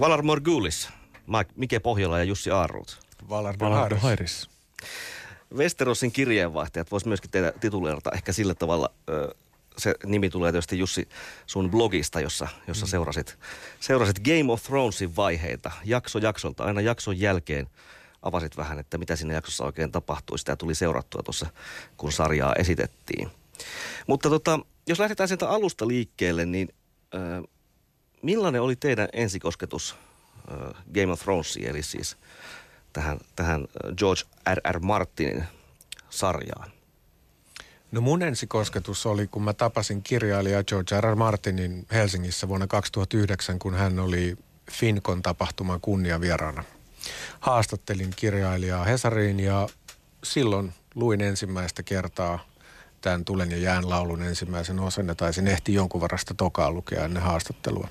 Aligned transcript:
Valar 0.00 0.22
Morgulis, 0.22 0.88
Mike 1.56 1.80
Pohjola 1.80 2.18
ja 2.18 2.24
Jussi 2.24 2.50
Aarruut. 2.50 2.98
Valar 3.28 3.94
Hairis. 3.96 4.48
Westerosin 5.54 6.12
kirjeenvaihtajat 6.12 6.90
voisi 6.90 7.08
myöskin 7.08 7.30
tehdä 7.30 7.52
tituleerata 7.52 8.10
ehkä 8.12 8.32
sillä 8.32 8.54
tavalla, 8.54 8.90
se 9.78 9.94
nimi 10.06 10.30
tulee 10.30 10.52
tietysti 10.52 10.78
Jussi 10.78 11.08
sun 11.46 11.70
blogista, 11.70 12.20
jossa, 12.20 12.48
jossa 12.66 12.86
mm. 12.86 12.90
seurasit, 12.90 13.38
seurasit 13.80 14.20
Game 14.20 14.52
of 14.52 14.62
Thronesin 14.62 15.16
vaiheita 15.16 15.70
jakso 15.84 16.18
jaksolta, 16.18 16.64
aina 16.64 16.80
jakson 16.80 17.20
jälkeen 17.20 17.68
avasit 18.22 18.56
vähän, 18.56 18.78
että 18.78 18.98
mitä 18.98 19.16
siinä 19.16 19.34
jaksossa 19.34 19.64
oikein 19.64 19.92
tapahtui. 19.92 20.38
Sitä 20.38 20.56
tuli 20.56 20.74
seurattua 20.74 21.22
tuossa, 21.22 21.46
kun 21.96 22.12
sarjaa 22.12 22.54
esitettiin. 22.58 23.30
Mutta 24.06 24.30
tota, 24.30 24.60
jos 24.86 24.98
lähdetään 24.98 25.28
sieltä 25.28 25.48
alusta 25.48 25.88
liikkeelle, 25.88 26.46
niin 26.46 26.68
äh, 27.14 27.42
millainen 28.22 28.62
oli 28.62 28.76
teidän 28.76 29.08
ensikosketus 29.12 29.96
äh, 30.52 30.84
Game 30.94 31.12
of 31.12 31.20
Thronesiin, 31.20 31.68
eli 31.68 31.82
siis 31.82 32.16
tähän, 32.92 33.18
tähän 33.36 33.68
George 33.96 34.22
R. 34.54 34.60
R. 34.72 34.78
Martinin 34.80 35.44
sarjaan? 36.10 36.70
No 37.92 38.00
mun 38.00 38.22
ensikosketus 38.22 39.06
oli, 39.06 39.26
kun 39.26 39.42
mä 39.42 39.52
tapasin 39.52 40.02
kirjailija 40.02 40.64
George 40.64 41.00
R. 41.00 41.04
R. 41.04 41.14
Martinin 41.14 41.86
Helsingissä 41.92 42.48
vuonna 42.48 42.66
2009, 42.66 43.58
kun 43.58 43.74
hän 43.74 43.98
oli 43.98 44.36
Finkon 44.72 45.22
tapahtuman 45.22 45.80
kunniavieraana. 45.80 46.64
Haastattelin 47.40 48.10
kirjailijaa 48.16 48.84
Hesariin 48.84 49.40
ja 49.40 49.68
silloin 50.24 50.72
luin 50.94 51.20
ensimmäistä 51.20 51.82
kertaa 51.82 52.38
tämän 53.00 53.24
Tulen 53.24 53.50
ja 53.50 53.56
jään 53.56 53.90
laulun 53.90 54.22
ensimmäisen 54.22 54.80
osan 54.80 55.08
ja 55.08 55.14
taisin 55.14 55.48
ehti 55.48 55.74
jonkun 55.74 56.00
varasta 56.00 56.34
tokaa 56.34 56.72
lukea 56.72 57.04
ennen 57.04 57.22
haastattelua. 57.22 57.88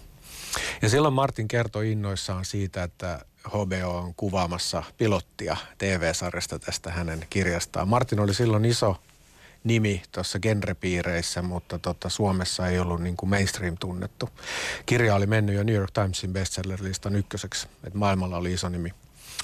Ja 0.82 0.90
silloin 0.90 1.14
Martin 1.14 1.48
kertoi 1.48 1.92
innoissaan 1.92 2.46
siitä, 2.46 2.84
että 2.84 3.26
HBO 3.48 3.98
on 3.98 4.14
kuvaamassa 4.16 4.84
pilottia 4.98 5.58
TV-sarjasta 5.78 6.60
tästä 6.60 6.92
hänen 6.92 7.28
kirjastaan. 7.30 7.88
Martin 7.88 8.20
oli 8.20 8.34
silloin 8.34 8.66
iso 8.66 8.96
nimi 9.64 10.04
tuossa 10.12 10.40
genrepiireissä, 10.40 11.42
mutta 11.42 11.80
tota, 11.80 12.10
Suomessa 12.10 12.68
ei 12.68 12.80
ollut 12.80 13.02
niin 13.02 13.18
kuin 13.18 13.30
mainstream 13.30 13.78
tunnettu. 13.80 14.30
Kirja 14.86 15.16
oli 15.16 15.26
mennyt 15.26 15.56
jo 15.56 15.64
New 15.64 15.76
York 15.76 15.92
Timesin 15.92 16.34
bestseller-listan 16.34 17.16
ykköseksi, 17.16 17.68
että 17.84 18.00
maailmalla 18.00 18.38
oli 18.38 18.54
iso 18.54 18.70
nimi. 18.70 18.94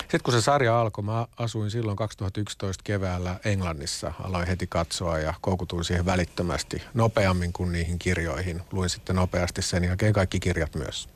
Sitten 0.02 0.22
kun 0.24 0.34
se 0.34 0.42
sarja 0.42 0.82
alkoi, 0.82 1.04
mä 1.04 1.28
asuin 1.38 1.72
silloin 1.72 1.98
2011 1.98 2.82
keväällä 2.84 3.40
Englannissa. 3.46 4.14
Aloin 4.24 4.48
heti 4.48 4.68
katsoa 4.68 5.20
ja 5.20 5.34
koukutuin 5.42 5.86
siihen 5.86 6.06
välittömästi 6.06 6.84
nopeammin 6.94 7.54
kuin 7.54 7.72
niihin 7.72 8.00
kirjoihin. 8.00 8.62
Luin 8.72 8.90
sitten 8.90 9.16
nopeasti 9.16 9.62
sen 9.62 9.84
jälkeen 9.84 10.14
kaikki 10.14 10.40
kirjat 10.40 10.76
myös. 10.76 11.09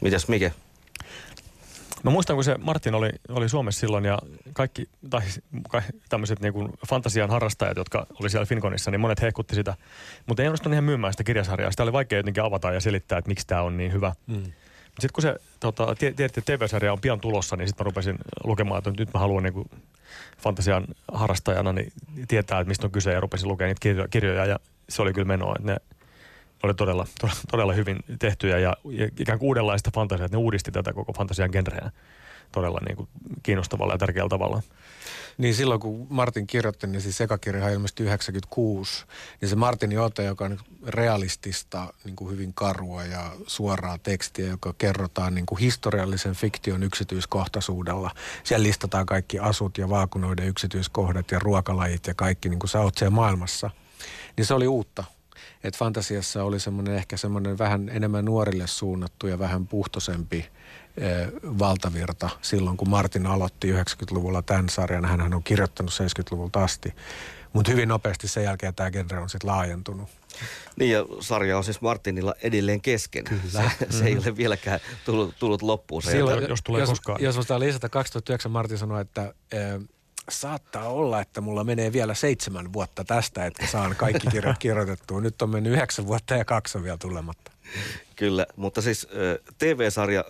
Mitäs 0.00 0.28
Mike? 0.28 0.52
Mä 2.02 2.10
muistan, 2.10 2.36
kun 2.36 2.44
se 2.44 2.58
Martin 2.58 2.94
oli, 2.94 3.10
oli 3.28 3.48
Suomessa 3.48 3.80
silloin 3.80 4.04
ja 4.04 4.18
kaikki, 4.52 4.88
tai 5.10 5.22
tämmöiset 6.08 6.40
niin 6.40 6.72
fantasian 6.88 7.30
harrastajat, 7.30 7.76
jotka 7.76 8.06
oli 8.20 8.30
siellä 8.30 8.46
Finconissa, 8.46 8.90
niin 8.90 9.00
monet 9.00 9.22
hehkutti 9.22 9.54
sitä. 9.54 9.74
Mutta 10.26 10.42
ei 10.42 10.48
onnistunut 10.48 10.74
ihan 10.74 10.84
myymään 10.84 11.12
sitä 11.12 11.24
kirjasarjaa. 11.24 11.70
Sitä 11.70 11.82
oli 11.82 11.92
vaikea 11.92 12.18
jotenkin 12.18 12.42
avata 12.42 12.72
ja 12.72 12.80
selittää, 12.80 13.18
että 13.18 13.28
miksi 13.28 13.46
tämä 13.46 13.62
on 13.62 13.76
niin 13.76 13.92
hyvä. 13.92 14.12
Mm. 14.26 14.42
Sitten 14.88 15.12
kun 15.12 15.22
se, 15.22 15.36
tota, 15.60 15.94
tiedätte, 15.94 16.24
että 16.24 16.40
TV-sarja 16.40 16.92
on 16.92 17.00
pian 17.00 17.20
tulossa, 17.20 17.56
niin 17.56 17.68
sitten 17.68 17.84
mä 17.84 17.88
rupesin 17.88 18.18
lukemaan, 18.44 18.78
että 18.78 18.90
nyt 18.98 19.14
mä 19.14 19.20
haluan 19.20 19.42
niin 19.42 19.54
kuin 19.54 19.70
fantasian 20.38 20.86
harrastajana 21.12 21.72
niin 21.72 21.92
tietää, 22.28 22.60
että 22.60 22.68
mistä 22.68 22.86
on 22.86 22.90
kyse 22.90 23.12
ja 23.12 23.20
rupesin 23.20 23.48
lukemaan 23.48 23.68
niitä 23.68 23.80
kirjoja, 23.80 24.08
kirjoja 24.08 24.46
ja 24.46 24.58
se 24.88 25.02
oli 25.02 25.12
kyllä 25.12 25.26
menoa, 25.26 25.54
että 25.58 25.72
ne 25.72 25.76
oli 26.62 26.74
todella, 26.74 27.06
todella 27.50 27.72
hyvin 27.72 27.98
tehtyjä 28.18 28.58
ja, 28.58 28.76
ja 28.90 29.08
ikään 29.20 29.38
kuin 29.38 29.48
uudenlaista 29.48 29.90
fantasiaa, 29.94 30.26
että 30.26 30.36
ne 30.36 30.42
uudisti 30.42 30.70
tätä 30.70 30.92
koko 30.92 31.12
fantasian 31.12 31.50
genreä 31.52 31.90
todella 32.52 32.80
niin 32.86 32.96
kuin 32.96 33.08
kiinnostavalla 33.42 33.94
ja 33.94 33.98
tärkeällä 33.98 34.28
tavalla. 34.28 34.62
Niin 35.38 35.54
silloin 35.54 35.80
kun 35.80 36.06
Martin 36.10 36.46
kirjoitti, 36.46 36.86
niin 36.86 37.00
siis 37.00 37.16
sekakirja 37.16 37.68
ilmestyi 37.68 38.06
96, 38.06 39.04
niin 39.40 39.48
se 39.48 39.56
Martin 39.56 40.00
ote, 40.00 40.24
joka 40.24 40.44
on 40.44 40.58
realistista, 40.86 41.94
niin 42.04 42.16
kuin 42.16 42.30
hyvin 42.30 42.54
karua 42.54 43.04
ja 43.04 43.32
suoraa 43.46 43.98
tekstiä, 43.98 44.48
joka 44.48 44.74
kerrotaan 44.78 45.34
niin 45.34 45.46
kuin 45.46 45.58
historiallisen 45.58 46.34
fiktion 46.34 46.82
yksityiskohtaisuudella. 46.82 48.10
Siellä 48.44 48.66
listataan 48.66 49.06
kaikki 49.06 49.38
asut 49.38 49.78
ja 49.78 49.88
vaakunoiden 49.88 50.48
yksityiskohdat 50.48 51.30
ja 51.30 51.38
ruokalajit 51.38 52.06
ja 52.06 52.14
kaikki 52.14 52.48
niin 52.48 52.58
kuin 52.58 52.70
sä 52.70 52.80
oot 52.80 52.98
siellä 52.98 53.14
maailmassa. 53.14 53.70
Niin 54.36 54.46
se 54.46 54.54
oli 54.54 54.66
uutta 54.66 55.04
että 55.64 55.78
fantasiassa 55.78 56.44
oli 56.44 56.60
semmoinen 56.60 56.94
ehkä 56.94 57.16
semmoinen 57.16 57.58
vähän 57.58 57.88
enemmän 57.88 58.24
nuorille 58.24 58.66
suunnattu 58.66 59.26
ja 59.26 59.38
vähän 59.38 59.66
puhtoisempi 59.66 60.46
Eh, 61.00 61.28
valtavirta 61.58 62.30
silloin, 62.42 62.76
kun 62.76 62.88
Martin 62.88 63.26
aloitti 63.26 63.72
90-luvulla 63.72 64.42
tämän 64.42 64.68
sarjan. 64.68 65.04
Hän 65.04 65.34
on 65.34 65.42
kirjoittanut 65.42 65.92
70-luvulta 65.92 66.64
asti. 66.64 66.94
Mutta 67.52 67.70
hyvin 67.70 67.88
nopeasti 67.88 68.28
sen 68.28 68.44
jälkeen 68.44 68.74
tämä 68.74 68.90
genre 68.90 69.18
on 69.18 69.28
sitten 69.28 69.50
laajentunut. 69.50 70.08
Niin 70.76 70.90
ja 70.90 71.04
sarja 71.20 71.56
on 71.58 71.64
siis 71.64 71.80
Martinilla 71.80 72.34
edelleen 72.42 72.80
kesken. 72.80 73.24
Kyllä. 73.24 73.42
Se, 73.78 73.86
se 73.98 74.04
ei 74.04 74.16
ole 74.16 74.36
vieläkään 74.36 74.80
tullut, 75.04 75.34
tullut 75.38 75.62
loppuun. 75.62 76.02
Se 76.02 76.10
Silloin, 76.10 76.40
jos, 76.40 76.48
jos 76.48 76.62
tulee 76.62 76.80
jos, 76.80 76.88
koskaan. 76.88 77.22
Jos 77.22 77.36
sitä 77.36 77.60
lisätä, 77.60 77.88
2009 77.88 78.52
Martin 78.52 78.78
sanoi, 78.78 79.00
että 79.00 79.34
saattaa 80.28 80.88
olla, 80.88 81.20
että 81.20 81.40
mulla 81.40 81.64
menee 81.64 81.92
vielä 81.92 82.14
seitsemän 82.14 82.72
vuotta 82.72 83.04
tästä, 83.04 83.46
että 83.46 83.66
saan 83.66 83.96
kaikki 83.96 84.26
kirjat 84.26 84.58
kirjoitettua. 84.68 85.20
Nyt 85.20 85.42
on 85.42 85.50
mennyt 85.50 85.72
yhdeksän 85.72 86.06
vuotta 86.06 86.36
ja 86.36 86.44
kaksi 86.44 86.78
on 86.78 86.84
vielä 86.84 86.98
tulematta. 86.98 87.52
Kyllä, 88.16 88.46
mutta 88.56 88.82
siis 88.82 89.08
TV-sarja, 89.58 90.24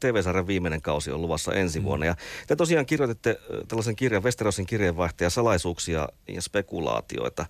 TV-sarjan 0.00 0.46
viimeinen 0.46 0.82
kausi 0.82 1.10
on 1.10 1.22
luvassa 1.22 1.54
ensi 1.54 1.78
mm. 1.78 1.84
vuonna. 1.84 2.06
Ja 2.06 2.14
te 2.46 2.56
tosiaan 2.56 2.86
kirjoititte 2.86 3.40
tällaisen 3.68 3.96
kirjan, 3.96 4.22
Westerosin 4.22 4.66
kirjeenvaihtaja, 4.66 5.30
salaisuuksia 5.30 6.08
ja 6.28 6.42
spekulaatioita. 6.42 7.46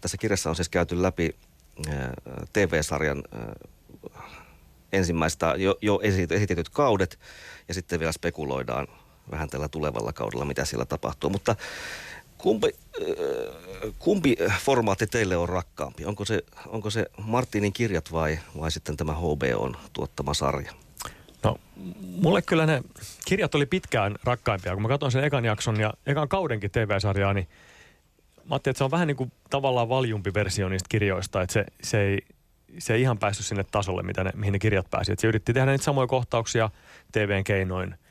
Tässä 0.00 0.16
kirjassa 0.16 0.50
on 0.50 0.56
siis 0.56 0.68
käyty 0.68 1.02
läpi 1.02 1.36
TV-sarjan 2.52 3.22
ensimmäistä 4.92 5.54
jo, 5.56 5.78
jo 5.82 6.00
esitetyt 6.30 6.68
kaudet 6.68 7.18
ja 7.68 7.74
sitten 7.74 8.00
vielä 8.00 8.12
spekuloidaan 8.12 8.88
vähän 9.30 9.50
tällä 9.50 9.68
tulevalla 9.68 10.12
kaudella, 10.12 10.44
mitä 10.44 10.64
siellä 10.64 10.84
tapahtuu. 10.84 11.30
Mutta 11.30 11.56
Kumpi, 12.44 12.68
äh, 13.02 13.92
kumpi 13.98 14.36
formaatti 14.60 15.06
teille 15.06 15.36
on 15.36 15.48
rakkaampi? 15.48 16.04
Onko 16.04 16.24
se, 16.24 16.42
onko 16.66 16.90
se 16.90 17.06
Martinin 17.18 17.72
kirjat 17.72 18.12
vai, 18.12 18.38
vai 18.60 18.70
sitten 18.70 18.96
tämä 18.96 19.14
HBOn 19.14 19.76
tuottama 19.92 20.34
sarja? 20.34 20.72
No, 21.42 21.56
mulle 22.00 22.42
kyllä 22.42 22.66
ne 22.66 22.82
kirjat 23.24 23.54
oli 23.54 23.66
pitkään 23.66 24.16
rakkaimpia. 24.24 24.72
Kun 24.72 24.82
mä 24.82 24.88
katsoin 24.88 25.12
sen 25.12 25.24
ekan 25.24 25.44
jakson 25.44 25.80
ja 25.80 25.94
ekan 26.06 26.28
kaudenkin 26.28 26.70
TV-sarjaa, 26.70 27.32
niin 27.32 27.48
mä 28.36 28.54
ajattelin, 28.54 28.72
että 28.72 28.78
se 28.78 28.84
on 28.84 28.90
vähän 28.90 29.08
niin 29.08 29.16
kuin 29.16 29.32
tavallaan 29.50 29.88
valjumpi 29.88 30.34
versio 30.34 30.68
niistä 30.68 30.88
kirjoista. 30.88 31.42
Että 31.42 31.52
se, 31.52 31.66
se, 31.82 32.00
ei, 32.00 32.18
se 32.78 32.94
ei 32.94 33.00
ihan 33.00 33.18
päässyt 33.18 33.46
sinne 33.46 33.64
tasolle, 33.70 34.02
mitä 34.02 34.24
ne, 34.24 34.30
mihin 34.34 34.52
ne 34.52 34.58
kirjat 34.58 34.90
pääsi. 34.90 35.12
Että 35.12 35.20
se 35.20 35.28
yritti 35.28 35.52
tehdä 35.52 35.70
niitä 35.70 35.84
samoja 35.84 36.06
kohtauksia 36.06 36.70
TVn 37.12 37.44
keinoin– 37.44 37.94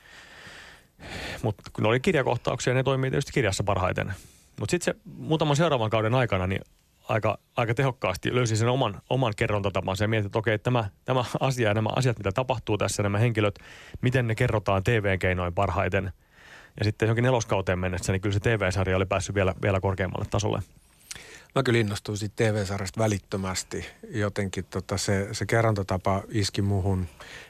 mutta 1.41 1.64
kun 1.74 1.86
oli 1.86 2.00
kirjakohtauksia, 2.00 2.74
ne 2.74 2.84
toimii 2.84 3.12
tietysti 3.12 3.31
kirjassa 3.31 3.64
parhaiten. 3.64 4.14
Mutta 4.59 4.72
sitten 4.72 4.94
se 4.94 5.00
muutaman 5.18 5.56
seuraavan 5.56 5.90
kauden 5.90 6.14
aikana 6.14 6.47
niin 6.47 6.62
aika, 7.09 7.38
aika 7.56 7.74
tehokkaasti 7.74 8.36
löysi 8.36 8.56
sen 8.56 8.69
oman, 8.69 9.02
oman 9.09 9.34
kerrontatapansa 9.36 10.03
ja 10.03 10.08
mietin, 10.08 10.25
että 10.25 10.40
okei, 10.40 10.59
tämä, 10.59 10.90
tämä 11.06 11.25
asia 11.40 11.68
ja 11.68 11.74
nämä 11.74 11.90
asiat, 11.96 12.18
mitä 12.18 12.31
tapahtuu 12.31 12.78
tässä, 12.78 13.03
nämä 13.03 13.18
henkilöt, 13.18 13.59
miten 14.02 14.28
ne 14.28 14.36
kerrotaan 14.36 14.84
TV-keinoin 14.84 15.53
parhaiten. 15.53 16.12
Ja 16.80 16.84
sitten 16.84 17.06
johonkin 17.06 17.24
neloskauteen 17.24 17.80
mennessä, 17.80 18.12
niin 18.12 18.22
kyllä 18.22 18.34
se 18.34 18.40
TV-sarja 18.40 18.97
oli 18.97 19.06
päässyt 19.06 19.36
vielä, 19.36 19.53
vielä 19.62 19.80
korkeammalle 19.80 20.25
tasolle. 20.30 20.59
Mä 21.56 21.64
kyllä 21.64 21.80
innostuin 21.80 22.18
siitä 22.18 22.36
TV-sarjasta 22.36 23.00
välittömästi. 23.00 23.86
Jotenkin 24.09 24.66
tota 24.66 24.97
se, 24.97 25.28
se 25.31 25.46
kerrontatapa 25.46 26.24
iski 26.30 26.62
muhun. 26.62 27.08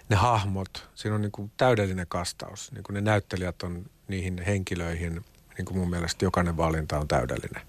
Ne 0.10 0.16
hahmot, 0.16 0.90
siinä 0.96 1.16
on 1.16 1.22
niin 1.22 1.32
kuin 1.32 1.52
täydellinen 1.58 2.08
kastaus. 2.08 2.72
Niin 2.72 2.84
kuin 2.84 2.94
ne 2.94 3.02
näyttelijät 3.02 3.64
on 3.64 3.86
niihin 4.08 4.44
henkilöihin, 4.46 5.26
niin 5.58 5.66
kuin 5.66 5.78
mun 5.78 5.90
mielestä 5.90 6.26
jokainen 6.26 6.58
valinta 6.58 7.00
on 7.00 7.08
täydellinen. 7.08 7.62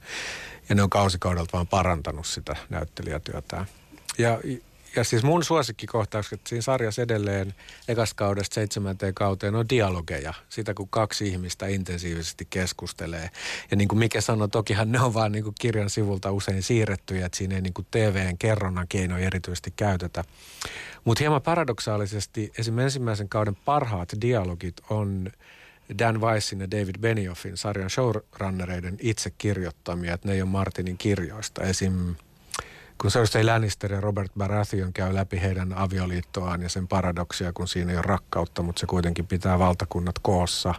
Ja 0.69 0.75
ne 0.75 0.83
on 0.83 0.91
kausikaudelta 0.91 1.53
vaan 1.53 1.67
parantanut 1.67 2.27
sitä 2.27 2.57
näyttelijätyötä. 2.71 3.67
Ja 4.19 4.41
ja 4.97 5.05
siis 5.05 5.23
mun 5.23 5.45
suosikkikohtaukset 5.45 6.41
siinä 6.47 6.63
sarjassa 6.63 7.03
edelleen 7.03 7.55
ekasta 7.89 8.15
kaudesta 8.15 8.55
seitsemänteen 8.55 9.15
kauteen 9.15 9.55
on 9.55 9.69
dialogeja. 9.69 10.35
Sitä 10.49 10.75
kun 10.75 10.89
kaksi 10.89 11.29
ihmistä 11.29 11.67
intensiivisesti 11.67 12.47
keskustelee. 12.51 13.31
Ja 13.71 13.77
niin 13.77 13.89
kuin 13.89 13.99
Mike 13.99 14.21
sanoi, 14.21 14.49
tokihan 14.49 14.93
ne 14.93 15.01
on 15.01 15.15
vaan 15.15 15.33
niin 15.33 15.45
kuin 15.45 15.55
kirjan 15.61 15.91
sivulta 15.91 16.33
usein 16.33 16.63
siirrettyjä, 16.63 17.27
että 17.27 17.39
siinä 17.39 17.55
ei 17.55 17.63
niin 17.63 17.75
kuin 17.75 17.87
TVn 17.91 18.39
kerronnan 18.39 18.89
keino 18.89 19.19
erityisesti 19.19 19.73
käytetä. 19.77 20.25
Mutta 21.05 21.21
hieman 21.23 21.43
paradoksaalisesti 21.43 22.53
esimerkiksi 22.59 22.85
ensimmäisen 22.85 23.29
kauden 23.29 23.57
parhaat 23.65 24.09
dialogit 24.21 24.77
on 24.91 25.31
Dan 25.99 26.21
Weissin 26.21 26.61
ja 26.61 26.71
David 26.71 26.95
Benioffin 27.01 27.57
sarjan 27.57 27.91
showrunnereiden 27.91 28.97
itse 29.01 29.31
kirjoittamia, 29.39 30.15
että 30.15 30.29
ne 30.29 30.35
ei 30.35 30.43
ole 30.43 30.51
Martinin 30.51 30.99
kirjoista. 30.99 31.63
Esim 31.63 32.15
kun 33.01 33.11
Cersei 33.11 33.45
Lannister 33.45 33.93
ja 33.93 34.01
Robert 34.01 34.33
Baratheon 34.39 34.93
käy 34.93 35.15
läpi 35.15 35.41
heidän 35.41 35.73
avioliittoaan 35.73 36.63
ja 36.63 36.69
sen 36.69 36.89
paradoksia, 36.89 37.53
kun 37.53 37.69
siinä 37.69 37.93
ei 37.93 37.97
ole 37.97 38.05
rakkautta, 38.07 38.63
mutta 38.63 38.81
se 38.81 38.87
kuitenkin 38.87 39.27
pitää 39.27 39.59
valtakunnat 39.59 40.19
koossa. 40.23 40.75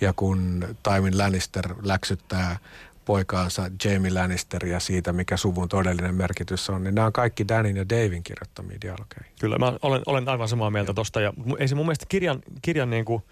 Ja 0.00 0.12
kun 0.12 0.64
Tywin 0.82 1.18
Lannister 1.18 1.74
läksyttää 1.82 2.58
poikaansa 3.04 3.70
Jamie 3.84 4.10
Lannisteria 4.10 4.80
siitä, 4.80 5.12
mikä 5.12 5.36
suvun 5.36 5.68
todellinen 5.68 6.14
merkitys 6.14 6.70
on, 6.70 6.84
niin 6.84 6.94
nämä 6.94 7.06
on 7.06 7.12
kaikki 7.12 7.48
Danin 7.48 7.76
ja 7.76 7.88
Davin 7.88 8.22
kirjoittamia 8.22 8.78
dialogeja. 8.82 9.24
Kyllä, 9.40 9.58
mä 9.58 9.72
olen, 9.82 10.02
olen 10.06 10.28
aivan 10.28 10.48
samaa 10.48 10.70
mieltä 10.70 10.94
tosta. 10.94 11.20
Ja 11.20 11.32
ei 11.58 11.68
se 11.68 11.74
mun 11.74 11.86
mielestä 11.86 12.06
kirjan, 12.08 12.42
kirjan 12.62 12.90
niin 12.90 13.04
kuin, 13.04 13.22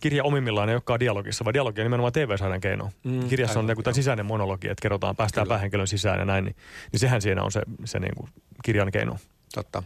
kirja 0.00 0.24
omimmillaan 0.24 0.68
ei 0.68 0.74
olekaan 0.74 1.00
dialogissa, 1.00 1.44
vaan 1.44 1.54
dialogi 1.54 1.80
on 1.80 1.84
nimenomaan 1.84 2.12
TV-sarjan 2.12 2.60
keino. 2.60 2.90
Mm, 3.04 3.28
Kirjassa 3.28 3.58
on 3.58 3.66
niin 3.66 3.82
kuin 3.82 3.94
sisäinen 3.94 4.26
monologi, 4.26 4.68
että 4.68 4.82
kerrotaan, 4.82 5.16
päästään 5.16 5.44
Kyllä. 5.44 5.54
päähenkilön 5.54 5.86
sisään 5.86 6.18
ja 6.18 6.24
näin, 6.24 6.44
niin, 6.44 6.56
niin 6.92 7.00
sehän 7.00 7.22
siinä 7.22 7.42
on 7.42 7.52
se, 7.52 7.62
se 7.84 7.98
niin 7.98 8.14
kuin 8.16 8.30
kirjan 8.64 8.92
keino. 8.92 9.16
Totta. 9.54 9.82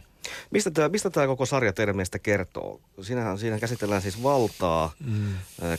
Mistä 0.51 0.71
tämä, 0.71 0.89
mistä 0.89 1.09
tämä 1.09 1.27
koko 1.27 1.45
sarja 1.45 1.73
teidän 1.73 1.95
mielestä 1.95 2.19
kertoo? 2.19 2.81
Siinähän, 3.01 3.37
siinä 3.37 3.59
käsitellään 3.59 4.01
siis 4.01 4.23
valtaa, 4.23 4.91
mm. 5.05 5.33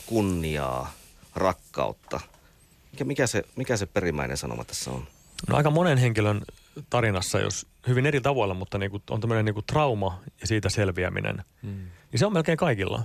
kunniaa, 0.05 0.91
rakkautta. 1.35 2.19
Mikä, 2.91 3.03
mikä, 3.03 3.27
se, 3.27 3.43
mikä 3.55 3.77
se 3.77 3.85
perimmäinen 3.85 4.37
sanoma 4.37 4.65
tässä 4.65 4.91
on? 4.91 5.07
No 5.47 5.57
aika 5.57 5.69
monen 5.69 5.97
henkilön 5.97 6.41
tarinassa, 6.89 7.39
jos 7.39 7.67
hyvin 7.87 8.05
eri 8.05 8.21
tavoilla, 8.21 8.53
mutta 8.53 8.77
niin 8.77 8.91
kuin, 8.91 9.03
on 9.09 9.21
tämmöinen 9.21 9.45
niin 9.45 9.53
kuin 9.53 9.65
trauma 9.65 10.19
ja 10.41 10.47
siitä 10.47 10.69
selviäminen, 10.69 11.43
mm. 11.61 11.69
niin 12.11 12.19
se 12.19 12.25
on 12.25 12.33
melkein 12.33 12.57
kaikilla. 12.57 13.03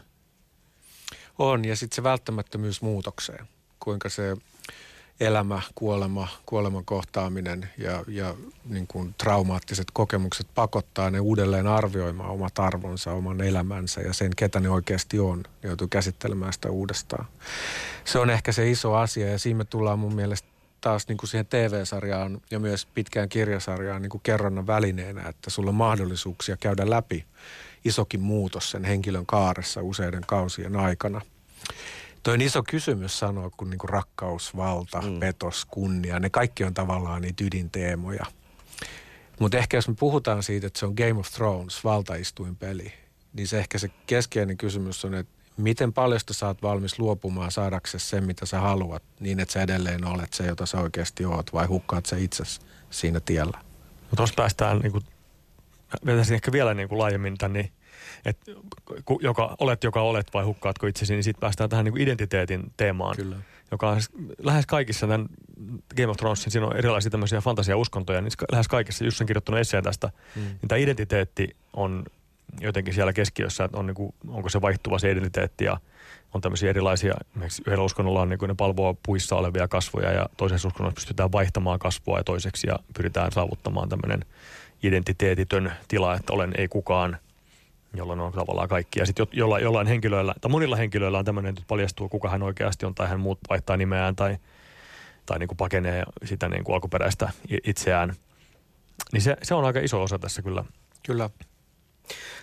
On, 1.39 1.65
ja 1.65 1.77
sitten 1.77 1.97
se 1.97 2.03
välttämättömyys 2.03 2.83
muutokseen. 2.83 3.49
Kuinka 3.81 4.09
se 4.09 4.37
elämä, 5.21 5.63
kuolema, 5.75 6.29
kuoleman 6.47 6.85
kohtaaminen 6.85 7.71
ja, 7.79 8.05
ja 8.09 8.35
niin 8.65 8.87
kuin 8.87 9.15
traumaattiset 9.19 9.87
kokemukset 9.93 10.47
pakottaa 10.55 11.11
ne 11.11 11.21
uudelleen 11.21 11.67
arvioimaan 11.67 12.31
omat 12.31 12.59
arvonsa, 12.59 13.13
oman 13.13 13.41
elämänsä 13.41 14.01
ja 14.01 14.13
sen, 14.13 14.31
ketä 14.37 14.61
ne 14.61 14.71
oikeasti 14.71 15.19
on. 15.19 15.39
Ne 15.39 15.69
joutuu 15.69 15.89
käsittelemään 15.89 16.53
sitä 16.53 16.71
uudestaan. 16.71 17.27
Se 18.05 18.19
on 18.19 18.31
ehkä 18.31 18.53
se 18.53 18.71
iso 18.71 18.95
asia 18.95 19.31
ja 19.31 19.39
siinä 19.39 19.59
me 19.59 19.65
tullaan 19.65 19.99
mun 19.99 20.15
mielestä 20.15 20.49
taas 20.81 21.09
niin 21.09 21.19
kuin 21.19 21.29
siihen 21.29 21.47
TV-sarjaan 21.47 22.41
ja 22.51 22.59
myös 22.59 22.87
pitkään 22.87 23.29
kirjasarjaan 23.29 24.03
niin 24.03 24.11
kuin 24.11 24.21
kerronnan 24.25 24.67
välineenä, 24.67 25.29
että 25.29 25.51
sulla 25.51 25.69
on 25.69 25.75
mahdollisuuksia 25.75 26.57
käydä 26.57 26.91
läpi 26.91 27.25
isokin 27.85 28.21
muutos 28.21 28.71
sen 28.71 28.85
henkilön 28.85 29.27
kaaressa 29.27 29.83
useiden 29.83 30.23
kausien 30.27 30.77
aikana. 30.77 31.21
Toi 32.23 32.35
on 32.35 32.41
iso 32.41 32.63
kysymys 32.63 33.19
sanoa, 33.19 33.51
kun 33.57 33.71
niinku 33.71 33.87
rakkaus, 33.87 34.57
valta, 34.57 35.01
mm. 35.01 35.21
petos, 35.21 35.65
kunnia, 35.65 36.21
ne 36.21 36.31
kaikki 36.31 36.65
on 36.65 36.75
tavallaan 36.75 37.23
niitä 37.23 37.45
ydinteemoja. 37.45 38.27
Mutta 39.41 39.59
ehkä 39.59 39.77
jos 39.77 39.89
me 39.89 39.95
puhutaan 39.99 40.43
siitä, 40.43 40.67
että 40.67 40.79
se 40.79 40.87
on 40.87 40.95
Game 40.95 41.21
of 41.21 41.29
Thrones, 41.29 41.85
valtaistuinpeli, 41.85 42.93
niin 43.33 43.49
se 43.49 43.59
ehkä 43.59 43.79
se 43.79 43.89
keskeinen 44.07 44.57
kysymys 44.57 45.05
on, 45.05 45.15
että 45.15 45.33
miten 45.57 45.93
paljon 45.93 46.21
sä 46.31 46.47
oot 46.47 46.63
valmis 46.63 46.99
luopumaan 46.99 47.51
saadaksesi 47.51 48.09
sen, 48.09 48.25
mitä 48.25 48.47
sä 48.47 48.61
haluat, 48.61 49.03
niin 49.21 49.41
että 49.41 49.53
sä 49.53 49.63
edelleen 49.63 50.05
olet 50.05 50.33
se, 50.33 50.47
jota 50.47 50.67
sä 50.67 50.81
oikeasti 50.81 51.25
oot, 51.25 51.53
vai 51.53 51.67
hukkaat 51.67 52.07
sä 52.07 52.17
itse 52.17 52.45
siinä 52.91 53.21
tiellä? 53.21 53.59
No 54.11 54.17
tuossa 54.17 54.35
päästään, 54.37 54.79
niin 54.79 54.93
kuin, 54.93 55.05
vetäisin 56.07 56.35
ehkä 56.35 56.53
vielä 56.53 56.75
niin 56.75 56.89
kuin 56.89 56.99
laajemmin 56.99 57.39
tämän, 57.39 57.53
niin 57.53 57.73
että 58.25 58.53
joka, 59.21 59.57
olet 59.61 59.85
joka 59.85 60.03
olet 60.03 60.27
vai 60.35 60.45
hukkaatko 60.45 60.87
itsesi, 60.87 61.13
niin 61.15 61.25
sitten 61.25 61.41
päästään 61.41 61.71
tähän 61.71 61.85
niin 61.85 61.93
kuin 61.93 62.03
identiteetin 62.03 62.73
teemaan. 62.77 63.17
Kyllä. 63.17 63.37
Joka 63.71 63.91
on 63.91 64.01
lähes 64.43 64.67
kaikissa 64.67 65.07
tämän 65.07 65.27
Game 65.97 66.09
of 66.09 66.17
Thronesin, 66.17 66.53
siinä 66.53 66.67
on 66.67 66.77
erilaisia 66.77 67.11
tämmöisiä 67.11 67.41
fantasia-uskontoja, 67.41 68.21
niin 68.21 68.33
lähes 68.53 68.69
kaikissa, 68.69 69.05
just 69.05 69.17
sen 69.17 69.27
kirjoittanut 69.27 69.61
esseen 69.61 69.85
tästä, 69.85 70.11
mm. 70.37 70.43
niin 70.43 70.69
tämä 70.69 70.79
identiteetti 70.79 71.57
on 71.73 72.05
jotenkin 72.61 72.95
siellä 72.95 73.13
keskiössä, 73.13 73.65
että 73.65 73.79
on 73.79 73.87
niin 73.87 73.95
kuin, 73.95 74.15
onko 74.29 74.49
se 74.49 74.61
vaihtuva 74.61 74.99
se 74.99 75.11
identiteetti 75.11 75.65
ja 75.65 75.81
on 76.35 76.41
tämmöisiä 76.41 76.71
erilaisia, 76.71 77.15
esimerkiksi 77.31 77.63
yhdellä 77.67 77.85
uskonnolla 77.85 78.21
on 78.21 78.29
niin 78.29 78.39
kuin 78.39 78.49
ne 78.49 78.55
palvoa 78.55 78.95
puissa 79.07 79.37
olevia 79.37 79.69
kasvoja 79.69 80.13
ja 80.13 80.29
toisessa 80.37 80.69
uskonnossa 80.69 80.95
pystytään 80.95 81.33
vaihtamaan 81.33 81.79
kasvua 81.79 82.19
ja 82.19 82.25
toiseksi 82.25 82.67
ja 82.67 82.79
pyritään 82.97 83.33
saavuttamaan 83.33 83.89
tämmöinen 83.89 84.25
identiteetitön 84.83 85.73
tila, 85.89 86.15
että 86.15 86.33
olen 86.33 86.53
ei 86.59 86.69
kukaan– 86.69 87.17
jolloin 87.95 88.21
on 88.21 88.33
tavallaan 88.33 88.69
kaikki. 88.69 88.99
Ja 88.99 89.07
sitten 89.07 89.23
jo, 89.23 89.29
jolla, 89.33 89.59
jollain 89.59 89.87
henkilöillä, 89.87 90.35
tai 90.41 90.51
monilla 90.51 90.77
henkilöillä 90.77 91.19
on 91.19 91.25
tämmöinen, 91.25 91.51
että 91.51 91.63
paljastuu, 91.69 92.09
kuka 92.09 92.29
hän 92.29 92.43
oikeasti 92.43 92.87
on, 92.87 92.95
tai 92.95 93.09
hän 93.09 93.21
muut 93.21 93.39
vaihtaa 93.49 93.77
nimeään, 93.77 94.17
tai, 94.17 94.37
tai 95.27 95.39
niin 95.39 95.49
kuin 95.49 95.57
pakenee 95.57 96.05
sitä 96.25 96.49
niin 96.49 96.65
kuin 96.65 96.75
alkuperäistä 96.75 97.33
itseään. 97.65 98.15
Niin 99.13 99.23
se, 99.23 99.37
se 99.43 99.55
on 99.55 99.65
aika 99.65 99.81
iso 99.81 100.03
osa 100.03 100.19
tässä 100.19 100.43
kyllä. 100.43 100.65
Kyllä. 101.07 101.31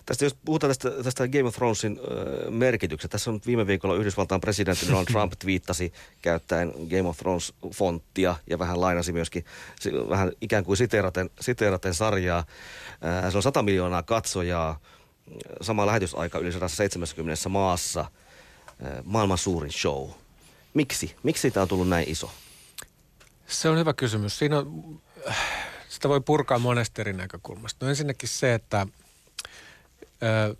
Tästä, 0.10 0.26
jos 0.26 0.38
puhutaan 0.46 0.70
tästä, 0.70 1.04
tästä 1.04 1.28
Game 1.28 1.44
of 1.44 1.56
Thronesin 1.56 2.00
äh, 2.00 2.52
merkityksestä, 2.52 3.12
tässä 3.12 3.32
on 3.32 3.42
viime 3.46 3.68
viikolla 3.68 3.96
Yhdysvaltain 3.96 4.42
presidentti 4.42 4.88
Donald 4.88 5.06
Trump 5.12 5.34
twiittasi 5.40 5.94
käyttäen 6.22 6.74
Game 6.90 7.10
of 7.10 7.18
Thrones-fonttia 7.18 8.36
ja 8.50 8.60
vähän 8.60 8.82
lainasi 8.82 9.12
myöskin 9.12 9.46
vähän 10.10 10.32
ikään 10.42 10.64
kuin 10.64 10.78
siteeraten, 10.78 11.30
siteeraten 11.42 11.94
sarjaa. 11.94 12.40
Äh, 12.40 13.32
se 13.32 13.38
on 13.38 13.44
100 13.44 13.64
miljoonaa 13.64 14.04
katsojaa 14.04 14.80
sama 15.62 15.86
lähetysaika 15.86 16.40
yli 16.40 16.52
170 16.52 17.50
maassa, 17.50 18.06
maailman 19.04 19.38
suurin 19.38 19.72
show. 19.72 20.10
Miksi? 20.74 21.16
Miksi 21.24 21.52
tämä 21.52 21.62
on 21.62 21.68
tullut 21.68 21.90
näin 21.90 22.10
iso? 22.10 22.32
Se 23.48 23.70
on 23.70 23.78
hyvä 23.78 23.94
kysymys. 23.94 24.40
Siinä 24.40 24.58
on, 24.58 25.00
sitä 25.90 26.10
voi 26.10 26.22
purkaa 26.22 26.60
monesta 26.60 27.02
eri 27.02 27.14
näkökulmasta. 27.14 27.86
No 27.86 27.90
ensinnäkin 27.90 28.30
se, 28.30 28.54
että 28.54 28.88
ö, 30.24 30.56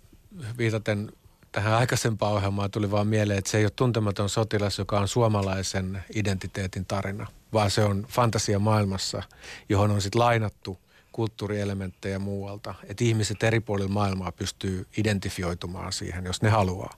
viitaten 0.58 1.12
tähän 1.52 1.74
aikaisempaan 1.74 2.32
ohjelmaan 2.32 2.70
tuli 2.70 2.90
vaan 2.90 3.06
mieleen, 3.06 3.38
että 3.38 3.50
se 3.50 3.58
ei 3.58 3.64
ole 3.64 3.72
tuntematon 3.76 4.28
sotilas, 4.28 4.78
joka 4.78 5.00
on 5.00 5.08
suomalaisen 5.08 6.04
identiteetin 6.14 6.86
tarina, 6.86 7.26
vaan 7.52 7.70
se 7.70 7.84
on 7.84 8.06
fantasia 8.08 8.58
maailmassa, 8.58 9.22
johon 9.68 9.90
on 9.90 10.02
sitten 10.02 10.20
lainattu– 10.20 10.78
kulttuurielementtejä 11.12 12.18
muualta. 12.18 12.74
Että 12.84 13.04
ihmiset 13.04 13.42
eri 13.42 13.60
puolilla 13.60 13.92
maailmaa 13.92 14.32
pystyy 14.32 14.86
identifioitumaan 14.96 15.92
siihen, 15.92 16.24
jos 16.24 16.42
ne 16.42 16.48
haluaa. 16.48 16.94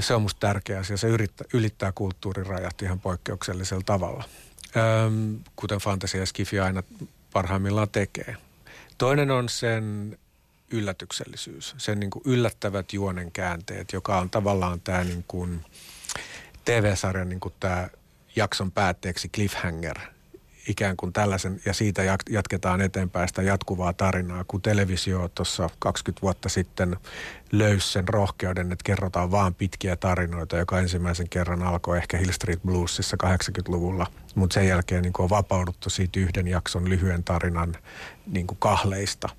Se 0.00 0.14
on 0.14 0.22
musta 0.22 0.40
tärkeä 0.40 0.78
asia. 0.78 0.96
Se 0.96 1.08
yrittää, 1.08 1.46
ylittää 1.52 1.92
kulttuurirajat 1.92 2.82
ihan 2.82 3.00
poikkeuksellisella 3.00 3.82
tavalla, 3.86 4.24
kuten 5.56 5.78
fantasia 5.78 6.20
ja 6.20 6.26
skifi 6.26 6.60
aina 6.60 6.82
parhaimmillaan 7.32 7.88
tekee. 7.88 8.36
Toinen 8.98 9.30
on 9.30 9.48
sen 9.48 10.18
yllätyksellisyys, 10.70 11.74
sen 11.78 12.00
niin 12.00 12.10
kuin 12.10 12.22
yllättävät 12.26 12.92
juonen 12.92 13.32
käänteet, 13.32 13.92
joka 13.92 14.18
on 14.18 14.30
tavallaan 14.30 14.80
tämä 14.80 15.04
niin 15.04 15.24
kuin 15.28 15.64
TV-sarjan 16.64 17.28
niin 17.28 17.40
kuin 17.40 17.54
tämä 17.60 17.88
jakson 18.36 18.72
päätteeksi 18.72 19.28
cliffhanger– 19.28 19.98
ikään 20.68 20.96
kuin 20.96 21.12
tällaisen, 21.12 21.60
ja 21.64 21.72
siitä 21.72 22.02
jatketaan 22.30 22.80
eteenpäin 22.80 23.28
sitä 23.28 23.42
jatkuvaa 23.42 23.92
tarinaa, 23.92 24.44
kun 24.44 24.62
televisio 24.62 25.28
tuossa 25.34 25.70
20 25.78 26.22
vuotta 26.22 26.48
sitten 26.48 26.96
löysi 27.52 27.92
sen 27.92 28.08
rohkeuden, 28.08 28.72
että 28.72 28.82
kerrotaan 28.84 29.30
vaan 29.30 29.54
pitkiä 29.54 29.96
tarinoita, 29.96 30.56
joka 30.56 30.78
ensimmäisen 30.78 31.28
kerran 31.28 31.62
alkoi 31.62 31.98
ehkä 31.98 32.18
Hill 32.18 32.32
Street 32.32 32.62
Bluesissa 32.62 33.16
80-luvulla, 33.24 34.06
mutta 34.34 34.54
sen 34.54 34.68
jälkeen 34.68 35.02
niin 35.02 35.12
on 35.18 35.30
vapauduttu 35.30 35.90
siitä 35.90 36.20
yhden 36.20 36.48
jakson 36.48 36.88
lyhyen 36.88 37.24
tarinan 37.24 37.76
niin 38.26 38.46
kahleista– 38.58 39.28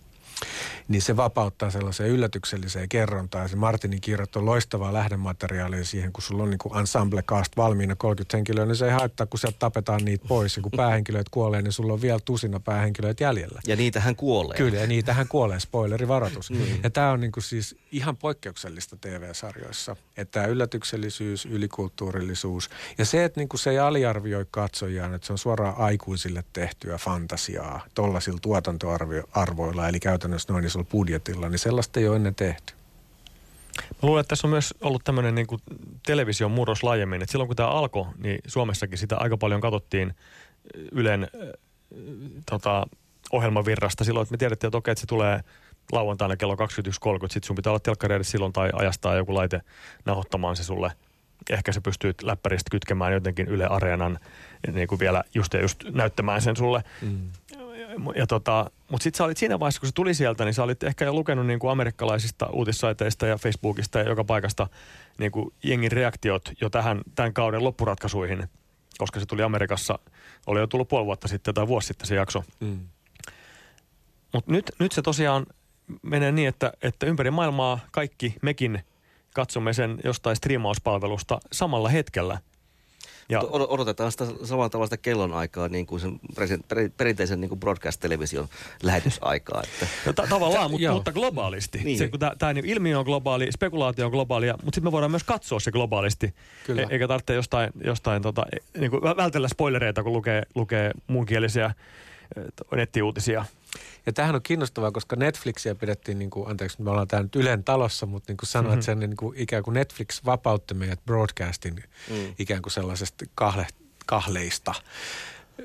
niin 0.87 1.01
se 1.01 1.17
vapauttaa 1.17 1.71
sellaiseen 1.71 2.09
yllätykselliseen 2.09 2.89
kerrontaan. 2.89 3.49
Se 3.49 3.55
Martinin 3.55 4.01
kirjat 4.01 4.35
on 4.35 4.45
loistavaa 4.45 4.93
lähdemateriaalia 4.93 5.85
siihen, 5.85 6.13
kun 6.13 6.23
sulla 6.23 6.43
on 6.43 6.49
niin 6.49 6.57
kuin 6.57 6.77
ensemble 6.77 7.21
cast 7.21 7.57
valmiina 7.57 7.95
30 7.95 8.37
henkilöä, 8.37 8.65
niin 8.65 8.75
se 8.75 8.85
ei 8.85 8.91
haittaa, 8.91 9.25
kun 9.25 9.39
sieltä 9.39 9.59
tapetaan 9.59 10.05
niitä 10.05 10.25
pois. 10.27 10.57
Ja 10.57 10.63
kun 10.63 10.71
päähenkilöt 10.75 11.29
kuolee, 11.29 11.61
niin 11.61 11.71
sulla 11.71 11.93
on 11.93 12.01
vielä 12.01 12.19
tusina 12.25 12.59
päähenkilöitä 12.59 13.23
jäljellä. 13.23 13.61
Ja 13.67 13.75
niitähän 13.75 14.15
kuolee. 14.15 14.57
Kyllä, 14.57 14.79
ja 14.79 14.87
niitähän 14.87 15.27
kuolee, 15.27 15.59
spoilerivaroitus. 15.59 16.51
Mm. 16.51 16.59
Ja 16.83 16.89
tämä 16.89 17.11
on 17.11 17.19
niin 17.19 17.31
kuin 17.31 17.43
siis 17.43 17.75
ihan 17.91 18.17
poikkeuksellista 18.17 18.97
TV-sarjoissa. 19.01 19.95
Että 20.17 20.31
tämä 20.31 20.45
yllätyksellisyys, 20.45 21.45
ylikulttuurillisuus 21.45 22.69
ja 22.97 23.05
se, 23.05 23.23
että 23.23 23.39
niin 23.39 23.49
kuin 23.49 23.59
se 23.59 23.69
ei 23.69 23.79
aliarvioi 23.79 24.45
katsojaan, 24.51 25.13
että 25.13 25.27
se 25.27 25.33
on 25.33 25.37
suoraan 25.37 25.77
aikuisille 25.77 26.43
tehtyä 26.53 26.97
fantasiaa 26.97 27.85
tollaisilla 27.93 28.39
tuotantoarvoilla, 28.41 29.89
eli 29.89 29.99
käytännössä 29.99 30.28
noin 30.49 30.65
isolla 30.65 30.87
budjetilla, 30.91 31.49
niin 31.49 31.59
sellaista 31.59 31.99
ei 31.99 32.07
ole 32.07 32.15
ennen 32.15 32.35
tehty. 32.35 32.73
Mä 33.79 33.99
luulen, 34.01 34.21
että 34.21 34.29
tässä 34.29 34.47
on 34.47 34.51
myös 34.51 34.73
ollut 34.81 35.03
tämmöinen 35.03 35.35
niin 35.35 35.47
kuin 35.47 35.61
television 36.05 36.51
murros 36.51 36.83
laajemmin. 36.83 37.21
Että 37.21 37.31
silloin 37.31 37.47
kun 37.47 37.55
tämä 37.55 37.69
alkoi, 37.69 38.05
niin 38.17 38.39
Suomessakin 38.47 38.97
sitä 38.97 39.17
aika 39.17 39.37
paljon 39.37 39.61
katsottiin 39.61 40.15
Ylen 40.91 41.23
äh, 41.23 41.49
tota, 42.49 42.87
ohjelmavirrasta 43.31 44.03
silloin, 44.03 44.23
että 44.23 44.33
me 44.33 44.37
tiedettiin, 44.37 44.67
että 44.67 44.77
okei, 44.77 44.91
että 44.91 45.01
se 45.01 45.07
tulee 45.07 45.39
lauantaina 45.91 46.37
kello 46.37 46.55
21.30, 46.55 46.59
sitten 47.29 47.47
sun 47.47 47.55
pitää 47.55 47.71
olla 47.71 47.79
telkkari 47.79 48.23
silloin 48.23 48.53
tai 48.53 48.69
ajastaa 48.73 49.15
joku 49.15 49.33
laite 49.33 49.61
nauhoittamaan 50.05 50.55
se 50.55 50.63
sulle. 50.63 50.91
Ehkä 51.49 51.71
se 51.71 51.81
pystyy 51.81 52.13
läppäristä 52.21 52.71
kytkemään 52.71 53.13
jotenkin 53.13 53.47
Yle 53.47 53.65
Areenan 53.65 54.19
niin 54.71 54.87
kuin 54.87 54.99
vielä 54.99 55.23
just 55.35 55.53
ja 55.53 55.61
just 55.61 55.83
näyttämään 55.83 56.41
sen 56.41 56.55
sulle. 56.55 56.83
Mm 57.01 57.29
Ja 58.15 58.27
tota, 58.27 58.71
mutta 58.91 59.03
sitten 59.03 59.17
sä 59.17 59.23
olit 59.23 59.37
siinä 59.37 59.59
vaiheessa, 59.59 59.79
kun 59.79 59.87
se 59.87 59.93
tuli 59.93 60.13
sieltä, 60.13 60.45
niin 60.45 60.53
sä 60.53 60.63
olit 60.63 60.83
ehkä 60.83 61.05
jo 61.05 61.13
lukenut 61.13 61.47
niin 61.47 61.59
kuin 61.59 61.71
amerikkalaisista 61.71 62.49
uutissaiteista 62.49 63.27
ja 63.27 63.37
Facebookista 63.37 63.99
ja 63.99 64.09
joka 64.09 64.23
paikasta 64.23 64.67
niin 65.17 65.31
kuin 65.31 65.53
jengin 65.63 65.91
reaktiot 65.91 66.41
jo 66.61 66.69
tähän 66.69 67.01
tämän 67.15 67.33
kauden 67.33 67.63
loppuratkaisuihin, 67.63 68.49
koska 68.97 69.19
se 69.19 69.25
tuli 69.25 69.43
Amerikassa, 69.43 69.99
oli 70.47 70.59
jo 70.59 70.67
tullut 70.67 70.87
puoli 70.87 71.05
vuotta 71.05 71.27
sitten 71.27 71.53
tai 71.53 71.67
vuosi 71.67 71.87
sitten 71.87 72.07
se 72.07 72.15
jakso. 72.15 72.43
Mm. 72.59 72.79
Mutta 74.33 74.51
nyt, 74.51 74.71
nyt 74.79 74.91
se 74.91 75.01
tosiaan 75.01 75.45
menee 76.01 76.31
niin, 76.31 76.47
että, 76.47 76.73
että 76.81 77.05
ympäri 77.05 77.31
maailmaa 77.31 77.79
kaikki 77.91 78.35
mekin 78.41 78.83
katsomme 79.35 79.73
sen 79.73 79.99
jostain 80.03 80.35
striimauspalvelusta 80.35 81.39
samalla 81.51 81.89
hetkellä– 81.89 82.37
odotetaan 83.67 84.11
sitä 84.11 84.25
samalla 84.43 84.69
tavalla 84.69 84.85
sitä 84.87 84.97
kellonaikaa 84.97 85.67
niin 85.67 85.85
kuin 85.85 86.01
sen 86.01 86.19
perinteisen 86.97 87.41
niin 87.41 87.49
kuin 87.49 87.59
broadcast-television 87.59 88.47
lähetysaikaa. 88.83 89.63
Että. 89.63 89.87
No, 90.05 90.13
ta- 90.13 90.27
tavallaan, 90.29 90.71
mutta, 90.71 90.91
mutta 90.93 91.11
globaalisti. 91.11 91.77
Niin. 91.83 91.97
Se, 91.97 92.07
kun 92.07 92.19
tämä 92.19 92.53
ilmiö 92.63 92.99
on 92.99 93.05
globaali, 93.05 93.51
spekulaatio 93.51 94.05
on 94.05 94.11
globaali, 94.11 94.45
mutta 94.47 94.65
sitten 94.65 94.83
me 94.83 94.91
voidaan 94.91 95.11
myös 95.11 95.23
katsoa 95.23 95.59
se 95.59 95.71
globaalisti. 95.71 96.33
Kyllä. 96.65 96.81
E- 96.81 96.87
eikä 96.89 97.07
tarvitse 97.07 97.33
jostain, 97.33 97.69
jostain 97.83 98.21
tota, 98.21 98.45
e- 98.51 98.79
niin 98.79 98.91
kuin 98.91 99.03
vältellä 99.03 99.47
spoilereita, 99.47 100.03
kun 100.03 100.13
lukee, 100.13 100.43
lukee 100.55 100.91
muunkielisiä 101.07 101.73
e- 102.35 102.75
nettiuutisia. 102.75 103.45
Ja 104.05 104.13
tämähän 104.13 104.35
on 104.35 104.41
kiinnostavaa, 104.41 104.91
koska 104.91 105.15
Netflixiä 105.15 105.75
pidettiin, 105.75 106.19
niin 106.19 106.29
kuin, 106.29 106.49
anteeksi, 106.49 106.81
me 106.81 106.89
ollaan 106.89 107.07
täällä 107.07 107.23
nyt 107.23 107.35
Ylen 107.35 107.63
talossa, 107.63 108.05
mutta 108.05 108.31
niin 108.31 108.37
kuin 108.37 108.47
sanoit, 108.47 108.71
mm-hmm. 108.71 108.81
sen 108.81 108.99
niin 108.99 109.17
kuin, 109.17 109.37
ikään 109.37 109.63
kuin 109.63 109.73
Netflix 109.73 110.25
vapautti 110.25 110.73
meidät 110.73 111.05
broadcastin 111.05 111.83
mm. 112.09 112.33
ikään 112.39 112.61
kuin 112.61 112.73
sellaisesta 112.73 113.25
kahle, 113.35 113.67
kahleista. 114.05 114.73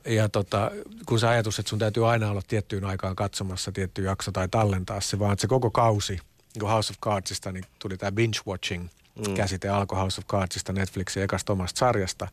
Ja 0.04 0.28
tota, 0.28 0.70
kun 1.06 1.20
se 1.20 1.26
ajatus, 1.26 1.58
että 1.58 1.70
sun 1.70 1.78
täytyy 1.78 2.10
aina 2.10 2.30
olla 2.30 2.42
tiettyyn 2.48 2.84
aikaan 2.84 3.16
katsomassa 3.16 3.72
tietty 3.72 4.02
jakso 4.02 4.32
tai 4.32 4.48
tallentaa 4.48 5.00
se, 5.00 5.18
vaan 5.18 5.32
että 5.32 5.40
se 5.40 5.48
koko 5.48 5.70
kausi, 5.70 6.12
niin 6.12 6.60
kuin 6.60 6.70
House 6.70 6.92
of 6.92 7.00
Cardsista, 7.00 7.52
niin 7.52 7.64
tuli 7.78 7.96
tämä 7.96 8.10
binge-watching 8.10 8.88
mm. 9.28 9.34
käsite 9.34 9.68
alkoi 9.68 9.98
House 9.98 10.20
of 10.20 10.26
Cardsista 10.26 10.72
Netflixin 10.72 11.22
ekasta 11.22 11.52
omasta 11.52 11.78
sarjasta. 11.78 12.28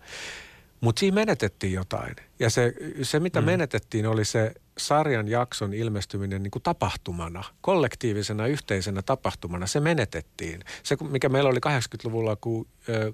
Mutta 0.81 0.99
siinä 0.99 1.15
menetettiin 1.15 1.73
jotain. 1.73 2.15
Ja 2.39 2.49
se, 2.49 2.73
se 3.01 3.19
mitä 3.19 3.41
mm. 3.41 3.45
menetettiin, 3.45 4.07
oli 4.07 4.25
se 4.25 4.53
sarjan 4.77 5.27
jakson 5.27 5.73
ilmestyminen 5.73 6.43
niin 6.43 6.51
kuin 6.51 6.63
tapahtumana, 6.63 7.43
kollektiivisena 7.61 8.47
yhteisenä 8.47 9.01
tapahtumana. 9.01 9.67
Se 9.67 9.79
menetettiin. 9.79 10.63
Se, 10.83 10.97
mikä 11.09 11.29
meillä 11.29 11.49
oli 11.49 11.59
80-luvulla, 11.59 12.35
kun 12.35 12.67
ö, 12.89 13.13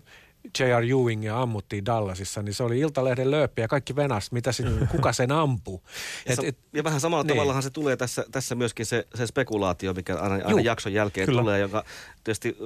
J.R. 0.59 0.83
ja 1.21 1.41
ammuttiin 1.41 1.85
Dallasissa, 1.85 2.41
niin 2.41 2.53
se 2.53 2.63
oli 2.63 2.79
Iltalehden 2.79 3.31
lööppi 3.31 3.61
ja 3.61 3.67
kaikki 3.67 3.95
venas, 3.95 4.31
mitä 4.31 4.51
sit, 4.51 4.65
kuka 4.91 5.13
sen 5.13 5.31
ampuu. 5.31 5.83
Ja, 6.25 6.33
et, 6.33 6.39
et, 6.43 6.57
ja 6.73 6.83
vähän 6.83 6.99
samalla 6.99 7.23
niin. 7.23 7.27
tavallahan 7.27 7.63
se 7.63 7.69
tulee 7.69 7.97
tässä, 7.97 8.25
tässä 8.31 8.55
myöskin 8.55 8.85
se, 8.85 9.07
se 9.15 9.27
spekulaatio, 9.27 9.93
mikä 9.93 10.15
aina, 10.15 10.45
aina 10.45 10.61
jakson 10.61 10.93
jälkeen 10.93 11.25
Kyllä. 11.25 11.41
tulee, 11.41 11.59
joka 11.59 11.83
tietysti 12.23 12.57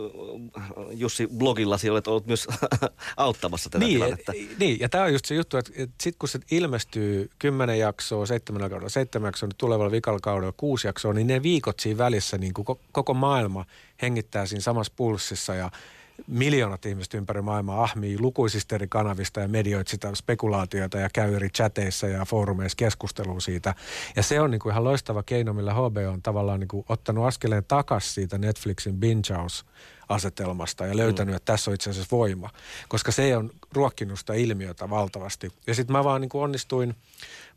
Jussi 0.91 1.27
blogillasi 1.37 1.89
olet 1.89 2.07
ollut 2.07 2.27
myös 2.27 2.47
auttamassa 3.17 3.69
tätä 3.69 3.85
niin, 3.85 3.93
tilannetta. 3.93 4.31
Niin, 4.59 4.79
ja 4.79 4.89
tämä 4.89 5.03
on 5.03 5.13
just 5.13 5.25
se 5.25 5.35
juttu, 5.35 5.57
että, 5.57 5.71
että 5.75 5.95
sitten 6.03 6.19
kun 6.19 6.29
se 6.29 6.39
ilmestyy 6.51 7.29
kymmenen 7.39 7.79
jaksoa, 7.79 8.25
seitsemän 8.25 8.69
kaudella, 8.69 8.89
seitsemän 8.89 9.27
jaksoa, 9.27 9.47
niin 9.47 9.57
tulevalla 9.57 9.91
vikalla 9.91 10.19
kaudella 10.19 10.53
kuusi 10.57 10.87
jaksoa, 10.87 11.13
niin 11.13 11.27
ne 11.27 11.43
viikot 11.43 11.79
siinä 11.79 11.97
välissä, 11.97 12.37
niin 12.37 12.53
kuin 12.53 12.65
koko 12.91 13.13
maailma 13.13 13.65
hengittää 14.01 14.45
siinä 14.45 14.61
samassa 14.61 14.93
pulssissa 14.95 15.55
ja– 15.55 15.71
miljoonat 16.27 16.85
ihmiset 16.85 17.13
ympäri 17.13 17.41
maailmaa 17.41 17.83
ahmii 17.83 18.19
lukuisista 18.19 18.75
eri 18.75 18.87
kanavista 18.87 19.39
ja 19.39 19.47
medioit 19.47 19.87
sitä 19.87 20.15
spekulaatiota 20.15 20.97
ja 20.97 21.09
käy 21.13 21.35
eri 21.35 21.49
chateissa 21.49 22.07
ja 22.07 22.25
foorumeissa 22.25 22.75
keskustelua 22.75 23.39
siitä. 23.39 23.75
Ja 24.15 24.23
se 24.23 24.41
on 24.41 24.51
niin 24.51 24.59
kuin 24.59 24.71
ihan 24.71 24.83
loistava 24.83 25.23
keino, 25.23 25.53
millä 25.53 25.73
HB 25.73 25.97
on 26.11 26.21
tavallaan 26.21 26.59
niin 26.59 26.67
kuin 26.67 26.85
ottanut 26.89 27.25
askeleen 27.25 27.65
takaisin 27.67 28.13
siitä 28.13 28.37
Netflixin 28.37 28.97
binge 28.97 29.33
asetelmasta 30.13 30.85
ja 30.85 30.97
löytänyt, 30.97 31.33
mm. 31.33 31.37
että 31.37 31.53
tässä 31.53 31.71
on 31.71 31.75
itse 31.75 31.89
asiassa 31.89 32.17
voima. 32.17 32.49
Koska 32.87 33.11
se 33.11 33.37
on 33.37 33.51
ruokkinut 33.71 34.19
sitä 34.19 34.33
ilmiötä 34.33 34.89
valtavasti. 34.89 35.51
Ja 35.67 35.75
sitten 35.75 35.93
mä 35.93 36.03
vaan 36.03 36.21
niin 36.21 36.29
kuin 36.29 36.43
onnistuin– 36.43 36.95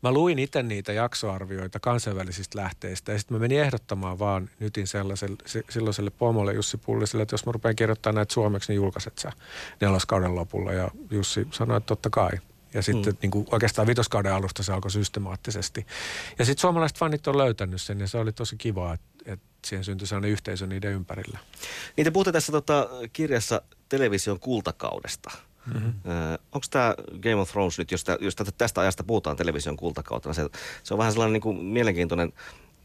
Mä 0.05 0.11
luin 0.11 0.39
itse 0.39 0.63
niitä 0.63 0.93
jaksoarvioita 0.93 1.79
kansainvälisistä 1.79 2.59
lähteistä 2.59 3.11
ja 3.11 3.17
sitten 3.19 3.35
mä 3.37 3.39
menin 3.39 3.59
ehdottamaan 3.59 4.19
vaan 4.19 4.49
nytin 4.59 4.87
sellaiselle, 4.87 5.37
silloiselle 5.69 6.09
pomolle 6.09 6.53
Jussi 6.53 6.77
Pulliselle, 6.77 7.23
että 7.23 7.33
jos 7.33 7.45
mä 7.45 7.51
rupean 7.51 7.75
kirjoittamaan 7.75 8.15
näitä 8.15 8.33
suomeksi, 8.33 8.71
niin 8.71 8.75
julkaiset 8.75 9.17
sä 9.17 9.31
neloskauden 9.81 10.35
lopulla. 10.35 10.73
Ja 10.73 10.91
Jussi 11.11 11.47
sanoi, 11.51 11.77
että 11.77 11.87
totta 11.87 12.09
kai. 12.09 12.31
Ja 12.73 12.81
sitten 12.81 13.13
mm. 13.13 13.17
niin 13.21 13.31
kuin 13.31 13.47
oikeastaan 13.51 13.87
vitoskauden 13.87 14.33
alusta 14.33 14.63
se 14.63 14.73
alkoi 14.73 14.91
systemaattisesti. 14.91 15.85
Ja 16.39 16.45
sitten 16.45 16.61
suomalaiset 16.61 16.97
fanit 16.97 17.27
on 17.27 17.37
löytänyt 17.37 17.81
sen 17.81 17.99
ja 17.99 18.07
se 18.07 18.17
oli 18.17 18.31
tosi 18.31 18.57
kiva, 18.57 18.93
että, 18.93 19.14
että 19.65 19.69
siihen 19.69 19.83
syntyi 19.83 20.07
sellainen 20.07 20.31
yhteisö 20.31 20.67
niiden 20.67 20.91
ympärillä. 20.91 21.39
Niin 21.97 22.05
te 22.05 22.11
puhutte 22.11 22.31
tässä 22.31 22.51
tota, 22.51 22.89
kirjassa 23.13 23.61
television 23.89 24.39
kultakaudesta. 24.39 25.31
Mm-hmm. 25.73 25.93
Onko 26.51 26.67
tämä 26.69 26.95
Game 27.19 27.35
of 27.35 27.51
Thrones 27.51 27.77
nyt, 27.77 27.91
jos, 27.91 28.03
tä, 28.03 28.17
jos 28.21 28.35
tästä 28.57 28.81
ajasta 28.81 29.03
puhutaan 29.03 29.37
television 29.37 29.77
kultakautena, 29.77 30.33
se, 30.33 30.49
se 30.83 30.93
on 30.93 30.97
vähän 30.97 31.13
sellainen 31.13 31.33
niin 31.33 31.41
kuin 31.41 31.57
mielenkiintoinen 31.63 32.33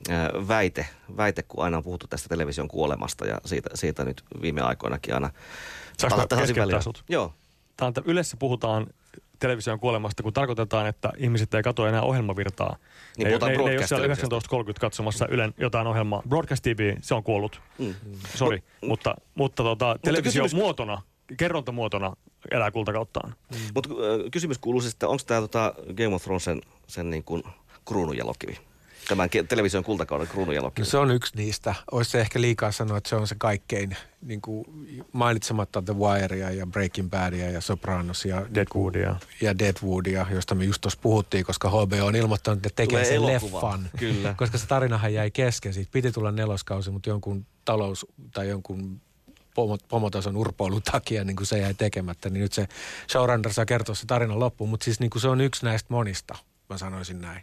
ää, 0.08 0.30
väite, 0.48 0.86
väite, 1.16 1.42
kun 1.42 1.64
aina 1.64 1.76
on 1.76 1.82
puhuttu 1.82 2.06
tästä 2.06 2.28
television 2.28 2.68
kuolemasta 2.68 3.26
ja 3.26 3.40
siitä, 3.44 3.70
siitä 3.74 4.04
nyt 4.04 4.24
viime 4.40 4.60
aikoinakin 4.60 5.14
aina. 5.14 5.30
Saanko 5.98 6.36
keskeyttää? 6.36 6.80
Joo. 7.08 7.34
Tämä 7.76 7.86
on, 7.86 8.04
yleensä 8.04 8.36
puhutaan 8.36 8.86
television 9.38 9.80
kuolemasta, 9.80 10.22
kun 10.22 10.32
tarkoitetaan, 10.32 10.86
että 10.86 11.12
ihmiset 11.16 11.54
ei 11.54 11.62
katso 11.62 11.86
enää 11.86 12.02
ohjelmavirtaa. 12.02 12.76
Niin 13.16 13.28
ne, 13.28 13.38
ne, 13.38 13.46
ne 13.46 13.70
ei 13.70 13.78
ole 13.78 13.86
siellä 13.86 14.06
19.30 14.06 14.14
katsomassa 14.80 15.26
Ylen 15.30 15.54
jotain 15.58 15.86
ohjelmaa. 15.86 16.22
Broadcast 16.28 16.62
TV, 16.62 16.96
se 17.02 17.14
on 17.14 17.22
kuollut. 17.22 17.60
Mm. 17.78 17.94
Sori, 18.36 18.56
Mut, 18.56 18.88
mutta, 18.88 19.14
mutta 19.34 19.62
tota, 19.62 19.96
television 20.02 20.44
kysymys... 20.44 20.54
muotona 20.54 21.02
kerrontamuotona 21.36 22.16
elää 22.50 22.70
kultakauttaan. 22.70 23.34
Mm. 23.50 23.58
Mutta 23.74 23.88
äh, 23.90 24.30
kysymys 24.30 24.58
kuuluu 24.58 24.80
siis, 24.80 24.94
että 24.94 25.08
onko 25.08 25.22
tämä 25.26 25.40
tota 25.40 25.74
Game 25.94 26.14
of 26.14 26.22
Thrones 26.22 26.44
sen, 26.44 26.60
sen 26.86 27.10
niin 27.10 27.24
kuin 27.24 27.42
kruununjalokivi? 27.88 28.58
Tämän 29.08 29.30
television 29.48 29.84
kultakauden 29.84 30.28
kruununjalokivi. 30.28 30.84
No 30.84 30.90
se 30.90 30.98
on 30.98 31.10
yksi 31.10 31.36
niistä. 31.36 31.74
Olisi 31.92 32.10
se 32.10 32.20
ehkä 32.20 32.40
liikaa 32.40 32.72
sanoa, 32.72 32.98
että 32.98 33.08
se 33.08 33.16
on 33.16 33.26
se 33.26 33.34
kaikkein 33.38 33.96
niin 34.22 34.40
kuin 34.40 34.64
mainitsematta 35.12 35.82
The 35.82 35.94
Wirea 35.96 36.50
ja 36.50 36.66
Breaking 36.66 37.10
Badia 37.10 37.50
ja 37.50 37.60
Sopranosia. 37.60 38.42
Deadwoodia. 38.54 39.16
Ja 39.40 39.58
Deadwoodia, 39.58 40.26
josta 40.30 40.54
me 40.54 40.64
just 40.64 40.80
tuossa 40.80 40.98
puhuttiin, 41.02 41.44
koska 41.44 41.68
HB 41.70 41.92
on 42.02 42.16
ilmoittanut, 42.16 42.66
että 42.66 42.76
tekee 42.76 43.04
sen 43.04 43.14
elokuva. 43.14 43.56
leffan. 43.56 43.90
Kyllä. 43.98 44.34
Koska 44.36 44.58
se 44.58 44.66
tarinahan 44.66 45.14
jäi 45.14 45.30
kesken. 45.30 45.74
Siitä 45.74 45.90
piti 45.92 46.12
tulla 46.12 46.32
neloskausi, 46.32 46.90
mutta 46.90 47.08
jonkun 47.08 47.46
talous 47.64 48.06
tai 48.32 48.48
jonkun 48.48 49.00
pomotason 49.88 50.36
urpoilun 50.36 50.82
takia 50.82 51.24
niin 51.24 51.36
kuin 51.36 51.46
se 51.46 51.58
jäi 51.58 51.74
tekemättä, 51.74 52.30
niin 52.30 52.40
nyt 52.40 52.52
se 52.52 52.68
showrunner 53.10 53.52
saa 53.52 53.64
kertoa 53.64 53.94
se 53.94 54.06
tarinan 54.06 54.40
loppuun, 54.40 54.70
mutta 54.70 54.84
siis 54.84 55.00
niin 55.00 55.10
kuin 55.10 55.22
se 55.22 55.28
on 55.28 55.40
yksi 55.40 55.64
näistä 55.64 55.86
monista, 55.90 56.38
mä 56.68 56.78
sanoisin 56.78 57.20
näin. 57.20 57.42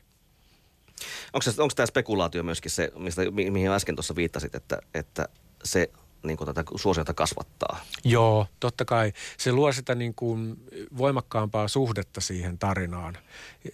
Onko, 1.33 1.73
tämä 1.75 1.85
spekulaatio 1.85 2.43
myöskin 2.43 2.71
se, 2.71 2.91
mistä, 2.97 3.21
mihin 3.31 3.71
äsken 3.71 3.95
tuossa 3.95 4.15
viittasit, 4.15 4.55
että, 4.55 4.79
että 4.93 5.29
se 5.63 5.89
niin 6.23 6.37
kuin 6.37 6.45
tätä 6.45 6.63
suosiota 6.75 7.13
kasvattaa. 7.13 7.79
Joo, 8.03 8.47
totta 8.59 8.85
kai. 8.85 9.13
Se 9.37 9.51
luo 9.51 9.71
sitä 9.71 9.95
niin 9.95 10.13
kuin 10.13 10.57
voimakkaampaa 10.97 11.67
suhdetta 11.67 12.21
siihen 12.21 12.57
tarinaan. 12.57 13.17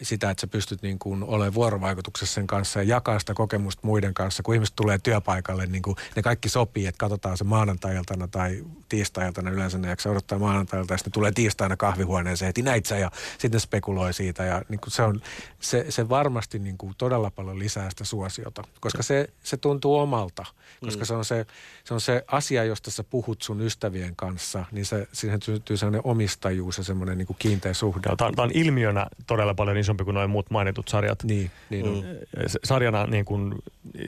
Sitä, 0.01 0.29
että 0.29 0.41
sä 0.41 0.47
pystyt 0.47 0.81
niin 0.81 1.00
kuin 1.00 1.23
olemaan 1.23 1.53
vuorovaikutuksessa 1.53 2.33
sen 2.33 2.47
kanssa 2.47 2.79
ja 2.79 2.83
jakaa 2.83 3.19
sitä 3.19 3.33
kokemusta 3.33 3.88
muiden 3.88 4.13
kanssa. 4.13 4.43
Kun 4.43 4.55
ihmiset 4.55 4.75
tulee 4.75 4.97
työpaikalle, 4.97 5.65
niin 5.65 5.81
kuin 5.81 5.95
ne 6.15 6.21
kaikki 6.21 6.50
sopii, 6.50 6.88
että 6.88 7.00
katsotaan 7.00 7.38
se 7.38 7.43
maanantailtana 7.43 8.27
tai 8.27 8.63
tiistailtana. 8.89 9.51
Yleensä 9.51 9.77
ne 9.77 9.89
jaksaa 9.89 10.12
odottaa 10.12 10.39
maanantailta 10.39 10.93
ja 10.93 10.97
sitten 10.97 11.13
tulee 11.13 11.31
tiistaina 11.31 11.77
kahvihuoneeseen 11.77 12.47
heti 12.47 12.62
näitä 12.62 12.97
ja 12.97 13.12
sitten 13.38 13.59
spekuloi 13.59 14.13
siitä. 14.13 14.43
Ja 14.43 14.62
niin 14.69 14.79
kuin 14.79 14.91
se, 14.91 15.01
on, 15.03 15.21
se, 15.59 15.85
se 15.89 16.09
varmasti 16.09 16.59
niin 16.59 16.77
kuin 16.77 16.93
todella 16.97 17.31
paljon 17.31 17.59
lisää 17.59 17.89
sitä 17.89 18.03
suosiota, 18.03 18.63
koska 18.79 19.03
se, 19.03 19.29
se 19.43 19.57
tuntuu 19.57 20.00
omalta. 20.00 20.45
Koska 20.81 21.01
mm. 21.01 21.05
se 21.05 21.13
on 21.13 21.25
se, 21.25 21.45
se 21.83 21.93
on 21.93 22.01
se 22.01 22.25
asia, 22.33 22.63
josta 22.63 22.91
sä 22.91 23.03
puhut 23.03 23.41
sun 23.41 23.61
ystävien 23.61 24.15
kanssa, 24.15 24.65
niin 24.71 24.85
se, 24.85 25.07
siihen 25.11 25.41
syntyy 25.41 25.77
sellainen 25.77 26.01
omistajuus 26.03 26.77
ja 26.77 26.83
semmoinen 26.83 27.17
niin 27.17 27.27
kuin 27.27 27.37
kiinteä 27.39 27.73
suhde. 27.73 28.09
Tämä 28.17 28.27
on, 28.27 28.35
tämä 28.35 28.43
on 28.43 28.51
ilmiönä 28.53 29.07
todella 29.27 29.53
paljon 29.53 29.77
isompi 29.77 30.03
kuin 30.03 30.13
noin 30.13 30.29
muut 30.29 30.49
mainitut 30.49 30.87
sarjat. 30.87 31.23
Niin, 31.23 31.51
niin 31.69 31.87
on. 31.87 31.95
Mm. 31.95 32.45
Sarjana 32.63 33.05
niin 33.05 33.25
kuin, 33.25 33.55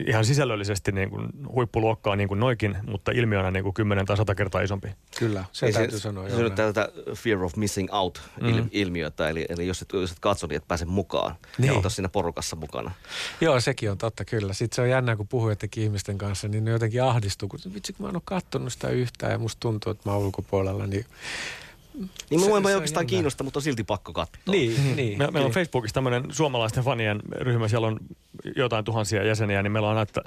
ihan 0.06 0.24
sisällöllisesti 0.24 0.92
niin 0.92 1.10
kuin, 1.10 1.28
huippuluokkaa 1.52 2.16
niin 2.16 2.28
kuin 2.28 2.40
noikin, 2.40 2.76
mutta 2.86 3.12
ilmiönä 3.12 3.50
niin 3.50 3.62
kuin 3.62 3.74
10 3.74 4.06
tai 4.06 4.16
100 4.16 4.34
kertaa 4.34 4.60
isompi. 4.60 4.88
Kyllä, 5.18 5.44
se 5.52 5.66
Ei, 5.66 5.72
täytyy 5.72 5.98
se, 5.98 6.02
sanoa. 6.02 6.28
Se 6.28 6.44
on 6.44 6.52
tätä 6.52 6.88
fear 7.14 7.44
of 7.44 7.56
missing 7.56 7.88
out 7.92 8.22
mm. 8.40 8.68
ilmiötä, 8.72 9.28
eli, 9.28 9.46
eli 9.48 9.66
jos 9.66 9.82
et, 9.82 9.88
jos 9.92 10.10
et 10.12 10.20
katso, 10.20 10.46
niin 10.46 10.56
et 10.56 10.68
pääse 10.68 10.84
mukaan 10.84 11.34
niin. 11.58 11.82
ja 11.82 11.90
siinä 11.90 12.08
porukassa 12.08 12.56
mukana. 12.56 12.90
Joo, 13.40 13.60
sekin 13.60 13.90
on 13.90 13.98
totta 13.98 14.24
kyllä. 14.24 14.52
Sitten 14.52 14.76
se 14.76 14.82
on 14.82 14.88
jännä, 14.88 15.16
kun 15.16 15.28
puhuu 15.28 15.48
jotenkin 15.48 15.82
ihmisten 15.82 16.18
kanssa, 16.18 16.48
niin 16.48 16.64
ne 16.64 16.70
jotenkin 16.70 17.02
ahdistuu, 17.02 17.48
kun 17.48 17.60
vitsi 17.74 17.92
kun 17.92 18.06
mä 18.06 18.12
en 18.16 18.18
ole 18.18 18.22
katsonut 18.24 18.72
sitä 18.72 18.88
yhtään 18.88 19.32
ja 19.32 19.38
musta 19.38 19.60
tuntuu, 19.60 19.92
että 19.92 20.08
mä 20.08 20.14
oon 20.16 20.24
ulkopuolella, 20.24 20.86
niin 20.86 21.04
Niin 22.30 22.40
Se- 22.40 22.46
mua 22.46 22.58
ei 22.68 22.74
oikeastaan 22.74 23.02
jännä. 23.02 23.08
kiinnosta, 23.10 23.44
mutta 23.44 23.58
on 23.58 23.62
silti 23.62 23.84
pakko 23.84 24.12
katsoa. 24.12 24.40
Niin, 24.48 24.76
niin. 24.96 25.18
Me, 25.18 25.30
meillä 25.30 25.46
on 25.46 25.52
Facebookissa 25.52 25.94
tämmöinen 25.94 26.24
suomalaisten 26.32 26.84
fanien 26.84 27.20
ryhmä, 27.32 27.68
siellä 27.68 27.86
on 27.86 28.00
jotain 28.56 28.84
tuhansia 28.84 29.24
jäseniä, 29.24 29.62
niin 29.62 29.72
meillä 29.72 29.88
on 29.88 29.98
että 29.98 30.20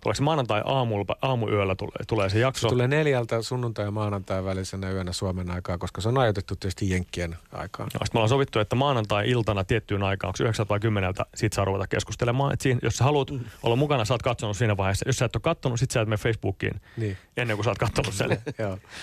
tuleeko 0.00 0.14
se 0.16 0.22
maanantai 0.22 0.62
aamulla, 0.64 1.16
aamuyöllä 1.22 1.74
tulee, 1.74 1.96
tulee 2.06 2.28
se 2.30 2.38
jakso. 2.38 2.68
Se 2.68 2.72
tulee 2.72 2.88
neljältä 2.88 3.42
sunnuntai 3.42 3.84
ja 3.84 3.90
maanantai 3.90 4.44
välisenä 4.44 4.90
yönä 4.90 5.12
Suomen 5.12 5.50
aikaa, 5.50 5.78
koska 5.78 6.00
se 6.00 6.08
on 6.08 6.18
ajoitettu 6.18 6.56
tietysti 6.56 6.90
Jenkkien 6.90 7.36
aikaan. 7.52 7.86
No, 7.94 7.98
sitten 7.98 8.08
me 8.12 8.18
ollaan 8.18 8.28
sovittu, 8.28 8.58
että 8.58 8.76
maanantai-iltana 8.76 9.64
tiettyyn 9.64 10.02
aikaan, 10.02 10.28
onko 10.28 10.44
9 10.44 10.66
vai 10.68 10.80
10, 10.80 11.14
siitä 11.34 11.54
saa 11.56 11.64
ruveta 11.64 11.86
keskustelemaan. 11.86 12.52
Et 12.52 12.60
siinä, 12.60 12.80
jos 12.82 12.96
sä 12.96 13.04
haluat 13.04 13.28
olla 13.62 13.76
mukana, 13.76 14.04
sä 14.04 14.14
oot 14.14 14.22
katsonut 14.22 14.56
siinä 14.56 14.76
vaiheessa. 14.76 15.08
Jos 15.08 15.16
sä 15.16 15.24
et 15.24 15.36
ole 15.36 15.42
katsonut, 15.42 15.80
sit 15.80 15.90
sä 15.90 16.00
et 16.00 16.08
mene 16.08 16.16
Facebookiin 16.16 16.80
Niin, 16.96 17.16
ennen 17.36 17.56
kuin 17.56 17.64
sä 17.64 17.70
oot 17.70 17.78
katsonut 17.78 18.14
sen. 18.14 18.30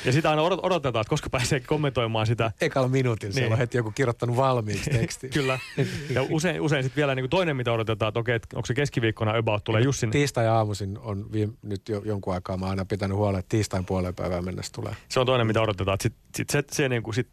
ja 0.06 0.12
sitä 0.12 0.30
aina 0.30 0.42
odot- 0.42 0.60
odotetaan, 0.64 1.02
että 1.02 1.10
koska 1.10 1.30
pääsee 1.30 1.60
kommentoimaan 1.60 2.28
sitä. 2.28 2.52
Ekalla 2.62 2.88
minuutilla 2.88 3.34
siellä 3.34 3.46
Niin. 3.46 3.54
on 3.54 3.58
heti 3.60 3.78
joku 3.78 3.92
kirjoittanut 3.92 4.36
valmiiksi 4.38 4.90
tekstin. 5.00 5.30
Kyllä. 5.30 5.60
Ja 6.10 6.26
usein, 6.30 6.62
usein 6.62 6.84
sitten 6.84 6.96
vielä 6.96 7.16
niin 7.16 7.24
kuin 7.24 7.30
toinen, 7.30 7.56
mitä 7.56 7.72
odotetaan, 7.72 8.08
että 8.10 8.20
okei, 8.20 8.40
onko 8.60 8.66
se 8.66 8.74
keskiviikkona 8.74 9.38
about 9.38 9.64
tulee 9.64 9.82
Jussin. 9.82 10.12
Tiistai-aamuisin 10.12 10.98
on 10.98 11.32
viime, 11.32 11.54
nyt 11.62 11.90
jo 11.90 12.02
jonkun 12.06 12.34
aikaa, 12.34 12.58
mä 12.58 12.66
oon 12.66 12.70
aina 12.70 12.86
pitänyt 12.86 13.18
huolen, 13.18 13.40
että 13.40 13.50
tiistain 13.50 13.86
puoleen 13.86 14.16
päivään 14.16 14.46
mennessä 14.46 14.72
tulee. 14.74 14.96
Se 15.10 15.20
on 15.20 15.26
toinen, 15.26 15.48
mitä 15.48 15.62
odotetaan. 15.62 15.98
Sitten 16.02 16.22
sit 16.36 16.50
se, 16.50 16.64
se 16.72 16.90
niin 16.90 17.04
kuin, 17.04 17.14
sit 17.14 17.28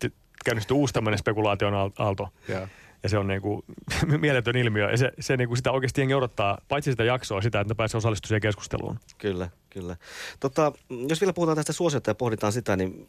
käynnistyy 0.45 0.77
uusi 0.77 0.95
tämmöinen 0.95 1.19
spekulaation 1.19 1.75
aal- 1.75 1.93
aalto. 1.99 2.29
Joo. 2.49 2.69
Ja 3.03 3.09
se 3.09 3.19
on 3.19 3.27
niin 3.27 3.43
kuin, 3.43 3.63
mieletön 4.21 4.57
ilmiö. 4.57 4.91
Ja 4.91 4.97
se, 4.97 5.13
se 5.21 5.37
niin 5.37 5.49
kuin 5.49 5.57
sitä 5.57 5.73
oikeasti 5.73 6.01
jengi 6.01 6.15
odottaa, 6.15 6.59
paitsi 6.69 6.91
sitä 6.91 7.05
jaksoa, 7.05 7.43
sitä, 7.43 7.61
että 7.61 7.75
ne 7.75 7.77
pääsee 7.77 7.99
osallistumaan 7.99 8.29
siihen 8.29 8.41
keskusteluun. 8.41 8.99
Kyllä, 9.19 9.49
kyllä. 9.71 9.97
Tota, 10.41 10.73
jos 11.09 11.21
vielä 11.21 11.33
puhutaan 11.33 11.57
tästä 11.57 11.73
suosiota 11.73 12.11
ja 12.11 12.15
pohditaan 12.15 12.53
sitä, 12.53 12.77
niin, 12.77 13.09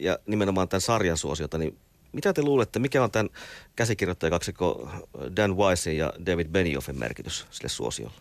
ja 0.00 0.18
nimenomaan 0.26 0.68
tämän 0.68 0.80
sarjan 0.80 1.16
suosiota, 1.16 1.58
niin 1.58 1.78
mitä 2.16 2.32
te 2.32 2.42
luulette, 2.42 2.78
mikä 2.78 3.02
on 3.02 3.10
tämän 3.10 3.30
käsikirjoittajakaksikko 3.76 4.90
Dan 5.36 5.56
Wisein 5.56 5.98
ja 5.98 6.12
David 6.26 6.46
Benioffin 6.48 6.98
merkitys 6.98 7.46
sille 7.50 7.68
suosiolle? 7.68 8.16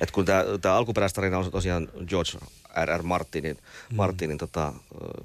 Et 0.00 0.10
kun 0.10 0.24
tämä 0.60 0.74
alkuperäistarina 0.74 1.38
on 1.38 1.50
tosiaan 1.50 1.88
George 2.06 2.38
R.R. 2.84 3.02
Martinin, 3.02 3.56
mm. 3.56 3.96
Martinin 3.96 4.38
tota, 4.38 4.72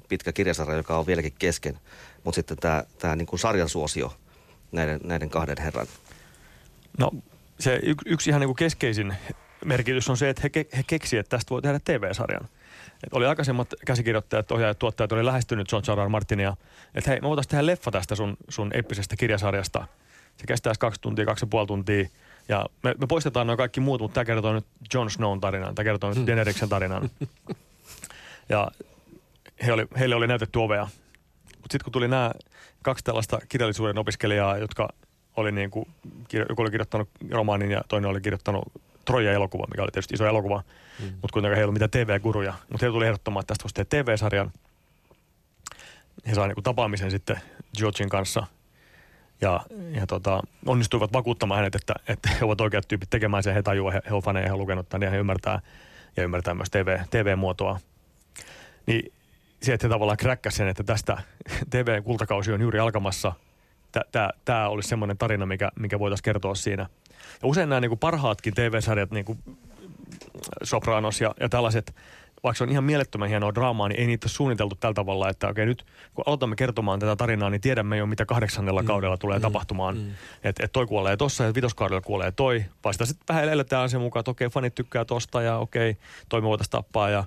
pitkä 0.08 0.32
kirjasarja, 0.32 0.76
joka 0.76 0.98
on 0.98 1.06
vieläkin 1.06 1.32
kesken, 1.38 1.78
mutta 2.24 2.36
sitten 2.36 2.56
tämä 2.56 2.84
tää 2.98 3.16
niin 3.16 3.26
kuin 3.26 3.40
sarjan 3.40 3.68
suosio 3.68 4.16
näiden, 4.72 5.00
näiden 5.04 5.30
kahden 5.30 5.58
herran. 5.58 5.86
No 6.98 7.10
se 7.60 7.80
y- 7.82 7.94
yksi 8.06 8.30
ihan 8.30 8.40
niin 8.40 8.48
kuin 8.48 8.56
keskeisin 8.56 9.14
merkitys 9.64 10.10
on 10.10 10.16
se, 10.16 10.28
että 10.28 10.42
he, 10.42 10.48
ke- 10.48 10.76
he 10.76 10.82
keksivät, 10.86 11.20
että 11.20 11.36
tästä 11.36 11.50
voi 11.50 11.62
tehdä 11.62 11.80
TV-sarjan. 11.84 12.48
Et 13.06 13.12
oli 13.12 13.26
aikaisemmat 13.26 13.74
käsikirjoittajat, 13.86 14.52
ohjaajat, 14.52 14.78
tuottajat 14.78 15.12
oli 15.12 15.24
lähestynyt 15.24 15.68
R. 15.72 16.04
R. 16.04 16.08
Martinia, 16.08 16.56
että 16.94 17.10
hei, 17.10 17.20
me 17.20 17.28
voitaisiin 17.28 17.50
tehdä 17.50 17.66
leffa 17.66 17.90
tästä 17.90 18.14
sun, 18.14 18.36
sun 18.48 18.70
eeppisestä 18.74 19.16
kirjasarjasta. 19.16 19.86
Se 20.36 20.46
kestäisi 20.46 20.80
kaksi 20.80 21.00
tuntia, 21.00 21.24
kaksi 21.24 21.44
ja 21.44 21.48
puoli 21.48 21.66
tuntia. 21.66 22.08
Ja 22.48 22.66
me, 22.82 22.94
me 23.00 23.06
poistetaan 23.06 23.46
noin 23.46 23.56
kaikki 23.56 23.80
muut, 23.80 24.00
mutta 24.00 24.14
tämä 24.14 24.24
kertoo 24.24 24.52
nyt 24.52 24.66
Jon 24.94 25.10
Snown 25.10 25.40
tarinan, 25.40 25.74
tämä 25.74 25.84
kertoo 25.84 26.14
nyt 26.14 26.26
Daeneryksen 26.26 26.68
tarinan. 26.68 27.10
Ja 28.48 28.70
he 29.66 29.72
oli, 29.72 29.86
heille 29.98 30.14
oli 30.14 30.26
näytetty 30.26 30.58
ovea. 30.58 30.88
Mutta 31.44 31.72
sitten 31.72 31.84
kun 31.84 31.92
tuli 31.92 32.08
nämä 32.08 32.32
kaksi 32.82 33.04
tällaista 33.04 33.38
kirjallisuuden 33.48 33.98
opiskelijaa, 33.98 34.58
jotka 34.58 34.88
oli 35.36 35.52
niin 35.52 35.70
kuin, 35.70 35.88
joku 36.48 36.62
oli 36.62 36.70
kirjoittanut 36.70 37.08
romaanin 37.30 37.70
ja 37.70 37.80
toinen 37.88 38.10
oli 38.10 38.20
kirjoittanut 38.20 38.64
Troja-elokuva, 39.04 39.66
mikä 39.66 39.82
oli 39.82 39.90
tietysti 39.90 40.14
iso 40.14 40.26
elokuva, 40.26 40.62
mm. 41.00 41.06
mutta 41.06 41.32
kuitenkaan 41.32 41.56
he 41.56 41.60
ei 41.60 41.64
ollut 41.64 41.80
mitään 41.80 41.90
TV-guruja. 41.90 42.54
Mutta 42.70 42.86
he 42.86 42.92
tuli 42.92 43.06
ehdottamaan, 43.06 43.42
että 43.42 43.54
tästä 43.54 43.64
voisi 43.64 43.74
tehdä 43.74 44.04
TV-sarjan. 44.04 44.52
He 46.26 46.34
saivat 46.34 46.56
niin 46.56 46.64
tapaamisen 46.64 47.10
sitten 47.10 47.40
Georgin 47.78 48.08
kanssa 48.08 48.46
ja, 49.40 49.60
ja 49.90 50.06
tota, 50.06 50.42
onnistuivat 50.66 51.12
vakuuttamaan 51.12 51.58
hänet, 51.58 51.74
että, 51.74 51.94
että 52.08 52.28
he 52.28 52.44
ovat 52.44 52.60
oikeat 52.60 52.88
tyypit 52.88 53.10
tekemään 53.10 53.42
sen. 53.42 53.54
He 53.54 53.62
tajuavat, 53.62 53.94
he, 53.94 54.00
he 54.08 54.14
ovat 54.14 54.24
faneja, 54.24 54.46
he 54.46 54.52
ovat 54.52 54.60
lukenut 54.60 54.88
tämän 54.88 55.02
ja 55.02 55.10
he 55.10 55.16
ymmärtää, 55.16 55.60
ja 56.16 56.22
ymmärtää 56.22 56.54
myös 56.54 56.70
TV, 56.70 56.98
TV-muotoa. 57.10 57.80
Niin 58.86 59.12
se, 59.62 59.72
että 59.72 59.86
he 59.86 59.92
tavallaan 59.92 60.16
kräkkäsivät 60.16 60.56
sen, 60.56 60.68
että 60.68 60.84
tästä 60.84 61.22
TV-kultakausi 61.70 62.52
on 62.52 62.60
juuri 62.60 62.78
alkamassa. 62.78 63.32
Tämä 64.44 64.68
olisi 64.68 64.88
semmoinen 64.88 65.18
tarina, 65.18 65.46
mikä, 65.46 65.70
mikä 65.78 65.98
voitaisiin 65.98 66.24
kertoa 66.24 66.54
siinä. 66.54 66.86
Ja 67.42 67.48
usein 67.48 67.68
nämä 67.68 67.80
niin 67.80 67.90
kuin 67.90 67.98
parhaatkin 67.98 68.54
TV-sarjat, 68.54 69.10
niin 69.10 69.24
kuin 69.24 69.38
Sopranos 70.62 71.20
ja, 71.20 71.34
ja 71.40 71.48
tällaiset, 71.48 71.94
vaikka 72.42 72.58
se 72.58 72.64
on 72.64 72.70
ihan 72.70 72.84
mielettömän 72.84 73.28
hienoa 73.28 73.54
draamaa, 73.54 73.88
niin 73.88 74.00
ei 74.00 74.06
niitä 74.06 74.24
ole 74.24 74.30
suunniteltu 74.30 74.74
tällä 74.80 74.94
tavalla, 74.94 75.28
että 75.28 75.48
okei 75.48 75.66
nyt 75.66 75.84
kun 76.14 76.24
aloitamme 76.26 76.56
kertomaan 76.56 76.98
tätä 76.98 77.16
tarinaa, 77.16 77.50
niin 77.50 77.60
tiedämme 77.60 77.96
jo 77.96 78.06
mitä 78.06 78.26
kahdeksannella 78.26 78.82
mm. 78.82 78.86
kaudella 78.86 79.16
tulee 79.16 79.38
mm. 79.38 79.42
tapahtumaan. 79.42 79.96
Mm. 79.96 80.10
Että 80.44 80.64
et 80.64 80.72
toi 80.72 80.86
kuolee 80.86 81.16
tossa 81.16 81.44
ja 81.44 81.54
vitoskaudella 81.54 82.00
kuolee 82.00 82.32
toi. 82.32 82.64
Vai 82.84 82.94
sitä 82.94 83.06
sitten 83.06 83.34
vähän 83.34 83.48
eletään 83.48 83.90
sen 83.90 84.00
mukaan, 84.00 84.20
että 84.20 84.30
okei 84.30 84.48
fanit 84.48 84.74
tykkää 84.74 85.04
tosta 85.04 85.42
ja 85.42 85.58
okei 85.58 85.96
toi 86.28 86.40
me 86.40 86.48
voitaisiin 86.48 86.70
tappaa 86.70 87.10
ja 87.10 87.24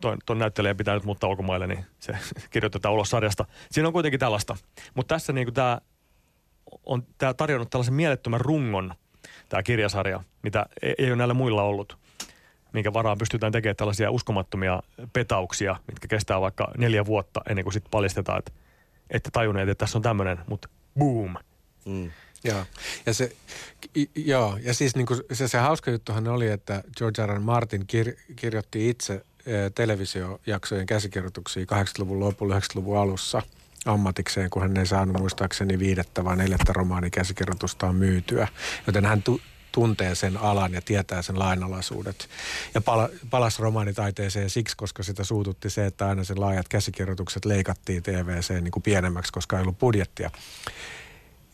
ton, 0.00 0.18
ton 0.26 0.38
näyttelijä 0.38 0.74
pitää 0.74 0.94
nyt 0.94 1.04
muuttaa 1.04 1.30
ulkomaille, 1.30 1.66
niin 1.66 1.84
se 2.00 2.16
kirjoitetaan 2.50 2.94
ulos 2.94 3.10
sarjasta. 3.10 3.44
Siinä 3.70 3.88
on 3.88 3.92
kuitenkin 3.92 4.20
tällaista. 4.20 4.56
Mutta 4.94 5.14
tässä 5.14 5.32
niin 5.32 5.54
tämä 5.54 5.80
on 6.86 7.06
tää 7.18 7.34
tarjonnut 7.34 7.70
tällaisen 7.70 7.94
mielettömän 7.94 8.40
rungon, 8.40 8.94
tämä 9.48 9.62
kirjasarja, 9.62 10.20
mitä 10.42 10.66
ei, 10.82 10.94
ei 10.98 11.08
ole 11.08 11.16
näillä 11.16 11.34
muilla 11.34 11.62
ollut 11.62 11.98
minkä 12.74 12.92
varaan 12.92 13.18
pystytään 13.18 13.52
tekemään 13.52 13.76
tällaisia 13.76 14.10
uskomattomia 14.10 14.82
petauksia, 15.12 15.76
mitkä 15.86 16.08
kestää 16.08 16.40
vaikka 16.40 16.72
neljä 16.78 17.06
vuotta 17.06 17.40
ennen 17.50 17.64
kuin 17.64 17.72
sitten 17.72 17.90
paljastetaan, 17.90 18.38
että 18.38 18.52
ette 19.10 19.30
tajunneet, 19.30 19.68
että 19.68 19.84
tässä 19.84 19.98
on 19.98 20.02
tämmöinen, 20.02 20.38
mutta 20.46 20.68
boom. 20.98 21.34
Mm. 21.84 22.10
Joo. 22.44 22.64
Ja, 23.06 23.14
se, 23.14 23.32
joo. 24.14 24.58
ja 24.62 24.74
siis 24.74 24.96
niin 24.96 25.06
se, 25.32 25.48
se 25.48 25.58
hauska 25.58 25.90
juttuhan 25.90 26.28
oli, 26.28 26.48
että 26.48 26.82
George 26.96 27.26
R. 27.26 27.30
R. 27.30 27.40
Martin 27.40 27.86
kir, 27.86 28.12
kirjoitti 28.36 28.88
itse 28.88 29.24
televisiojaksojen 29.74 30.86
käsikirjoituksia 30.86 31.64
80-luvun 31.64 32.20
lopulla, 32.20 32.58
90-luvun 32.58 32.98
alussa 32.98 33.42
ammatikseen, 33.86 34.50
kun 34.50 34.62
hän 34.62 34.76
ei 34.76 34.86
saanut 34.86 35.18
muistaakseni 35.18 35.78
viidettä 35.78 36.24
vai 36.24 36.36
neljättä 36.36 36.72
romaanikäsikirjoitustaan 36.72 37.94
myytyä. 37.94 38.48
Joten 38.86 39.04
hän 39.04 39.22
tu, 39.22 39.40
tuntee 39.72 40.14
sen 40.14 40.36
alan 40.36 40.72
ja 40.72 40.80
tietää 40.80 41.22
sen 41.22 41.38
lainalaisuudet. 41.38 42.28
Ja 42.74 42.80
pala, 42.80 43.08
palasi 43.30 43.62
romaanitaiteeseen 43.62 44.50
siksi, 44.50 44.76
koska 44.76 45.02
sitä 45.02 45.24
suututti 45.24 45.70
se, 45.70 45.86
että 45.86 46.08
aina 46.08 46.24
sen 46.24 46.40
laajat 46.40 46.68
käsikirjoitukset 46.68 47.44
leikattiin 47.44 48.02
TVC 48.02 48.50
niin 48.50 48.70
kuin 48.70 48.82
pienemmäksi, 48.82 49.32
koska 49.32 49.56
ei 49.56 49.62
ollut 49.62 49.78
budjettia. 49.78 50.30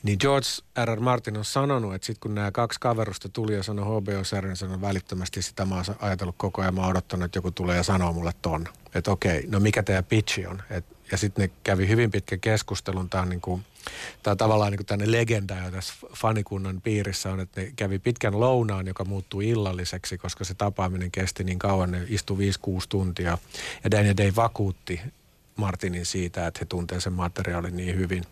Niin 0.03 0.19
George 0.21 0.47
R. 0.85 0.97
R. 0.97 1.01
Martin 1.01 1.37
on 1.37 1.45
sanonut, 1.45 1.95
että 1.95 2.07
sitten 2.07 2.21
kun 2.21 2.35
nämä 2.35 2.51
kaksi 2.51 2.81
kaverusta 2.81 3.29
tuli 3.29 3.55
ja 3.55 3.63
sanoi 3.63 3.85
HBO-sarjan, 3.85 4.57
sanoi 4.57 4.81
välittömästi 4.81 5.43
sitä 5.43 5.65
mä 5.65 5.75
oon 5.75 5.85
ajatellut 6.01 6.35
koko 6.39 6.63
ajan, 6.63 6.75
mä 6.75 6.81
oon 6.81 6.91
odottanut, 6.91 7.25
että 7.25 7.39
joku 7.39 7.51
tulee 7.51 7.77
ja 7.77 7.83
sanoo 7.83 8.13
mulle 8.13 8.33
ton. 8.43 8.69
Että 8.95 9.11
okei, 9.11 9.47
no 9.49 9.61
mikä 9.61 9.83
teidän 9.83 10.05
pitchi 10.05 10.47
on? 10.47 10.63
Et, 10.71 10.85
ja 11.13 11.19
sitten 11.19 11.43
ne 11.43 11.51
kävi 11.65 11.89
hyvin 11.89 12.11
pitkän 12.11 12.41
keskustelun. 12.41 13.11
Tämä 13.11 13.23
on, 13.23 13.29
niin 13.29 13.41
kuin, 13.41 13.65
on 14.27 14.37
tavallaan 14.37 14.73
niin 14.73 14.87
kuin 14.87 15.13
legenda 15.13 15.57
jo 15.65 15.71
tässä 15.71 15.95
fanikunnan 16.15 16.81
piirissä 16.81 17.33
on, 17.33 17.41
että 17.41 17.61
ne 17.61 17.73
kävi 17.77 17.99
pitkän 17.99 18.41
lounaan, 18.41 18.87
joka 18.87 19.05
muuttui 19.05 19.49
illalliseksi, 19.49 20.19
koska 20.19 20.45
se 20.45 20.55
tapaaminen 20.55 21.11
kesti 21.11 21.45
niin 21.45 21.59
kauan, 21.59 21.91
ne 21.91 22.05
istui 22.09 22.51
5-6 22.51 22.51
tuntia. 22.89 23.39
Ja 23.85 23.91
Daniel 23.91 24.15
Day 24.17 24.33
vakuutti 24.37 25.01
Martinin 25.61 26.07
siitä, 26.07 26.47
että 26.47 26.59
he 26.61 26.65
tuntee 26.65 27.01
sen 27.01 27.13
materiaalin 27.13 27.77
niin 27.77 27.97
hyvin. 27.97 28.25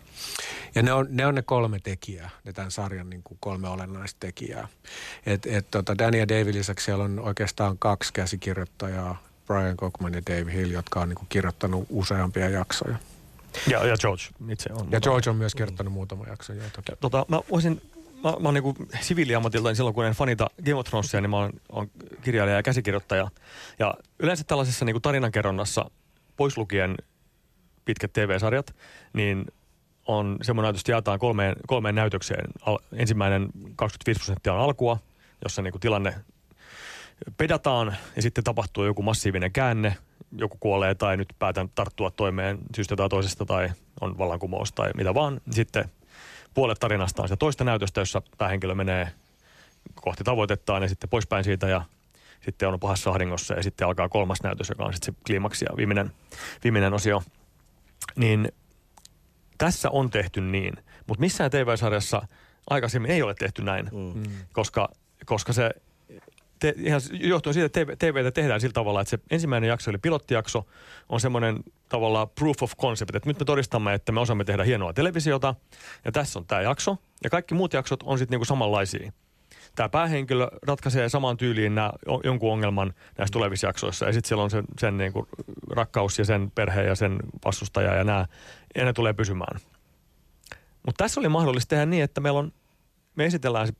Ja 0.74 0.82
ne 0.82 0.92
on 0.92 1.06
ne, 1.10 1.26
on 1.26 1.34
ne 1.34 1.42
kolme 1.42 1.78
tekijää, 1.78 2.30
ne 2.44 2.52
tämän 2.52 2.70
sarjan 2.70 3.10
niin 3.10 3.22
kuin 3.22 3.38
kolme 3.40 3.68
olennaista 3.68 4.20
tekijää. 4.20 4.68
Et, 5.26 5.46
et, 5.46 5.70
tota 5.70 5.98
Danny 5.98 6.18
ja 6.18 6.28
David 6.28 6.54
lisäksi 6.54 6.84
siellä 6.84 7.04
on 7.04 7.20
oikeastaan 7.20 7.78
kaksi 7.78 8.12
käsikirjoittajaa, 8.12 9.22
Brian 9.46 9.76
Cockman 9.76 10.14
ja 10.14 10.22
Dave 10.30 10.52
Hill, 10.52 10.70
jotka 10.70 11.00
on 11.00 11.08
niin 11.08 11.16
kuin 11.16 11.28
kirjoittanut 11.28 11.86
useampia 11.90 12.48
jaksoja. 12.48 12.96
Ja, 13.66 13.86
ja 13.86 13.96
George 13.96 14.22
itse 14.48 14.72
on. 14.72 14.88
Ja 14.90 15.00
George 15.00 15.30
on 15.30 15.36
myös 15.36 15.54
kirjoittanut 15.54 15.92
muutama 15.92 16.24
jakso. 16.26 16.52
Joo, 16.52 16.66
toki. 16.72 16.92
Tota, 17.00 17.26
mä 17.28 17.40
voisin, 17.50 17.82
mä, 18.24 18.30
mä 18.30 18.48
oon 18.48 18.54
niinku 18.54 18.76
siviiliammatilta, 19.00 19.68
niin 19.68 19.76
silloin 19.76 19.94
kun 19.94 20.04
en 20.04 20.12
fanita 20.12 20.50
Game 20.64 20.74
of 20.74 20.86
Thronesia, 20.86 21.20
niin 21.20 21.30
mä 21.30 21.36
oon, 21.36 21.52
oon 21.68 21.90
kirjailija 22.22 22.56
ja 22.56 22.62
käsikirjoittaja. 22.62 23.30
Ja 23.78 23.94
yleensä 24.18 24.44
tällaisessa 24.44 24.84
niinku 24.84 25.00
tarinankerronnassa, 25.00 25.90
pois 26.36 26.56
lukien 26.56 26.96
pitkät 27.88 28.12
TV-sarjat, 28.12 28.76
niin 29.12 29.46
on 30.06 30.36
semmoinen 30.42 30.66
näytös, 30.66 30.88
jaetaan 30.88 31.18
kolmeen, 31.18 31.56
kolmeen 31.66 31.94
näytökseen. 31.94 32.44
Al, 32.60 32.78
ensimmäinen 32.92 33.48
25 33.76 34.18
prosenttia 34.18 34.54
on 34.54 34.60
alkua, 34.60 34.98
jossa 35.44 35.62
niinku 35.62 35.78
tilanne 35.78 36.14
pedataan 37.36 37.96
ja 38.16 38.22
sitten 38.22 38.44
tapahtuu 38.44 38.84
joku 38.84 39.02
massiivinen 39.02 39.52
käänne, 39.52 39.96
joku 40.36 40.56
kuolee 40.60 40.94
tai 40.94 41.16
nyt 41.16 41.28
päätän 41.38 41.68
tarttua 41.74 42.10
toimeen 42.10 42.58
syystä 42.76 42.96
tai 42.96 43.08
toisesta 43.08 43.46
tai 43.46 43.70
on 44.00 44.18
vallankumous 44.18 44.72
tai 44.72 44.90
mitä 44.96 45.14
vaan. 45.14 45.40
Sitten 45.50 45.84
puolet 46.54 46.78
tarinasta 46.80 47.22
on 47.22 47.28
se 47.28 47.36
toista 47.36 47.64
näytöstä, 47.64 48.00
jossa 48.00 48.22
päähenkilö 48.38 48.74
menee 48.74 49.08
kohti 49.94 50.24
tavoitettaan 50.24 50.82
ja 50.82 50.88
sitten 50.88 51.10
poispäin 51.10 51.44
siitä 51.44 51.68
ja 51.68 51.82
sitten 52.40 52.68
on 52.68 52.80
pahassa 52.80 53.10
ahdingossa 53.10 53.54
ja 53.54 53.62
sitten 53.62 53.86
alkaa 53.86 54.08
kolmas 54.08 54.42
näytös, 54.42 54.68
joka 54.68 54.84
on 54.84 54.92
sitten 54.92 55.14
se 55.14 55.20
kliimaksi 55.26 55.64
ja 55.70 55.76
viimeinen, 55.76 56.12
viimeinen 56.64 56.94
osio. 56.94 57.22
Niin 58.18 58.52
Tässä 59.58 59.90
on 59.90 60.10
tehty 60.10 60.40
niin, 60.40 60.74
mutta 61.06 61.20
missään 61.20 61.50
TV-sarjassa 61.50 62.22
aikaisemmin 62.70 63.10
ei 63.10 63.22
ole 63.22 63.34
tehty 63.34 63.62
näin, 63.62 63.90
mm. 64.14 64.22
koska, 64.52 64.88
koska 65.26 65.52
se 65.52 65.70
te, 66.58 66.74
ihan 66.76 67.00
johtuen 67.12 67.54
siitä, 67.54 67.66
että 67.66 67.96
TV, 67.96 68.12
TVtä 68.12 68.30
tehdään 68.30 68.60
sillä 68.60 68.72
tavalla, 68.72 69.00
että 69.00 69.10
se 69.10 69.18
ensimmäinen 69.30 69.68
jakso 69.68 69.90
eli 69.90 69.98
pilottijakso 69.98 70.66
on 71.08 71.20
semmoinen 71.20 71.64
tavallaan 71.88 72.28
proof 72.28 72.62
of 72.62 72.76
concept, 72.76 73.14
että 73.14 73.28
nyt 73.28 73.38
me 73.38 73.44
todistamme, 73.44 73.94
että 73.94 74.12
me 74.12 74.20
osaamme 74.20 74.44
tehdä 74.44 74.64
hienoa 74.64 74.92
televisiota 74.92 75.54
ja 76.04 76.12
tässä 76.12 76.38
on 76.38 76.46
tämä 76.46 76.62
jakso 76.62 76.96
ja 77.24 77.30
kaikki 77.30 77.54
muut 77.54 77.72
jaksot 77.72 78.02
on 78.02 78.18
sitten 78.18 78.34
niinku 78.34 78.44
samanlaisia. 78.44 79.12
Tämä 79.78 79.88
päähenkilö 79.88 80.48
ratkaisee 80.66 81.08
samaan 81.08 81.36
tyyliin 81.36 81.74
nää, 81.74 81.92
jonkun 82.24 82.52
ongelman 82.52 82.94
näissä 83.18 83.32
tulevissa 83.32 83.66
jaksoissa 83.66 84.06
ja 84.06 84.12
sitten 84.12 84.28
siellä 84.28 84.44
on 84.44 84.50
sen, 84.50 84.64
sen 84.78 84.96
niinku 84.96 85.28
rakkaus 85.70 86.18
ja 86.18 86.24
sen 86.24 86.50
perhe 86.54 86.82
ja 86.82 86.94
sen 86.94 87.18
vastustaja 87.44 87.94
ja 87.94 88.04
nämä, 88.04 88.26
ja 88.74 88.84
ne 88.84 88.92
tulee 88.92 89.12
pysymään. 89.12 89.60
Mutta 90.86 91.04
tässä 91.04 91.20
oli 91.20 91.28
mahdollista 91.28 91.68
tehdä 91.70 91.86
niin, 91.86 92.04
että 92.04 92.20
meillä 92.20 92.38
on, 92.38 92.52
me 93.16 93.24
esitellään 93.24 93.66
se, 93.66 93.72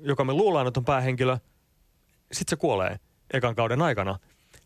joka 0.00 0.24
me 0.24 0.32
luullaan, 0.32 0.66
että 0.66 0.80
on 0.80 0.84
päähenkilö– 0.84 1.38
sitten 2.32 2.50
se 2.50 2.56
kuolee 2.56 2.98
ekan 3.32 3.54
kauden 3.54 3.82
aikana, 3.82 4.18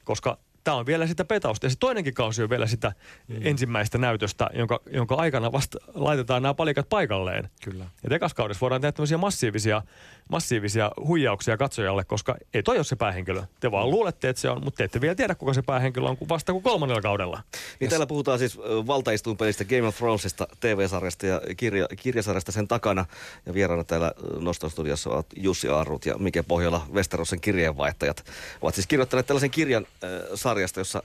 koska 0.04 0.38
tämä 0.68 0.78
on 0.78 0.86
vielä 0.86 1.06
sitä 1.06 1.24
petausta. 1.24 1.66
Ja 1.66 1.70
se 1.70 1.76
toinenkin 1.80 2.14
kausi 2.14 2.42
on 2.42 2.50
vielä 2.50 2.66
sitä 2.66 2.92
mm. 3.28 3.36
ensimmäistä 3.40 3.98
näytöstä, 3.98 4.50
jonka, 4.54 4.80
jonka 4.90 5.14
aikana 5.14 5.52
vasta 5.52 5.78
laitetaan 5.94 6.42
nämä 6.42 6.54
palikat 6.54 6.88
paikalleen. 6.88 7.50
Kyllä. 7.64 7.84
Ja 8.10 8.16
ekas 8.16 8.34
kaudessa 8.34 8.60
voidaan 8.60 8.80
tehdä 8.80 8.92
tämmöisiä 8.92 9.18
massiivisia, 9.18 9.82
massiivisia 10.28 10.90
huijauksia 11.04 11.56
katsojalle, 11.56 12.04
koska 12.04 12.36
ei 12.54 12.62
toi 12.62 12.76
ole 12.76 12.84
se 12.84 12.96
päähenkilö. 12.96 13.42
Te 13.60 13.70
vaan 13.70 13.90
luulette, 13.90 14.28
että 14.28 14.42
se 14.42 14.50
on, 14.50 14.64
mutta 14.64 14.78
te 14.78 14.84
ette 14.84 15.00
vielä 15.00 15.14
tiedä, 15.14 15.34
kuka 15.34 15.54
se 15.54 15.62
päähenkilö 15.62 16.08
on 16.08 16.16
vasta 16.28 16.52
kuin 16.52 16.64
kolmannella 16.64 17.02
kaudella. 17.02 17.42
Niin 17.80 17.90
täällä 17.90 18.06
puhutaan 18.06 18.38
siis 18.38 18.58
valtaistuinpelistä 18.86 19.64
Game 19.64 19.86
of 19.86 19.96
Thronesista, 19.96 20.46
TV-sarjasta 20.60 21.26
ja 21.26 21.40
kirja, 21.56 21.86
kirjasarjasta 21.96 22.52
sen 22.52 22.68
takana. 22.68 23.06
Ja 23.46 23.54
vieraana 23.54 23.84
täällä 23.84 24.12
Noston 24.40 24.70
studiossa 24.70 25.10
ovat 25.10 25.26
Jussi 25.36 25.68
Aarut 25.68 26.06
ja 26.06 26.18
Mike 26.18 26.42
Pohjola, 26.42 26.86
Westerosen 26.92 27.40
kirjeenvaihtajat. 27.40 28.24
Ovat 28.62 28.74
siis 28.74 28.86
kirjoittaneet 28.86 29.26
tällaisen 29.26 29.50
kirjan 29.50 29.86
äh, 30.04 30.10
sarjasta, 30.58 30.80
jossa 30.80 31.02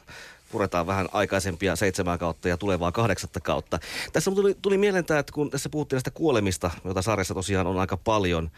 puretaan 0.52 0.88
vähän 0.88 1.10
aikaisempia 1.12 1.76
seitsemää 1.76 2.18
kautta 2.18 2.50
ja 2.50 2.58
tulevaa 2.58 2.92
kahdeksatta 2.92 3.40
kautta. 3.40 3.80
Tässä 4.14 4.32
tuli, 4.32 4.58
tuli 4.62 4.78
mieleen 4.78 5.06
tämä, 5.06 5.20
että 5.20 5.34
kun 5.34 5.50
tässä 5.50 5.70
puhuttiin 5.70 5.96
näistä 5.98 6.12
kuolemista, 6.12 6.72
joita 6.86 7.02
sarjassa 7.02 7.34
tosiaan 7.34 7.68
on 7.68 7.80
aika 7.80 7.98
paljon, 7.98 8.52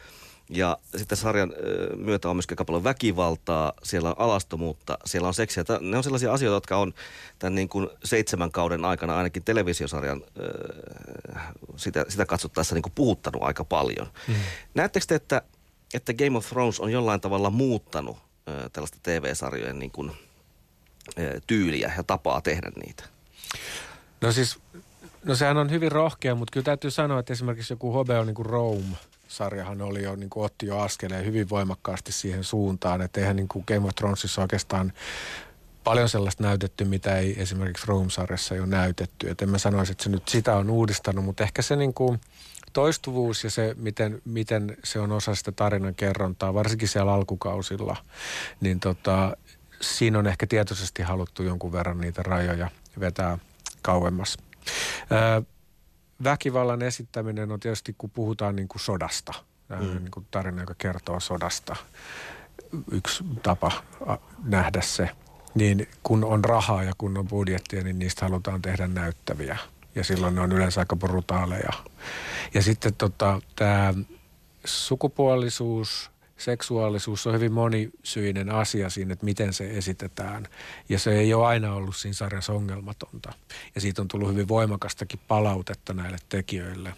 ja 0.49 0.77
sitten 0.95 1.17
sarjan 1.17 1.53
myötä 1.95 2.29
on 2.29 2.35
myöskin 2.35 2.53
aika 2.55 2.65
paljon 2.65 2.83
väkivaltaa, 2.83 3.73
siellä 3.83 4.09
on 4.09 4.15
alastomuutta, 4.17 4.97
siellä 5.05 5.27
on 5.27 5.33
seksiä. 5.33 5.63
Ne 5.81 5.97
on 5.97 6.03
sellaisia 6.03 6.33
asioita, 6.33 6.55
jotka 6.55 6.77
on 6.77 6.93
tämän 7.39 7.55
niin 7.55 7.69
kuin 7.69 7.89
seitsemän 8.03 8.51
kauden 8.51 8.85
aikana 8.85 9.17
ainakin 9.17 9.43
televisiosarjan 9.43 10.23
sitä, 11.75 12.05
sitä 12.09 12.25
katsottaessa 12.25 12.75
niin 12.75 12.83
kuin 12.83 12.93
puhuttanut 12.95 13.43
aika 13.43 13.63
paljon. 13.63 14.07
Mm. 14.27 14.35
Näettekö 14.73 15.05
te, 15.05 15.15
että, 15.15 15.41
että 15.93 16.13
Game 16.13 16.37
of 16.37 16.49
Thrones 16.49 16.79
on 16.79 16.91
jollain 16.91 17.21
tavalla 17.21 17.49
muuttanut 17.49 18.17
tällaista 18.73 18.97
TV-sarjojen 19.03 19.79
niin 19.79 19.91
kuin– 19.91 20.11
tyyliä 21.47 21.93
ja 21.97 22.03
tapaa 22.03 22.41
tehdä 22.41 22.71
niitä? 22.85 23.03
No 24.21 24.31
siis, 24.31 24.59
no 25.23 25.35
sehän 25.35 25.57
on 25.57 25.71
hyvin 25.71 25.91
rohkea, 25.91 26.35
mutta 26.35 26.51
kyllä 26.51 26.65
täytyy 26.65 26.91
sanoa, 26.91 27.19
että 27.19 27.33
esimerkiksi 27.33 27.73
joku 27.73 27.91
HBO 27.91 28.23
niin 28.23 28.35
kuin 28.35 28.45
Rome, 28.45 28.97
sarjahan 29.27 29.81
oli 29.81 30.03
jo, 30.03 30.15
niin 30.15 30.29
kuin 30.29 30.45
otti 30.45 30.65
jo 30.65 30.79
askeleen 30.79 31.25
hyvin 31.25 31.49
voimakkaasti 31.49 32.11
siihen 32.11 32.43
suuntaan, 32.43 33.01
että 33.01 33.19
eihän 33.19 33.35
niin 33.35 33.47
kuin 33.47 33.63
Game 33.67 33.87
of 33.87 33.95
Thronesissa 33.95 34.41
oikeastaan 34.41 34.93
paljon 35.83 36.09
sellaista 36.09 36.43
näytetty, 36.43 36.85
mitä 36.85 37.17
ei 37.17 37.41
esimerkiksi 37.41 37.87
Rome-sarjassa 37.87 38.55
jo 38.55 38.65
näytetty. 38.65 39.29
Että 39.29 39.45
en 39.45 39.49
mä 39.49 39.57
sanoisi, 39.57 39.91
että 39.91 40.03
se 40.03 40.09
nyt 40.09 40.27
sitä 40.27 40.55
on 40.55 40.69
uudistanut, 40.69 41.25
mutta 41.25 41.43
ehkä 41.43 41.61
se 41.61 41.75
niin 41.75 41.93
kuin 41.93 42.21
toistuvuus 42.73 43.43
ja 43.43 43.49
se, 43.49 43.75
miten, 43.77 44.21
miten 44.25 44.77
se 44.83 44.99
on 44.99 45.11
osa 45.11 45.35
sitä 45.35 45.51
tarinan 45.51 45.95
kerrontaa, 45.95 46.53
varsinkin 46.53 46.87
siellä 46.87 47.13
alkukausilla, 47.13 47.95
niin 48.61 48.79
tota, 48.79 49.37
siinä 49.85 50.19
on 50.19 50.27
ehkä 50.27 50.47
tietoisesti 50.47 51.03
haluttu 51.03 51.43
jonkun 51.43 51.71
verran 51.71 51.97
niitä 51.97 52.23
rajoja 52.23 52.69
vetää 52.99 53.37
kauemmas. 53.81 54.37
Ö, 55.11 55.43
väkivallan 56.23 56.81
esittäminen 56.81 57.51
on 57.51 57.59
tietysti, 57.59 57.95
kun 57.97 58.09
puhutaan 58.09 58.55
niin 58.55 58.67
kuin 58.67 58.81
sodasta, 58.81 59.33
mm. 59.69 59.79
niin 59.79 60.11
kuin 60.11 60.27
tarina, 60.31 60.61
joka 60.61 60.75
kertoo 60.77 61.19
sodasta, 61.19 61.75
yksi 62.91 63.23
tapa 63.43 63.71
nähdä 64.43 64.81
se. 64.81 65.09
Niin 65.55 65.87
kun 66.03 66.23
on 66.23 66.45
rahaa 66.45 66.83
ja 66.83 66.93
kun 66.97 67.17
on 67.17 67.27
budjettia, 67.27 67.83
niin 67.83 67.99
niistä 67.99 68.25
halutaan 68.25 68.61
tehdä 68.61 68.87
näyttäviä. 68.87 69.57
Ja 69.95 70.03
silloin 70.03 70.35
ne 70.35 70.41
on 70.41 70.51
yleensä 70.51 70.81
aika 70.81 70.95
brutaaleja. 70.95 71.73
Ja 72.53 72.61
sitten 72.61 72.95
tota, 72.95 73.41
tämä 73.55 73.93
sukupuolisuus– 74.65 76.11
seksuaalisuus 76.37 77.27
on 77.27 77.33
hyvin 77.33 77.51
monisyinen 77.51 78.49
asia 78.49 78.89
siinä, 78.89 79.13
että 79.13 79.25
miten 79.25 79.53
se 79.53 79.69
esitetään. 79.69 80.47
Ja 80.89 80.99
se 80.99 81.11
ei 81.11 81.33
ole 81.33 81.45
aina 81.45 81.73
ollut 81.73 81.95
siinä 81.95 82.13
sarjassa 82.13 82.53
ongelmatonta. 82.53 83.33
Ja 83.75 83.81
siitä 83.81 84.01
on 84.01 84.07
tullut 84.07 84.29
hyvin 84.29 84.47
voimakastakin 84.47 85.19
palautetta 85.27 85.93
näille 85.93 86.17
tekijöille. 86.29 86.93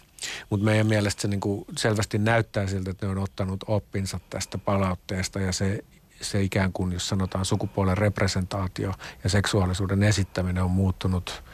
Mutta 0.50 0.64
meidän 0.64 0.86
mielestä 0.86 1.22
se 1.22 1.28
niinku 1.28 1.66
selvästi 1.78 2.18
näyttää 2.18 2.66
siltä, 2.66 2.90
että 2.90 3.06
ne 3.06 3.12
on 3.12 3.18
ottanut 3.18 3.64
oppinsa 3.66 4.20
tästä 4.30 4.58
palautteesta 4.58 5.40
ja 5.40 5.52
se, 5.52 5.84
se 6.20 6.42
ikään 6.42 6.72
kuin, 6.72 6.92
jos 6.92 7.08
sanotaan 7.08 7.44
sukupuolen 7.44 7.98
representaatio 7.98 8.94
ja 9.24 9.30
seksuaalisuuden 9.30 10.02
esittäminen 10.02 10.62
on 10.62 10.70
muuttunut 10.70 11.44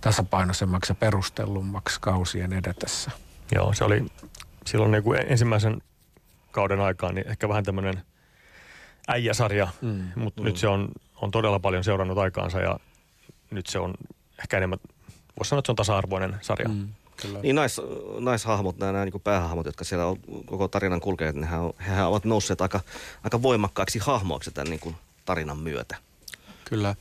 tasapainoisemmaksi 0.00 0.90
ja 0.90 0.94
perustellummaksi 0.94 2.00
kausien 2.00 2.52
edetessä. 2.52 3.10
Joo, 3.54 3.72
se 3.72 3.84
oli 3.84 4.06
silloin 4.66 4.90
niin 4.90 5.02
kuin 5.02 5.20
ensimmäisen 5.28 5.82
kauden 6.50 6.80
aikaan, 6.80 7.14
niin 7.14 7.28
ehkä 7.28 7.48
vähän 7.48 7.64
tämmöinen 7.64 8.02
äijäsarja, 9.08 9.68
mm. 9.80 10.08
mutta 10.16 10.42
mm. 10.42 10.44
nyt 10.44 10.56
se 10.56 10.68
on, 10.68 10.88
on 11.16 11.30
todella 11.30 11.58
paljon 11.58 11.84
seurannut 11.84 12.18
aikaansa 12.18 12.60
ja 12.60 12.78
nyt 13.50 13.66
se 13.66 13.78
on 13.78 13.94
ehkä 14.38 14.56
enemmän, 14.56 14.78
voisi 15.38 15.48
sanoa, 15.48 15.58
että 15.58 15.66
se 15.66 15.72
on 15.72 15.76
tasa-arvoinen 15.76 16.36
sarja. 16.40 16.68
Mm. 16.68 16.88
Kyllä. 17.22 17.38
Niin 17.40 17.56
nais, 17.56 17.80
naishahmot, 18.18 18.78
nämä, 18.78 18.92
nämä 18.92 19.04
niin 19.04 19.20
päähahmot, 19.20 19.66
jotka 19.66 19.84
siellä 19.84 20.06
on 20.06 20.16
koko 20.46 20.68
tarinan 20.68 21.00
kulkeneet, 21.00 21.36
niin 21.36 21.44
hehän, 21.44 21.70
hehän 21.86 22.08
ovat 22.08 22.24
nousseet 22.24 22.60
aika, 22.60 22.80
aika 23.24 23.42
voimakkaiksi 23.42 23.98
hahmoiksi 23.98 24.50
tämän 24.50 24.70
niin 24.70 24.80
kuin 24.80 24.96
tarinan 25.24 25.58
myötä. 25.58 25.96
Kyllä. 26.64 26.94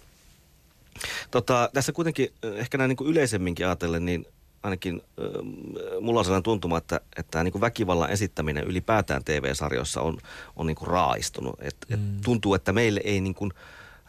Tota, 1.32 1.70
tässä 1.74 1.92
kuitenkin 1.92 2.34
ehkä 2.56 2.78
näin 2.78 2.90
niin 2.90 2.98
kuin 2.98 3.10
yleisemminkin 3.10 3.66
ajatellen, 3.66 4.06
niin 4.06 4.26
ainakin 4.68 5.02
äh, 5.20 5.26
mulla 6.02 6.20
on 6.20 6.26
sellainen 6.26 6.44
tuntuma, 6.44 6.78
että, 6.78 7.02
että 7.18 7.44
niin 7.44 7.52
kuin 7.52 7.62
väkivallan 7.62 8.10
esittäminen 8.10 8.64
ylipäätään 8.64 9.24
TV-sarjoissa 9.24 10.02
on, 10.02 10.18
on 10.56 10.68
niin 10.68 10.76
kuin 10.76 10.88
raaistunut. 10.88 11.56
Et, 11.62 11.78
mm. 11.90 11.94
et 11.94 12.22
tuntuu, 12.24 12.54
että 12.54 12.74
meille 12.74 13.02
ei 13.04 13.22
niin 13.22 13.36
kuin 13.36 13.52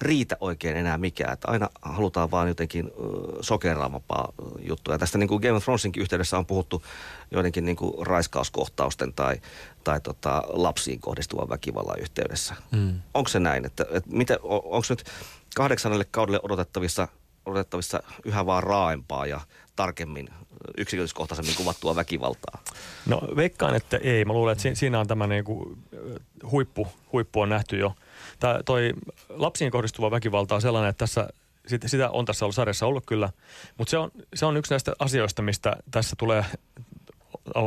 riitä 0.00 0.36
oikein 0.40 0.76
enää 0.76 0.98
mikään. 0.98 1.32
Että 1.32 1.48
aina 1.48 1.68
halutaan 1.82 2.30
vaan 2.30 2.48
jotenkin 2.48 2.86
äh, 2.86 2.92
sokeraavampaa 3.40 4.32
juttua. 4.60 4.94
Ja 4.94 4.98
tästä 4.98 5.18
niin 5.18 5.28
kuin 5.28 5.40
Game 5.40 5.56
of 5.56 5.64
Thronesinkin 5.64 6.00
yhteydessä 6.00 6.38
on 6.38 6.46
puhuttu 6.46 6.82
joidenkin 7.30 7.64
niin 7.64 7.76
kuin 7.76 8.06
raiskauskohtausten 8.06 9.12
tai, 9.12 9.40
tai 9.84 10.00
tota, 10.00 10.42
lapsiin 10.48 11.00
kohdistuvan 11.00 11.48
väkivallan 11.48 12.00
yhteydessä. 12.00 12.54
Mm. 12.70 13.00
Onko 13.14 13.28
se 13.28 13.38
näin? 13.38 13.64
Että, 13.64 13.84
että 13.90 14.38
onko 14.42 14.86
nyt 14.88 15.04
kahdeksannelle 15.54 16.04
kaudelle 16.04 16.40
odotettavissa 16.42 17.08
odotettavissa 17.48 18.02
yhä 18.24 18.46
vaan 18.46 18.62
raaempaa 18.62 19.26
ja 19.26 19.40
tarkemmin 19.78 20.28
yksityiskohtaisemmin 20.76 21.54
kuvattua 21.56 21.96
väkivaltaa? 21.96 22.62
No 23.06 23.22
veikkaan, 23.36 23.74
että 23.74 23.96
ei. 23.96 24.24
Mä 24.24 24.32
luulen, 24.32 24.52
että 24.52 24.74
siinä 24.74 25.00
on 25.00 25.06
tämä 25.06 25.26
niin 25.26 25.44
kuin 25.44 25.78
huippu, 26.50 26.88
huippu 27.12 27.40
on 27.40 27.48
nähty 27.48 27.78
jo. 27.78 27.94
Tämä, 28.40 28.60
toi 28.64 28.92
lapsiin 29.28 29.70
kohdistuva 29.70 30.10
väkivalta 30.10 30.54
on 30.54 30.62
sellainen, 30.62 30.90
että 30.90 30.98
tässä 30.98 31.28
sitä 31.86 32.10
on 32.10 32.24
tässä 32.24 32.44
ollut 32.44 32.54
sarjassa 32.54 32.86
ollut 32.86 33.06
kyllä, 33.06 33.30
mutta 33.78 33.90
se 33.90 33.98
on, 33.98 34.10
se 34.34 34.46
on 34.46 34.56
yksi 34.56 34.72
näistä 34.72 34.92
asioista, 34.98 35.42
mistä 35.42 35.76
tässä 35.90 36.16
tulee 36.18 36.44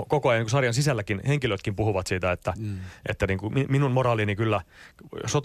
koko 0.08 0.30
ajan 0.30 0.41
niin 0.41 0.50
sarjan 0.50 0.74
sisälläkin 0.74 1.21
henkilötkin 1.28 1.76
puhuvat 1.76 2.08
siitä, 2.08 2.32
että, 2.32 2.54
mm. 2.58 2.80
että 3.10 3.28
niin 3.28 3.38
kuin 3.39 3.65
minun 3.69 3.91
moraalini 3.91 4.36
kyllä 4.36 4.62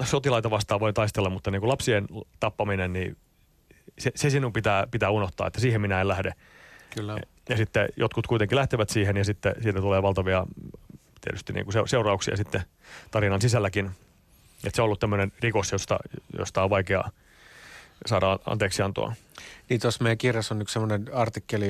sotilaita 0.05 0.51
vastaan 0.51 0.81
voi 0.81 0.93
taistella, 0.93 1.31
mutta 1.31 1.51
niin 1.51 1.61
kuin 1.61 1.69
lapsien 1.69 2.07
tappaminen, 2.41 2.93
niin 2.93 3.17
se, 3.99 4.13
se 4.15 4.31
sinun 4.31 4.53
pitää, 4.53 4.87
pitää 4.91 5.11
unohtaa, 5.11 5.47
että 5.47 5.61
siihen 5.61 5.81
minä 5.81 6.01
en 6.01 6.09
lähde. 6.09 6.33
Kyllä. 6.95 7.19
Ja 7.49 7.57
sitten 7.57 7.89
jotkut 7.97 8.27
kuitenkin 8.27 8.57
lähtevät 8.57 8.91
siihen 8.91 9.17
ja 9.17 9.25
sitten 9.25 9.55
siitä 9.63 9.81
tulee 9.81 10.03
valtavia 10.03 10.47
tietysti 11.21 11.53
niin 11.53 11.67
kuin 11.67 11.89
seurauksia 11.89 12.37
sitten 12.37 12.63
tarinan 13.11 13.41
sisälläkin. 13.41 13.91
Että 14.65 14.77
se 14.77 14.83
on 14.83 14.85
ollut 14.85 15.01
tämmöinen 15.01 15.33
rikos, 15.41 15.73
josta, 15.73 15.99
josta 16.39 16.63
on 16.63 16.71
vaikea 16.71 17.05
saada 18.07 18.39
anteeksiantoa. 18.47 19.13
Niin 19.69 19.81
tuossa 19.81 20.03
meidän 20.03 20.19
kirjassa 20.19 20.55
on 20.55 20.63
yksi 20.63 20.73
semmoinen 20.73 21.05
artikkeli, 21.13 21.69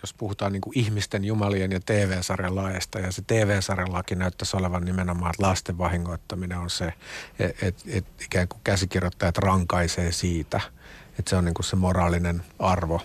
jos 0.00 0.14
puhutaan 0.18 0.52
niin 0.52 0.60
kuin 0.60 0.78
ihmisten, 0.78 1.24
jumalien 1.24 1.72
ja 1.72 1.80
TV-sarjan 1.86 2.56
laajasta. 2.56 2.98
Ja 2.98 3.12
se 3.12 3.22
TV-sarjan 3.26 3.92
laki 3.92 4.14
näyttäisi 4.14 4.56
olevan 4.56 4.84
nimenomaan, 4.84 5.30
että 5.30 5.42
lasten 5.42 5.78
vahingoittaminen 5.78 6.58
on 6.58 6.70
se, 6.70 6.92
että 7.38 7.66
et, 7.66 7.82
et 7.86 8.06
ikään 8.24 8.48
kuin 8.48 8.60
käsikirjoittajat 8.64 9.38
rankaisee 9.38 10.12
siitä– 10.12 10.60
että 11.18 11.30
se 11.30 11.36
on 11.36 11.44
niin 11.44 11.54
kuin 11.54 11.66
se 11.66 11.76
moraalinen 11.76 12.42
arvo. 12.58 13.00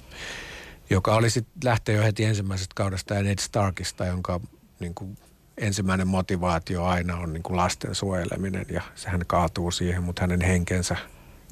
Joka 0.90 1.16
oli 1.16 1.30
sitten 1.30 1.54
lähtee 1.64 1.96
jo 1.96 2.04
heti 2.04 2.26
ensimmäisestä 2.26 2.74
kaudesta 2.76 3.14
ja 3.14 3.24
Ned 3.24 3.40
Starkista, 3.40 4.06
jonka 4.06 4.40
niin 4.80 4.96
kuin, 4.96 5.18
ensimmäinen 5.58 6.08
motivaatio 6.08 6.86
aina 6.86 7.18
on 7.18 7.34
niin 7.34 7.44
kuin 7.44 7.58
lasten 7.58 7.96
suojeleminen 7.96 8.66
ja 8.70 8.82
sehän 8.96 9.22
kaatuu 9.28 9.72
siihen, 9.72 10.04
mutta 10.04 10.22
hänen 10.22 10.42
henkensä 10.42 10.96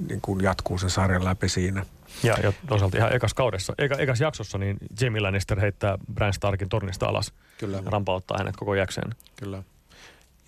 niin 0.09 0.21
kuin 0.21 0.43
jatkuu 0.43 0.77
sen 0.77 0.89
sarjan 0.89 1.25
läpi 1.25 1.49
siinä. 1.49 1.85
Ja, 2.23 2.37
ja 2.43 2.53
toisaalta 2.67 2.97
ihan 2.97 3.15
ekas 3.15 3.33
kaudessa, 3.33 3.73
eka, 3.77 3.95
ekas 3.95 4.21
jaksossa, 4.21 4.57
niin 4.57 4.77
Jamie 5.01 5.21
Lannister 5.21 5.59
heittää 5.59 5.97
Bran 6.13 6.33
Starkin 6.33 6.69
tornista 6.69 7.05
alas. 7.05 7.33
Kyllä. 7.57 7.83
Rampauttaa 7.85 8.37
hänet 8.37 8.55
koko 8.55 8.75
jakseen. 8.75 9.15
Kyllä. 9.35 9.63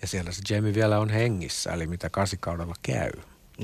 Ja 0.02 0.08
siellä 0.08 0.32
se 0.32 0.54
Jamie 0.54 0.74
vielä 0.74 0.98
on 0.98 1.10
hengissä, 1.10 1.72
eli 1.72 1.86
mitä 1.86 2.10
kasikaudella 2.10 2.74
käy. 2.82 3.10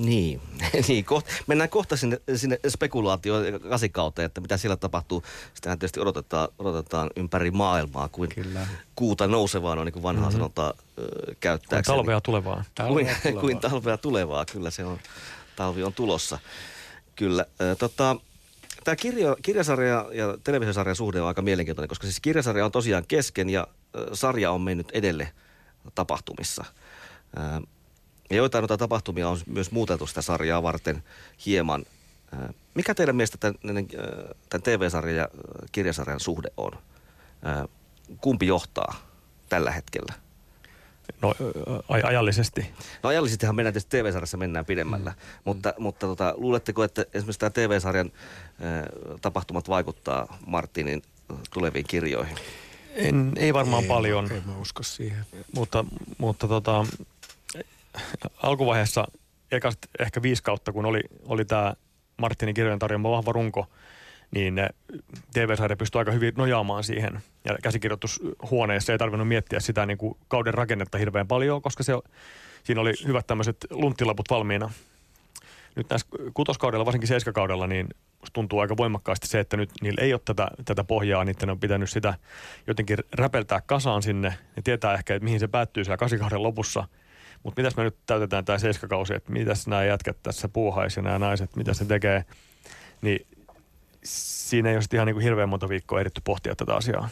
Niin, 0.00 0.40
niin 0.88 1.04
koht, 1.04 1.26
mennään 1.46 1.70
kohta 1.70 1.96
sinne, 1.96 2.20
sinne 2.36 2.60
spekulaatioon 2.68 3.44
kasikauteen, 3.68 4.26
että 4.26 4.40
mitä 4.40 4.56
siellä 4.56 4.76
tapahtuu. 4.76 5.22
Sitähän 5.54 5.78
tietysti 5.78 6.00
odotetaan, 6.00 6.48
odotetaan 6.58 7.10
ympäri 7.16 7.50
maailmaa 7.50 8.08
kuin 8.08 8.30
Kyllä. 8.34 8.66
kuuta 8.96 9.26
nousevaa, 9.26 9.74
no 9.74 9.84
niin 9.84 9.92
kuin 9.92 10.02
vanhaa 10.02 10.28
mm-hmm. 10.28 10.38
sanotaan 10.38 10.74
Kuin 10.96 11.36
käyttääkseni. 11.40 11.96
talvea 11.96 12.20
tulevaa. 12.20 12.64
kuin, 12.88 13.06
tulevaa. 13.22 13.40
kuin 13.40 13.60
talvea 13.60 13.98
tulevaa, 13.98 14.44
kyllä 14.44 14.70
se 14.70 14.84
on, 14.84 14.98
talvi 15.56 15.82
on 15.82 15.92
tulossa. 15.92 16.38
Kyllä, 17.16 17.46
tota, 17.78 18.16
tämä 18.84 18.96
kirja, 18.96 19.36
kirjasarja 19.42 20.08
ja 20.12 20.38
televisiosarjan 20.44 20.96
suhde 20.96 21.20
on 21.20 21.28
aika 21.28 21.42
mielenkiintoinen, 21.42 21.88
koska 21.88 22.06
siis 22.06 22.20
kirjasarja 22.20 22.64
on 22.64 22.72
tosiaan 22.72 23.04
kesken 23.08 23.50
ja 23.50 23.66
sarja 24.12 24.50
on 24.50 24.60
mennyt 24.60 24.90
edelle 24.92 25.32
tapahtumissa. 25.94 26.64
Ja 28.30 28.36
joitain 28.36 28.62
noita 28.62 28.78
tapahtumia 28.78 29.28
on 29.28 29.38
myös 29.46 29.70
muuteltu 29.70 30.06
sitä 30.06 30.22
sarjaa 30.22 30.62
varten 30.62 31.02
hieman. 31.46 31.84
Ö, 32.32 32.52
Mikä 32.74 32.94
teidän 32.94 33.16
mielestä 33.16 33.38
tämän, 33.38 33.86
ö, 33.94 34.34
tämän 34.48 34.62
TV-sarjan 34.62 35.16
ja 35.16 35.28
ö, 35.34 35.66
kirjasarjan 35.72 36.20
suhde 36.20 36.48
on? 36.56 36.72
Kumpi 38.20 38.46
johtaa 38.46 38.94
tällä 39.48 39.70
hetkellä? 39.70 40.14
No 41.22 41.34
aj- 41.88 42.06
ajallisesti. 42.06 42.70
No 43.02 43.08
ajallisestihan 43.08 43.56
mennään 43.56 43.72
tietysti 43.72 43.96
TV-sarjassa 43.98 44.36
mennään 44.36 44.64
pidemmällä, 44.64 45.10
mm. 45.10 45.16
mutta, 45.44 45.74
mutta 45.78 46.06
tota, 46.06 46.34
luuletteko, 46.36 46.84
että 46.84 47.04
esimerkiksi 47.14 47.40
tämä 47.40 47.50
TV-sarjan 47.50 48.12
äh, 48.14 49.18
tapahtumat 49.20 49.68
vaikuttaa 49.68 50.38
Martinin 50.46 51.02
äh, 51.32 51.38
tuleviin 51.52 51.84
kirjoihin? 51.88 52.36
En, 52.94 53.32
ei 53.36 53.54
varmaan 53.54 53.82
Ei, 53.82 53.88
paljon, 53.88 54.32
En 54.32 54.42
mä 54.46 54.58
usko 54.58 54.82
siihen. 54.82 55.26
mutta, 55.54 55.84
mutta 56.18 56.48
tota, 56.48 56.86
alkuvaiheessa 58.42 59.04
ekast 59.52 59.78
ehkä 59.98 60.22
viisi 60.22 60.42
kautta, 60.42 60.72
kun 60.72 60.86
oli, 60.86 61.00
oli 61.24 61.44
tämä 61.44 61.74
Martinin 62.16 62.54
kirjojen 62.54 62.78
tarjoama 62.78 63.10
vahva 63.10 63.32
runko, 63.32 63.66
niin 64.30 64.54
TV-sarja 65.32 65.76
pystyi 65.76 65.98
aika 65.98 66.10
hyvin 66.10 66.34
nojaamaan 66.36 66.84
siihen. 66.84 67.20
Ja 67.44 67.56
käsikirjoitushuoneessa 67.62 68.92
ei 68.92 68.98
tarvinnut 68.98 69.28
miettiä 69.28 69.60
sitä 69.60 69.86
niin 69.86 69.98
kuin 69.98 70.16
kauden 70.28 70.54
rakennetta 70.54 70.98
hirveän 70.98 71.28
paljon, 71.28 71.62
koska 71.62 71.82
se, 71.82 71.92
siinä 72.64 72.80
oli 72.80 72.92
hyvät 73.06 73.26
tämmöiset 73.26 73.56
lunttilaput 73.70 74.30
valmiina. 74.30 74.70
Nyt 75.76 75.90
näissä 75.90 76.06
kutoskaudella, 76.34 76.84
varsinkin 76.84 77.08
seiskakaudella, 77.08 77.66
niin 77.66 77.88
tuntuu 78.32 78.58
aika 78.58 78.76
voimakkaasti 78.76 79.26
se, 79.26 79.40
että 79.40 79.56
nyt 79.56 79.70
niillä 79.82 80.02
ei 80.02 80.12
ole 80.12 80.20
tätä, 80.24 80.48
tätä 80.64 80.84
pohjaa, 80.84 81.24
niiden 81.24 81.50
on 81.50 81.60
pitänyt 81.60 81.90
sitä 81.90 82.14
jotenkin 82.66 82.98
räpeltää 83.12 83.60
kasaan 83.66 84.02
sinne. 84.02 84.28
Ne 84.56 84.62
tietää 84.64 84.94
ehkä, 84.94 85.14
että 85.14 85.24
mihin 85.24 85.40
se 85.40 85.48
päättyy 85.48 85.84
siellä 85.84 85.96
kasikauden 85.96 86.42
lopussa. 86.42 86.88
Mutta 87.46 87.62
mitäs 87.62 87.76
me 87.76 87.84
nyt 87.84 87.96
täytetään 88.06 88.44
tämä 88.44 88.58
seiskakausi, 88.58 89.14
että 89.14 89.32
mitäs 89.32 89.66
nämä 89.66 89.84
jätkät 89.84 90.16
tässä 90.22 90.48
puuhaisi 90.48 90.98
ja 91.00 91.02
nämä 91.02 91.18
naiset, 91.18 91.56
mitä 91.56 91.74
se 91.74 91.84
tekee. 91.84 92.24
Niin 93.02 93.26
siinä 94.04 94.70
ei 94.70 94.76
ole 94.76 94.84
ihan 94.92 95.06
niin 95.06 95.14
kuin 95.14 95.24
hirveän 95.24 95.48
monta 95.48 95.68
viikkoa 95.68 96.00
ehditty 96.00 96.20
pohtia 96.24 96.56
tätä 96.56 96.74
asiaa. 96.74 97.08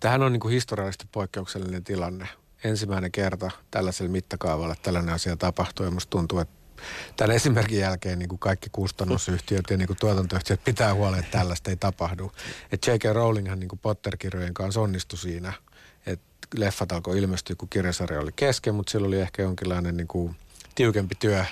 Tähän 0.00 0.22
on 0.22 0.32
niin 0.32 0.40
kuin 0.40 0.52
historiallisesti 0.52 1.04
poikkeuksellinen 1.12 1.84
tilanne. 1.84 2.28
Ensimmäinen 2.64 3.12
kerta 3.12 3.50
tällaisella 3.70 4.12
mittakaavalla 4.12 4.74
tällainen 4.82 5.14
asia 5.14 5.36
tapahtuu 5.36 5.86
ja 5.86 5.92
musta 5.92 6.10
tuntuu, 6.10 6.38
että 6.38 6.54
tämän 7.16 7.36
esimerkin 7.36 7.78
jälkeen 7.78 8.18
niin 8.18 8.28
kuin 8.28 8.38
kaikki 8.38 8.68
kustannusyhtiöt 8.72 9.64
ja 9.70 9.76
niin 9.76 9.86
kuin 9.86 9.96
tuotantoyhtiöt 10.00 10.64
pitää 10.64 10.94
huolen, 10.94 11.20
että 11.20 11.38
tällaista 11.38 11.70
ei 11.70 11.76
tapahdu. 11.76 12.32
Et 12.72 12.86
J.K. 12.86 13.04
Rowlinghan 13.12 13.60
niin 13.60 13.68
kuin 13.68 13.80
Potter-kirjojen 13.82 14.54
kanssa 14.54 14.80
onnistui 14.80 15.18
siinä, 15.18 15.52
leffat 16.56 16.92
alkoi 16.92 17.18
ilmestyä, 17.18 17.56
kun 17.58 17.68
kirjasarja 17.68 18.20
oli 18.20 18.32
kesken, 18.36 18.74
mutta 18.74 18.90
sillä 18.90 19.06
oli 19.06 19.20
ehkä 19.20 19.42
jonkinlainen 19.42 19.96
niin 19.96 20.08
kuin 20.08 20.36
tiukempi 20.74 21.14
työ 21.18 21.44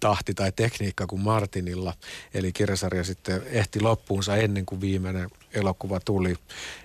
tahti 0.00 0.34
tai 0.34 0.52
tekniikka 0.52 1.06
kuin 1.06 1.22
Martinilla. 1.22 1.94
Eli 2.34 2.52
kirjasarja 2.52 3.04
sitten 3.04 3.42
ehti 3.46 3.80
loppuunsa 3.80 4.36
ennen 4.36 4.66
kuin 4.66 4.80
viimeinen 4.80 5.30
elokuva 5.54 6.00
tuli. 6.00 6.36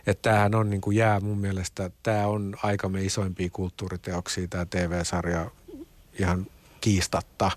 Että 0.07 0.29
tämähän 0.29 0.55
on 0.55 0.69
niin 0.69 0.81
kuin 0.81 0.97
jää 0.97 1.19
mun 1.19 1.37
mielestä, 1.37 1.91
tämä 2.03 2.27
on 2.27 2.55
aikamme 2.63 3.03
isoimpia 3.03 3.49
kulttuuriteoksia, 3.53 4.47
tämä 4.47 4.65
TV-sarja 4.65 5.51
ihan 6.19 6.47
kiistatta. 6.81 7.51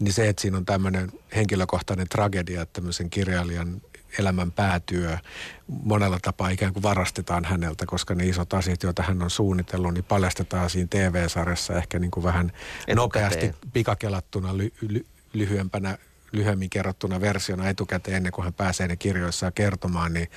Niin 0.00 0.12
se, 0.12 0.28
että 0.28 0.42
siinä 0.42 0.56
on 0.56 0.64
tämmöinen 0.64 1.12
henkilökohtainen 1.34 2.08
tragedia, 2.08 2.62
että 2.62 2.72
tämmöisen 2.72 3.10
kirjailijan 3.10 3.82
elämän 4.18 4.52
päätyö 4.52 5.18
monella 5.66 6.18
tapaa 6.22 6.48
ikään 6.48 6.72
kuin 6.72 6.82
varastetaan 6.82 7.44
häneltä, 7.44 7.86
koska 7.86 8.14
ne 8.14 8.26
isot 8.26 8.54
asiat, 8.54 8.82
joita 8.82 9.02
hän 9.02 9.22
on 9.22 9.30
suunnitellut, 9.30 9.94
niin 9.94 10.04
paljastetaan 10.04 10.70
siinä 10.70 10.88
TV-sarjassa 10.90 11.74
ehkä 11.74 11.98
niin 11.98 12.10
kuin 12.10 12.24
vähän 12.24 12.46
Etukäteen. 12.46 12.96
nopeasti 12.96 13.54
pikakelattuna 13.72 14.56
ly, 14.56 14.72
ly, 14.80 15.06
lyhyempänä, 15.32 15.98
lyhyemmin 16.32 16.70
kerrottuna 16.70 17.20
versiona 17.20 17.68
etukäteen 17.68 18.16
ennen 18.16 18.32
kuin 18.32 18.44
hän 18.44 18.54
pääsee 18.54 18.88
ne 18.88 18.96
kirjoissaan 18.96 19.52
kertomaan, 19.52 20.12
niin 20.12 20.30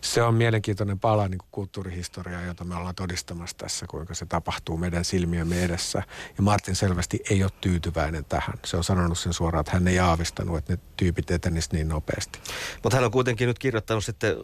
se 0.00 0.22
on 0.22 0.34
mielenkiintoinen 0.34 0.98
pala 0.98 1.28
niin 1.28 1.38
kuin 1.38 1.48
kulttuurihistoriaa, 1.52 2.42
jota 2.42 2.64
me 2.64 2.74
ollaan 2.74 2.94
todistamassa 2.94 3.56
tässä, 3.56 3.86
kuinka 3.86 4.14
se 4.14 4.26
tapahtuu 4.26 4.76
meidän 4.76 5.04
silmiemme 5.04 5.64
edessä. 5.64 6.02
Ja 6.36 6.42
Martin 6.42 6.76
selvästi 6.76 7.20
ei 7.30 7.42
ole 7.42 7.52
tyytyväinen 7.60 8.24
tähän. 8.24 8.54
Se 8.64 8.76
on 8.76 8.84
sanonut 8.84 9.18
sen 9.18 9.32
suoraan, 9.32 9.60
että 9.60 9.72
hän 9.72 9.88
ei 9.88 9.98
aavistanut, 9.98 10.58
että 10.58 10.72
ne 10.72 10.78
tyypit 10.96 11.30
etenisivät 11.30 11.72
niin 11.72 11.88
nopeasti. 11.88 12.38
Mutta 12.82 12.96
hän 12.96 13.04
on 13.04 13.10
kuitenkin 13.10 13.48
nyt 13.48 13.58
kirjoittanut 13.58 14.04
sitten 14.04 14.36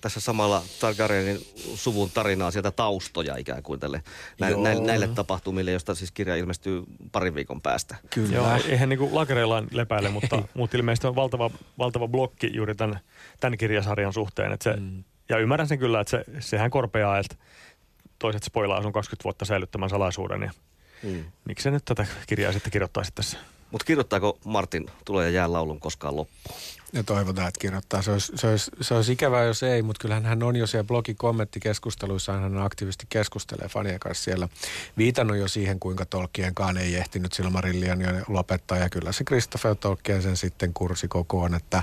tässä 0.00 0.20
samalla 0.20 0.62
Targaryenin 0.80 1.46
suvun 1.74 2.10
tarinaa 2.10 2.50
sieltä 2.50 2.70
taustoja 2.70 3.36
ikään 3.36 3.62
kuin 3.62 3.80
tälle, 3.80 4.02
näille, 4.40 4.56
Joo. 4.56 4.64
näille, 4.64 4.86
näille 4.86 5.08
tapahtumille, 5.08 5.70
josta 5.72 5.94
siis 5.94 6.12
kirja 6.12 6.36
ilmestyy 6.36 6.82
parin 7.12 7.34
viikon 7.34 7.60
päästä. 7.60 7.96
Kyllä. 8.10 8.34
Joo, 8.34 8.58
eihän 8.68 8.88
niin 8.88 8.98
kuin 8.98 9.14
lakereillaan 9.14 9.66
lepäile, 9.70 10.08
mutta, 10.20 10.42
mutta 10.54 10.76
ilmeisesti 10.76 11.06
on 11.06 11.16
valtava, 11.16 11.50
valtava 11.78 12.08
blokki 12.08 12.50
juuri 12.54 12.74
tämän, 12.74 13.00
tämän 13.40 13.58
kirjasarjan 13.58 14.12
suhteen. 14.12 14.52
Että 14.52 14.64
se, 14.64 14.76
mm. 14.80 15.04
Ja 15.28 15.38
ymmärrän 15.38 15.68
sen 15.68 15.78
kyllä, 15.78 16.00
että 16.00 16.10
se, 16.10 16.24
sehän 16.40 16.70
korpeaa, 16.70 17.18
että 17.18 17.36
toiset 18.18 18.42
spoilaa 18.42 18.82
sun 18.82 18.92
20 18.92 19.24
vuotta 19.24 19.44
säilyttämään 19.44 19.90
salaisuuden. 19.90 20.42
Ja 20.42 20.50
Mm. 21.02 21.24
miksi 21.44 21.62
se 21.62 21.70
nyt 21.70 21.84
tätä 21.84 22.06
kirjaa 22.26 22.52
sitten 22.52 22.72
kirjoittaisi 22.72 23.12
tässä? 23.14 23.38
Mutta 23.70 23.84
kirjoittaako 23.84 24.38
Martin 24.44 24.86
Tulee 25.04 25.26
ja 25.26 25.30
jää 25.30 25.52
laulun 25.52 25.80
koskaan 25.80 26.16
loppuun? 26.16 26.60
Ja 26.92 27.04
toivotaan, 27.04 27.48
että 27.48 27.60
kirjoittaa. 27.60 28.02
Se 28.02 28.10
olisi, 28.10 28.32
se 28.34 28.48
olisi, 28.48 28.70
se 28.80 28.94
olisi 28.94 29.12
ikävää, 29.12 29.44
jos 29.44 29.62
ei, 29.62 29.82
mutta 29.82 30.00
kyllähän 30.00 30.24
hän 30.24 30.42
on 30.42 30.56
jo 30.56 30.66
siellä 30.66 30.86
blogin 30.86 31.16
kommenttikeskusteluissa, 31.16 32.32
hän 32.32 32.58
aktiivisesti 32.58 33.06
keskustelee 33.08 33.68
fanien 33.68 34.00
kanssa 34.00 34.24
siellä. 34.24 34.48
Viitannut 34.98 35.36
jo 35.36 35.48
siihen, 35.48 35.80
kuinka 35.80 36.06
Tolkienkaan 36.06 36.76
ei 36.76 36.96
ehtinyt 36.96 37.32
Silmarillion 37.32 38.00
jo 38.00 38.08
lopettaa, 38.28 38.78
ja 38.78 38.88
kyllä 38.88 39.12
se 39.12 39.24
Christopher 39.24 39.76
Tolkien 39.76 40.22
sen 40.22 40.36
sitten 40.36 40.74
kursi 40.74 41.08
kokoon, 41.08 41.54
että 41.54 41.82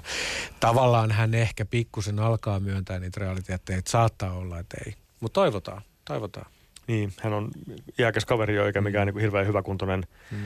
tavallaan 0.59 1.11
hän 1.11 1.33
ehkä 1.33 1.65
pikkusen 1.65 2.19
alkaa 2.19 2.59
myöntää 2.59 2.99
niitä 2.99 3.19
realiteetteja, 3.19 3.79
että 3.79 3.91
saattaa 3.91 4.33
olla, 4.33 4.59
että 4.59 4.77
ei. 4.85 4.93
Mutta 5.19 5.41
toivotaan, 5.41 5.81
toivotaan. 6.05 6.51
Niin, 6.87 7.13
hän 7.21 7.33
on 7.33 7.51
iäkäs 7.99 8.25
kaveri 8.25 8.55
jo, 8.55 8.65
eikä 8.65 8.81
mikään 8.81 9.07
niin 9.07 9.13
kuin 9.13 9.21
hirveän 9.21 9.47
hyväkuntoinen. 9.47 10.07
Mm. 10.31 10.37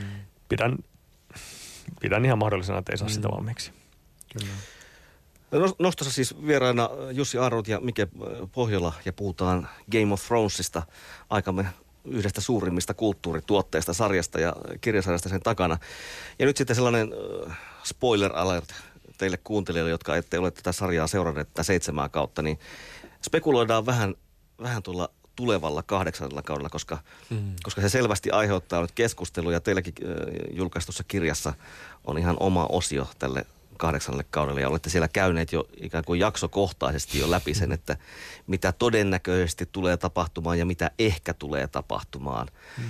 Pidän, 0.48 0.78
pidän 2.00 2.24
ihan 2.24 2.38
mahdollisena, 2.38 2.78
että 2.78 2.92
ei 2.92 2.98
saa 2.98 3.08
sitä 3.08 3.28
valmiiksi. 3.28 3.72
Kyllä. 4.32 4.52
No- 5.50 5.74
Nostossa 5.78 6.12
siis 6.12 6.46
vieraina 6.46 6.90
Jussi 7.12 7.38
Aarot 7.38 7.68
ja 7.68 7.80
Mike 7.80 8.08
Pohjola 8.52 8.92
ja 9.04 9.12
puhutaan 9.12 9.68
Game 9.92 10.12
of 10.12 10.26
Thronesista, 10.26 10.82
aikamme 11.30 11.66
yhdestä 12.04 12.40
suurimmista 12.40 12.94
kulttuurituotteista, 12.94 13.92
sarjasta 13.92 14.40
ja 14.40 14.56
kirjasarjasta 14.80 15.28
sen 15.28 15.40
takana. 15.42 15.78
Ja 16.38 16.46
nyt 16.46 16.56
sitten 16.56 16.76
sellainen 16.76 17.12
äh, 17.48 17.56
spoiler 17.84 18.32
alert 18.34 18.74
teille 19.18 19.36
kuuntelijoille, 19.36 19.90
jotka 19.90 20.16
ette 20.16 20.38
ole 20.38 20.50
tätä 20.50 20.72
sarjaa 20.72 21.06
seuranneet 21.06 21.48
tätä 21.48 21.62
seitsemää 21.62 22.08
kautta, 22.08 22.42
niin 22.42 22.58
spekuloidaan 23.22 23.86
vähän, 23.86 24.14
vähän 24.62 24.82
tuolla 24.82 25.10
tulevalla 25.36 25.82
kahdeksannella 25.82 26.42
kaudella, 26.42 26.68
koska, 26.68 26.98
mm. 27.30 27.52
koska 27.62 27.80
se 27.80 27.88
selvästi 27.88 28.30
aiheuttaa 28.30 28.80
nyt 28.80 28.92
keskustelua 28.92 29.52
ja 29.52 29.60
teilläkin 29.60 29.94
äh, 30.02 30.56
julkaistussa 30.56 31.04
kirjassa 31.08 31.54
on 32.04 32.18
ihan 32.18 32.36
oma 32.40 32.66
osio 32.66 33.08
tälle 33.18 33.46
kahdeksannelle 33.76 34.24
kaudelle 34.30 34.60
ja 34.60 34.68
olette 34.68 34.90
siellä 34.90 35.08
käyneet 35.08 35.52
jo 35.52 35.68
ikään 35.76 36.04
kuin 36.04 36.20
jaksokohtaisesti 36.20 37.18
jo 37.18 37.30
läpi 37.30 37.54
sen, 37.54 37.72
että 37.72 37.96
mitä 38.46 38.72
todennäköisesti 38.72 39.68
tulee 39.72 39.96
tapahtumaan 39.96 40.58
ja 40.58 40.66
mitä 40.66 40.90
ehkä 40.98 41.34
tulee 41.34 41.68
tapahtumaan. 41.68 42.48
Mm. 42.78 42.84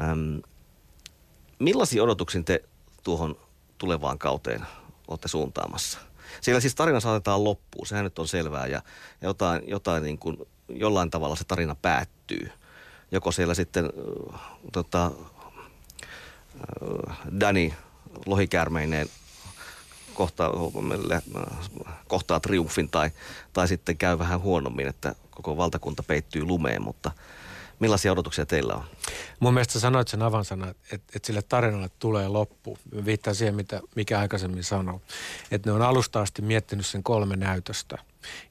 Äm, 0.00 0.42
millaisia 1.58 2.02
odotuksia 2.02 2.42
te 2.42 2.64
tuohon 3.02 3.36
tulevaan 3.78 4.18
kauteen 4.18 4.66
olette 5.08 5.28
suuntaamassa? 5.28 5.98
Siellä 6.40 6.60
siis 6.60 6.74
tarina 6.74 7.00
saatetaan 7.00 7.44
loppuun, 7.44 7.86
sehän 7.86 8.04
nyt 8.04 8.18
on 8.18 8.28
selvää 8.28 8.66
ja 8.66 8.82
jotain, 9.22 9.62
jotain 9.66 10.02
niin 10.02 10.18
kuin, 10.18 10.36
jollain 10.68 11.10
tavalla 11.10 11.36
se 11.36 11.44
tarina 11.44 11.74
päättyy. 11.74 12.52
Joko 13.12 13.32
siellä 13.32 13.54
sitten 13.54 13.84
äh, 13.84 14.40
tota, 14.72 15.10
äh, 17.06 17.18
Danny 17.40 17.72
lohikäärmeineen 18.26 19.08
kohtaa, 20.14 20.52
kohtaa 22.08 22.40
triumfin 22.40 22.90
tai, 22.90 23.10
tai 23.52 23.68
sitten 23.68 23.96
käy 23.96 24.18
vähän 24.18 24.40
huonommin, 24.40 24.86
että 24.86 25.14
koko 25.30 25.56
valtakunta 25.56 26.02
peittyy 26.02 26.44
lumeen, 26.44 26.82
mutta 26.82 27.10
millaisia 27.80 28.12
odotuksia 28.12 28.46
teillä 28.46 28.74
on? 28.74 28.84
Mun 29.40 29.54
mielestä 29.54 29.72
sä 29.72 29.80
sanoit 29.80 30.08
sen 30.08 30.22
avansana, 30.22 30.68
että, 30.68 30.94
että 30.94 31.26
sille 31.26 31.42
tarinalle 31.42 31.90
tulee 31.98 32.28
loppu. 32.28 32.78
Viittaa 33.04 33.34
siihen, 33.34 33.54
mitä, 33.54 33.80
mikä 33.94 34.18
aikaisemmin 34.18 34.64
sanoi. 34.64 35.00
Että 35.50 35.70
ne 35.70 35.74
on 35.74 35.82
alusta 35.82 36.20
asti 36.20 36.42
miettinyt 36.42 36.86
sen 36.86 37.02
kolme 37.02 37.36
näytöstä. 37.36 37.98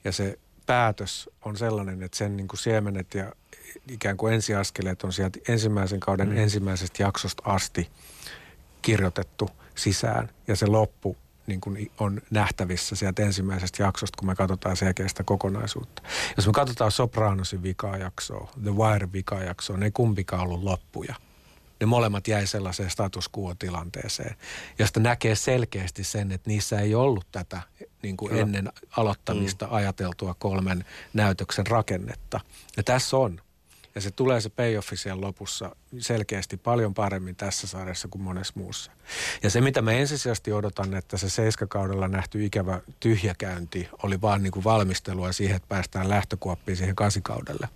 Ja 0.04 0.12
se 0.12 0.38
päätös 0.66 1.30
on 1.44 1.56
sellainen, 1.56 2.02
että 2.02 2.18
sen 2.18 2.36
niin 2.36 2.48
kuin 2.48 2.58
siemenet 2.58 3.14
ja 3.14 3.32
ikään 3.88 4.16
kuin 4.16 4.34
ensiaskeleet 4.34 5.04
on 5.04 5.12
sieltä 5.12 5.38
ensimmäisen 5.48 6.00
kauden 6.00 6.28
mm. 6.28 6.36
ensimmäisestä 6.36 7.02
jaksosta 7.02 7.42
asti 7.46 7.88
kirjoitettu 8.82 9.50
sisään. 9.74 10.30
Ja 10.46 10.56
se 10.56 10.66
loppu 10.66 11.16
niin 11.48 11.60
kuin 11.60 11.92
on 12.00 12.20
nähtävissä 12.30 12.96
sieltä 12.96 13.22
ensimmäisestä 13.22 13.82
jaksosta, 13.82 14.16
kun 14.18 14.28
me 14.28 14.34
katsotaan 14.34 14.76
selkeästä 14.76 15.24
kokonaisuutta. 15.24 16.02
Jos 16.36 16.46
me 16.46 16.52
katsotaan 16.52 16.90
Sopranosin 16.90 17.62
vikaa 17.62 17.96
jaksoa, 17.96 18.50
The 18.62 18.70
Wire 18.70 19.08
vikaa 19.12 19.42
jaksoa, 19.42 19.76
ne 19.76 19.84
ei 19.84 19.90
kumpikaan 19.90 20.42
ollut 20.42 20.62
loppuja. 20.62 21.14
Ne 21.80 21.86
molemmat 21.86 22.28
jäi 22.28 22.46
sellaiseen 22.46 22.90
status 22.90 23.30
quo-tilanteeseen, 23.38 24.36
josta 24.78 25.00
näkee 25.00 25.34
selkeästi 25.34 26.04
sen, 26.04 26.32
että 26.32 26.50
niissä 26.50 26.80
ei 26.80 26.94
ollut 26.94 27.26
tätä 27.32 27.60
niin 28.02 28.16
kuin 28.16 28.36
ennen 28.36 28.72
aloittamista 28.96 29.66
mm. 29.66 29.72
ajateltua 29.72 30.34
kolmen 30.38 30.84
näytöksen 31.12 31.66
rakennetta. 31.66 32.40
Ja 32.76 32.82
tässä 32.82 33.16
on 33.16 33.40
ja 33.94 34.00
se 34.00 34.10
tulee 34.10 34.40
se 34.40 34.48
payoffi 34.48 34.96
siellä 34.96 35.20
lopussa 35.20 35.76
selkeästi 35.98 36.56
paljon 36.56 36.94
paremmin 36.94 37.36
tässä 37.36 37.66
sarjassa 37.66 38.08
kuin 38.08 38.22
monessa 38.22 38.52
muussa. 38.56 38.90
Ja 39.42 39.50
se, 39.50 39.60
mitä 39.60 39.82
mä 39.82 39.92
ensisijaisesti 39.92 40.52
odotan, 40.52 40.94
että 40.94 41.16
se 41.16 41.30
seiskakaudella 41.30 42.08
nähty 42.08 42.44
ikävä 42.44 42.80
tyhjäkäynti 43.00 43.88
oli 44.02 44.20
vaan 44.20 44.42
niin 44.42 44.50
kuin 44.50 44.64
valmistelua 44.64 45.32
siihen, 45.32 45.56
että 45.56 45.68
päästään 45.68 46.08
lähtökuoppiin 46.08 46.76
siihen 46.76 46.96
kasikaudelle. 46.96 47.68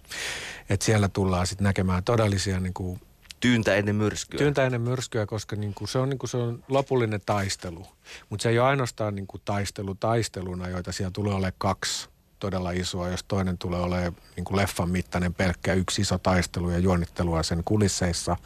Että 0.69 0.87
siellä 0.87 1.09
tullaan 1.09 1.47
sitten 1.47 1.65
näkemään 1.65 2.05
todellisia 2.05 2.61
niin 2.61 2.75
kuin 2.75 3.01
Tyyntä 3.43 3.75
ennen 3.75 3.97
myrskyä. 3.97 4.39
Tyyntä 4.39 4.65
ennen 4.65 4.81
myrskyä, 4.81 5.27
koska 5.27 5.57
niin 5.57 5.75
kuin 5.75 5.89
se, 5.89 5.99
on, 5.99 6.09
niin 6.09 6.19
kuin 6.19 6.31
se 6.31 6.37
on 6.37 6.65
lopullinen 6.69 7.21
taistelu. 7.27 7.87
Mutta 8.31 8.43
se 8.43 8.49
ei 8.49 8.59
ole 8.59 8.69
ainoastaan 8.69 9.15
niin 9.15 9.27
kuin 9.27 9.43
taistelu 9.45 9.95
taisteluna, 9.95 10.69
joita 10.69 10.93
siellä 10.93 11.11
tulee 11.11 11.35
olemaan 11.35 11.53
kaksi 11.59 12.09
todella 12.43 12.71
isoa, 12.71 13.09
jos 13.09 13.25
toinen 13.25 13.59
tulee 13.59 13.81
olemaan 13.81 14.17
niin 14.37 14.45
kuin 14.45 14.57
leffan 14.57 14.91
mittainen 14.91 15.35
pelkkä 15.35 15.75
yksi 15.75 16.03
iso 16.03 16.19
taistelu 16.19 16.71
ja 16.71 16.79
juonittelua 16.79 17.43
sen 17.43 17.63
kulisseissa, 17.65 18.37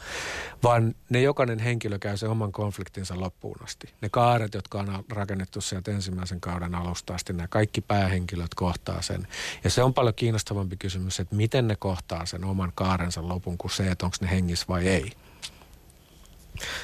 vaan 0.63 0.95
ne 1.09 1.21
jokainen 1.21 1.59
henkilö 1.59 1.99
käy 1.99 2.17
sen 2.17 2.29
oman 2.29 2.51
konfliktinsa 2.51 3.19
loppuun 3.19 3.57
asti. 3.63 3.89
Ne 4.01 4.09
kaaret, 4.09 4.53
jotka 4.53 4.79
on 4.79 5.03
rakennettu 5.09 5.61
sieltä 5.61 5.91
ensimmäisen 5.91 6.41
kauden 6.41 6.75
alusta 6.75 7.13
asti, 7.13 7.33
nämä 7.33 7.47
kaikki 7.47 7.81
päähenkilöt 7.81 8.55
kohtaa 8.55 9.01
sen. 9.01 9.27
Ja 9.63 9.69
se 9.69 9.83
on 9.83 9.93
paljon 9.93 10.15
kiinnostavampi 10.15 10.77
kysymys, 10.77 11.19
että 11.19 11.35
miten 11.35 11.67
ne 11.67 11.75
kohtaa 11.75 12.25
sen 12.25 12.45
oman 12.45 12.71
kaarensa 12.75 13.27
lopun 13.27 13.57
kuin 13.57 13.71
se, 13.71 13.91
että 13.91 14.05
onko 14.05 14.17
ne 14.21 14.29
hengissä 14.29 14.65
vai 14.69 14.87
ei. 14.87 15.11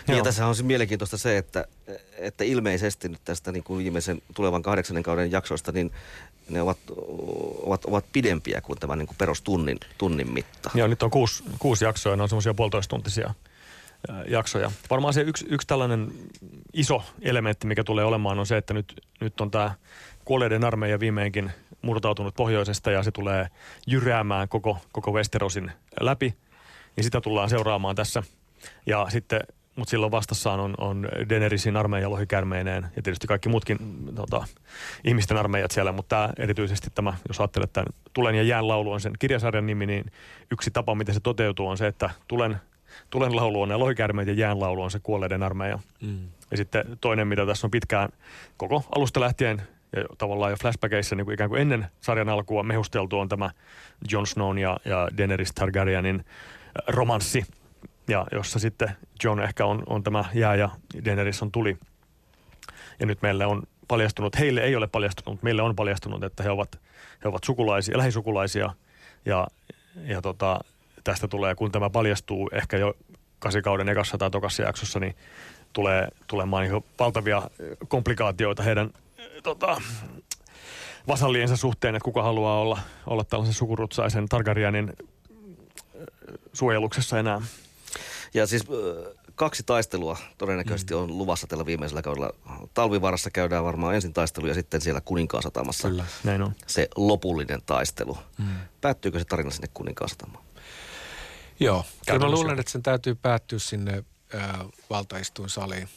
Niin 0.08 0.18
ja 0.18 0.24
tässä 0.24 0.48
on 0.48 0.56
siis 0.56 0.66
mielenkiintoista 0.66 1.18
se, 1.18 1.38
että, 1.38 1.66
että 2.18 2.44
ilmeisesti 2.44 3.10
nyt 3.10 3.22
tästä 3.26 3.52
niin 3.52 3.64
kuin 3.64 3.78
viimeisen 3.78 4.22
tulevan 4.36 4.62
kahdeksannen 4.62 5.04
kauden 5.04 5.32
jaksoista, 5.32 5.72
niin 5.72 5.92
ne 6.50 6.62
ovat, 6.62 6.78
ovat, 7.64 7.86
ovat 7.86 8.06
pidempiä 8.14 8.62
kuin 8.62 8.80
tämä 8.80 8.96
niin 8.96 9.08
kuin 9.08 9.18
perustunnin 9.18 9.78
tunnin 9.98 10.34
mitta. 10.34 10.72
Joo, 10.74 10.88
nyt 10.88 11.04
on 11.04 11.12
kuusi, 11.12 11.44
kuusi 11.60 11.86
jaksoa 11.86 12.14
ja 12.14 12.16
ne 12.16 12.24
on 12.24 12.30
semmoisia 12.30 12.54
puolitoistuntisia 12.54 13.34
jaksoja. 14.28 14.72
Varmaan 14.90 15.14
se 15.14 15.22
yksi, 15.22 15.46
yksi 15.50 15.68
tällainen 15.68 16.12
iso 16.74 17.04
elementti, 17.22 17.68
mikä 17.68 17.84
tulee 17.84 18.06
olemaan, 18.06 18.40
on 18.40 18.46
se, 18.46 18.58
että 18.58 18.74
nyt, 18.74 19.02
nyt 19.20 19.42
on 19.42 19.52
tämä 19.52 19.74
kuolleiden 20.26 20.64
armeija 20.64 21.00
viimeinkin 21.00 21.52
murtautunut 21.82 22.36
pohjoisesta 22.36 22.92
ja 22.92 23.04
se 23.04 23.12
tulee 23.12 23.48
jyräämään 23.88 24.50
koko, 24.50 24.78
koko 24.92 25.12
Westerosin 25.12 25.72
läpi. 26.00 26.34
Ja 26.98 27.04
sitä 27.04 27.22
tullaan 27.22 27.50
seuraamaan 27.50 27.96
tässä. 27.96 28.24
Ja 28.86 29.08
sitten 29.10 29.42
mutta 29.76 29.92
silloin 29.92 30.12
vastassaan 30.12 30.60
on, 30.60 30.74
on 30.78 31.10
Denerisin 31.30 31.78
armeija 31.78 32.10
lohikärmeineen 32.10 32.86
ja 32.96 33.02
tietysti 33.02 33.28
kaikki 33.28 33.50
muutkin 33.50 33.78
tota, 34.16 34.46
ihmisten 35.04 35.38
armeijat 35.38 35.72
siellä, 35.72 35.92
mutta 35.92 36.16
tämä, 36.16 36.34
erityisesti 36.38 36.88
tämä, 36.96 37.14
jos 37.28 37.40
ajattelet 37.40 37.74
tämän 37.74 37.94
Tulen 38.14 38.36
ja 38.36 38.44
jään 38.44 38.68
laulu 38.68 38.92
on 38.92 39.02
sen 39.02 39.14
kirjasarjan 39.20 39.66
nimi, 39.66 39.86
niin 39.86 40.06
yksi 40.52 40.72
tapa, 40.72 40.96
miten 40.96 41.16
se 41.16 41.20
toteutuu 41.20 41.68
on 41.68 41.78
se, 41.78 41.88
että 41.88 42.10
Tulen, 42.28 42.58
tulen 43.10 43.36
laulu 43.36 43.62
on 43.62 43.70
ne 43.70 43.76
lohikärmeet 43.76 44.28
ja 44.28 44.34
jään 44.34 44.60
laulu 44.60 44.82
on 44.82 44.92
se 44.92 45.00
kuolleiden 45.04 45.44
armeija. 45.44 45.80
Mm. 46.02 46.28
Ja 46.52 46.58
sitten 46.58 46.84
toinen, 47.02 47.28
mitä 47.28 47.46
tässä 47.46 47.68
on 47.68 47.72
pitkään 47.72 48.10
koko 48.58 48.84
alusta 48.96 49.20
lähtien 49.20 49.62
ja 49.96 50.04
tavallaan 50.18 50.52
jo 50.52 50.58
flashbackeissa 50.62 51.16
niin 51.16 51.26
kuin 51.26 51.34
ikään 51.34 51.50
kuin 51.50 51.62
ennen 51.62 51.86
sarjan 52.02 52.30
alkua 52.30 52.64
mehusteltu 52.64 53.20
on 53.20 53.30
tämä 53.30 53.50
Jon 54.12 54.28
Snow 54.28 54.58
ja, 54.58 54.78
ja 54.86 55.08
Daenerys 55.18 55.52
Targaryenin 55.52 56.26
romanssi– 56.88 57.44
ja 58.08 58.26
jossa 58.32 58.60
sitten 58.60 58.92
John 59.24 59.40
ehkä 59.40 59.66
on, 59.66 59.84
on 59.88 60.04
tämä 60.04 60.26
jää 60.34 60.56
ja 60.56 60.70
Daenerys 61.06 61.42
on 61.42 61.52
tuli. 61.52 61.78
Ja 63.00 63.06
nyt 63.06 63.22
meille 63.22 63.46
on 63.46 63.64
paljastunut, 63.88 64.40
heille 64.40 64.62
ei 64.62 64.76
ole 64.76 64.88
paljastunut, 64.88 65.34
mutta 65.34 65.44
meille 65.44 65.62
on 65.62 65.76
paljastunut, 65.76 66.24
että 66.24 66.44
he 66.44 66.50
ovat, 66.50 66.80
he 67.24 67.30
ovat 67.30 67.44
sukulaisia, 67.44 67.98
lähisukulaisia. 67.98 68.74
Ja, 69.26 69.48
ja 69.96 70.22
tota, 70.22 70.60
tästä 71.04 71.28
tulee, 71.28 71.56
kun 71.56 71.72
tämä 71.72 71.90
paljastuu 71.90 72.50
ehkä 72.54 72.78
jo 72.78 72.94
kasikauden 73.40 73.90
ekassa 73.90 74.18
tai 74.18 74.32
tokassa 74.32 74.64
jaksossa, 74.64 75.00
niin 75.00 75.16
tulee 75.74 76.08
tulemaan 76.28 76.64
niin 76.64 76.86
valtavia 77.00 77.42
komplikaatioita 77.88 78.64
heidän 78.64 78.90
tota, 79.44 79.82
vasalliensa 81.08 81.58
suhteen, 81.58 81.96
että 81.96 82.06
kuka 82.06 82.24
haluaa 82.24 82.60
olla, 82.60 82.80
olla 83.08 83.24
tällaisen 83.24 83.54
sukurutsaisen 83.54 84.30
Targaryenin 84.30 84.94
suojeluksessa 86.54 87.20
enää. 87.20 87.42
Ja 88.34 88.48
siis 88.48 88.64
kaksi 89.36 89.64
taistelua 89.64 90.18
todennäköisesti 90.38 90.94
mm. 90.94 91.00
on 91.00 91.18
luvassa 91.18 91.48
tällä 91.48 91.66
viimeisellä 91.66 92.02
kaudella. 92.02 92.34
Talvivaarassa 92.74 93.32
käydään 93.32 93.64
varmaan 93.64 93.96
ensin 93.96 94.14
taistelu 94.14 94.48
ja 94.48 94.54
sitten 94.54 94.82
siellä 94.82 95.02
Kuninkaan 95.02 95.44
satamassa 95.44 95.90
Kyllä, 95.90 96.06
näin 96.24 96.42
on. 96.42 96.56
se 96.68 96.88
lopullinen 96.96 97.62
taistelu. 97.66 98.18
Mm. 98.38 98.46
Päättyykö 98.82 99.20
se 99.20 99.26
tarina 99.26 99.50
sinne 99.50 99.70
Kuninkaan 99.74 100.10
satamaan? 100.10 100.44
Joo, 101.60 101.86
kyllä 102.08 102.20
mä 102.20 102.32
luulen, 102.32 102.60
että 102.60 102.72
sen 102.72 102.84
täytyy 102.84 103.16
päättyä 103.16 103.60
sinne 103.60 104.04
äh, 104.36 104.60
valtaistuinsaliin 104.90 105.90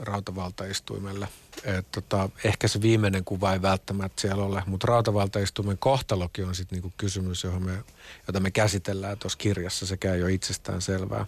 rautavaltaistuimelle. 0.00 1.28
Et 1.64 1.86
tota, 1.92 2.28
ehkä 2.44 2.68
se 2.68 2.80
viimeinen 2.80 3.24
kuva 3.24 3.52
ei 3.52 3.62
välttämättä 3.62 4.20
siellä 4.20 4.44
ole, 4.44 4.62
mutta 4.66 4.86
rautavaltaistuimen 4.86 5.78
kohtalokin 5.78 6.44
on 6.44 6.54
sitten 6.54 6.76
niinku 6.76 6.92
kysymys, 6.96 7.44
johon 7.44 7.62
me, 7.62 7.84
jota 8.26 8.40
me 8.40 8.50
käsitellään 8.50 9.18
tuossa 9.18 9.38
kirjassa. 9.38 9.86
Se 9.86 9.96
käy 9.96 10.18
jo 10.18 10.26
itsestään 10.26 10.82
selvää. 10.82 11.26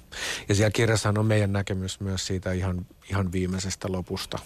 Ja 0.49 0.55
siellä 0.55 0.71
kirjassahan 0.71 1.19
on 1.19 1.27
meidän 1.27 1.53
näkemys 1.53 2.01
myös 2.01 2.27
siitä 2.27 2.53
ihan, 2.53 2.87
ihan 3.11 3.33
viimeisestä 3.33 3.89
lopusta. 3.93 4.39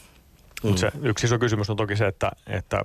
Mm. 0.63 0.77
Se 0.77 0.93
yksi 1.03 1.27
iso 1.27 1.39
kysymys 1.39 1.71
on 1.71 1.77
toki 1.77 1.97
se, 1.97 2.07
että, 2.07 2.31
että 2.47 2.85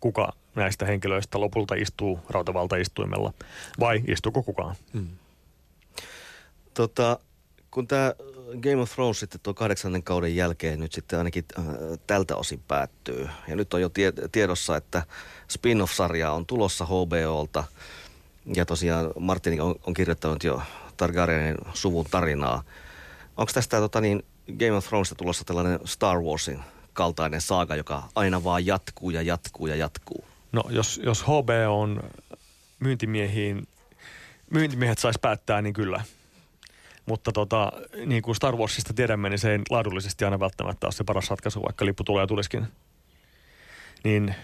kuka 0.00 0.32
näistä 0.54 0.86
henkilöistä 0.86 1.40
lopulta 1.40 1.74
istuu 1.74 2.20
rautavaltaistuimella 2.28 3.32
vai 3.80 4.02
istuuko 4.08 4.42
kukaan? 4.42 4.76
Mm. 4.92 5.08
Tota, 6.74 7.18
kun 7.72 7.88
tämä 7.88 8.14
Game 8.60 8.82
of 8.82 8.92
Thrones 8.92 9.20
sitten 9.20 9.40
tuo 9.42 9.54
kahdeksannen 9.54 10.02
kauden 10.02 10.36
jälkeen 10.36 10.80
nyt 10.80 10.92
sitten 10.92 11.18
ainakin 11.18 11.44
äh, 11.58 11.64
tältä 12.06 12.36
osin 12.36 12.62
päättyy. 12.68 13.28
Ja 13.48 13.56
nyt 13.56 13.74
on 13.74 13.80
jo 13.80 13.88
tie, 13.88 14.12
tiedossa, 14.32 14.76
että 14.76 15.02
spin-off-sarja 15.48 16.32
on 16.32 16.46
tulossa 16.46 16.86
HBOlta. 16.86 17.64
Ja 18.54 18.66
tosiaan 18.66 19.10
Martin 19.18 19.62
on, 19.62 19.74
on 19.86 19.94
kirjoittanut 19.94 20.44
jo 20.44 20.62
Targaryenin 20.96 21.56
suvun 21.74 22.06
tarinaa. 22.10 22.62
Onko 23.36 23.52
tästä 23.54 23.76
tota 23.76 24.00
niin, 24.00 24.24
Game 24.58 24.72
of 24.72 24.88
Thronesista 24.88 25.14
tulossa 25.14 25.44
tällainen 25.44 25.80
Star 25.84 26.20
Warsin 26.20 26.60
kaltainen 26.92 27.40
saaga, 27.40 27.76
joka 27.76 28.02
aina 28.14 28.44
vaan 28.44 28.66
jatkuu 28.66 29.10
ja 29.10 29.22
jatkuu 29.22 29.66
ja 29.66 29.76
jatkuu? 29.76 30.24
No 30.52 30.62
jos, 30.68 31.00
jos 31.04 31.22
HBO 31.22 31.80
on 31.80 32.02
myyntimiehiin, 32.80 33.68
myyntimiehet 34.50 34.98
saisi 34.98 35.18
päättää, 35.22 35.62
niin 35.62 35.74
kyllä– 35.74 36.04
mutta 37.06 37.32
tota, 37.32 37.72
niin 38.06 38.22
kuin 38.22 38.34
Star 38.34 38.56
Warsista 38.56 38.94
tiedämme, 38.94 39.28
niin 39.28 39.38
se 39.38 39.52
ei 39.52 39.58
laadullisesti 39.70 40.24
aina 40.24 40.40
välttämättä 40.40 40.86
ole 40.86 40.92
se 40.92 41.04
paras 41.04 41.30
ratkaisu, 41.30 41.62
vaikka 41.62 41.84
lippu 41.84 42.04
tulee 42.04 42.22
ja 42.22 42.26
tulisikin. 42.26 42.66
Niin 44.04 44.34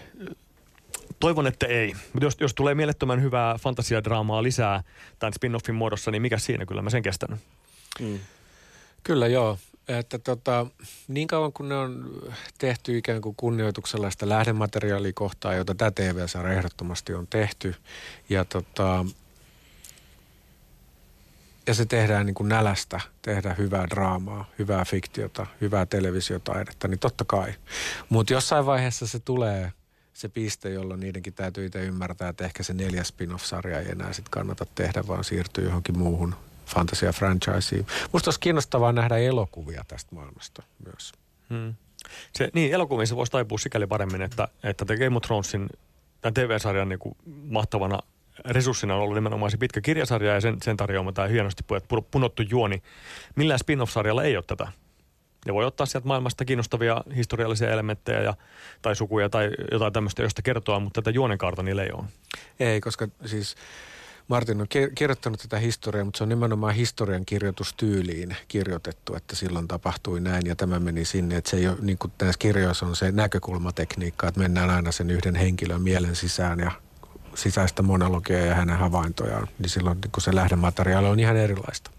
toivon, 1.19 1.47
että 1.47 1.65
ei. 1.65 1.93
Jos, 2.21 2.37
jos 2.39 2.53
tulee 2.53 2.75
mielettömän 2.75 3.21
hyvää 3.21 3.57
fantasiadraamaa 3.57 4.43
lisää 4.43 4.83
tämän 5.19 5.33
spin-offin 5.33 5.75
muodossa, 5.75 6.11
niin 6.11 6.21
mikä 6.21 6.37
siinä? 6.37 6.65
Kyllä 6.65 6.81
mä 6.81 6.89
sen 6.89 7.03
kestän. 7.03 7.37
Mm. 7.99 8.19
Kyllä 9.03 9.27
joo. 9.27 9.57
että 9.87 10.19
tota, 10.19 10.65
niin 11.07 11.27
kauan 11.27 11.53
kun 11.53 11.69
ne 11.69 11.77
on 11.77 12.21
tehty 12.57 12.97
ikään 12.97 13.21
kuin 13.21 13.35
kunnioituksella 13.35 14.09
sitä 14.09 14.29
lähdemateriaalia 14.29 15.11
kohtaan, 15.15 15.57
jota 15.57 15.75
tämä 15.75 15.91
TV-sarja 15.91 16.53
ehdottomasti 16.53 17.13
on 17.13 17.27
tehty, 17.27 17.75
ja 18.29 18.45
tota, 18.45 19.05
ja 21.69 21.73
se 21.73 21.85
tehdään 21.85 22.25
niin 22.25 22.33
kuin 22.33 22.49
nälästä, 22.49 23.01
tehdään 23.21 23.57
hyvää 23.57 23.87
draamaa, 23.89 24.45
hyvää 24.59 24.85
fiktiota, 24.85 25.47
hyvää 25.61 25.85
televisiotaidetta, 25.85 26.87
niin 26.87 26.99
totta 26.99 27.25
kai. 27.25 27.53
Mutta 28.09 28.33
jossain 28.33 28.65
vaiheessa 28.65 29.07
se 29.07 29.19
tulee 29.19 29.73
se 30.13 30.29
piste, 30.29 30.69
jolloin 30.69 30.99
niidenkin 30.99 31.33
täytyy 31.33 31.65
itse 31.65 31.85
ymmärtää, 31.85 32.29
että 32.29 32.45
ehkä 32.45 32.63
se 32.63 32.73
neljäs 32.73 33.07
spin-off-sarja 33.07 33.79
ei 33.79 33.91
enää 33.91 34.13
sit 34.13 34.29
kannata 34.29 34.65
tehdä, 34.75 35.07
vaan 35.07 35.23
siirtyy 35.23 35.65
johonkin 35.65 35.97
muuhun 35.97 36.35
fantasia-franchiseen. 36.65 37.85
Musta 38.13 38.27
olisi 38.27 38.39
kiinnostavaa 38.39 38.91
nähdä 38.91 39.17
elokuvia 39.17 39.83
tästä 39.87 40.15
maailmasta 40.15 40.63
myös. 40.85 41.11
Hmm. 41.49 41.75
Se, 42.35 42.49
niin, 42.53 42.73
elokuvissa 42.73 43.15
voisi 43.15 43.31
taipua 43.31 43.57
sikäli 43.57 43.87
paremmin, 43.87 44.21
että, 44.21 44.47
että 44.63 44.85
The 44.85 44.97
Game 44.97 45.17
of 45.17 45.23
Thronesin 45.23 45.69
tämän 46.21 46.33
TV-sarjan 46.33 46.89
niin 46.89 46.99
kuin 46.99 47.15
mahtavana 47.27 47.99
resurssina 48.45 48.95
on 48.95 49.01
ollut 49.01 49.15
nimenomaan 49.15 49.51
se 49.51 49.57
pitkä 49.57 49.81
kirjasarja 49.81 50.33
ja 50.33 50.41
sen, 50.41 50.57
sen 50.63 50.77
tarjoama 50.77 51.11
tämä 51.11 51.27
hienosti 51.27 51.63
punottu 52.11 52.43
juoni. 52.49 52.83
Millään 53.35 53.59
spin-off-sarjalla 53.59 54.23
ei 54.23 54.35
ole 54.35 54.43
tätä. 54.47 54.67
Ne 55.45 55.53
voi 55.53 55.65
ottaa 55.65 55.85
sieltä 55.85 56.07
maailmasta 56.07 56.45
kiinnostavia 56.45 57.03
historiallisia 57.15 57.71
elementtejä 57.71 58.21
ja, 58.21 58.33
tai 58.81 58.95
sukuja 58.95 59.29
tai 59.29 59.49
jotain 59.71 59.93
tämmöistä, 59.93 60.21
josta 60.21 60.41
kertoa, 60.41 60.79
mutta 60.79 61.01
tätä 61.01 61.15
juonenkaarta 61.15 61.63
niillä 61.63 61.83
ei 61.83 61.91
ole. 61.91 62.03
Ei, 62.59 62.81
koska 62.81 63.07
siis 63.25 63.55
Martin 64.27 64.61
on 64.61 64.67
kirjoittanut 64.95 65.39
tätä 65.39 65.59
historiaa, 65.59 66.05
mutta 66.05 66.17
se 66.17 66.23
on 66.23 66.29
nimenomaan 66.29 66.75
historian 66.75 67.25
kirjoitustyyliin 67.25 68.35
kirjoitettu, 68.47 69.15
että 69.15 69.35
silloin 69.35 69.67
tapahtui 69.67 70.19
näin 70.19 70.45
ja 70.45 70.55
tämä 70.55 70.79
meni 70.79 71.05
sinne. 71.05 71.37
Että 71.37 71.49
se 71.49 71.57
ei 71.57 71.67
ole, 71.67 71.77
niin 71.81 71.97
kuin 71.97 72.13
näissä 72.21 72.39
kirjoissa 72.39 72.85
on 72.85 72.95
se 72.95 73.11
näkökulmatekniikka, 73.11 74.27
että 74.27 74.39
mennään 74.39 74.69
aina 74.69 74.91
sen 74.91 75.09
yhden 75.09 75.35
henkilön 75.35 75.81
mielen 75.81 76.15
sisään 76.15 76.59
ja 76.59 76.71
sisäistä 77.41 77.81
monologia 77.81 78.45
ja 78.45 78.55
hänen 78.55 78.77
havaintojaan, 78.77 79.47
niin 79.59 79.69
silloin 79.69 80.01
niin 80.01 80.11
kun 80.11 80.21
se 80.21 80.35
lähdemateriaali 80.35 81.07
on 81.07 81.19
ihan 81.19 81.37
erilaista. 81.37 81.91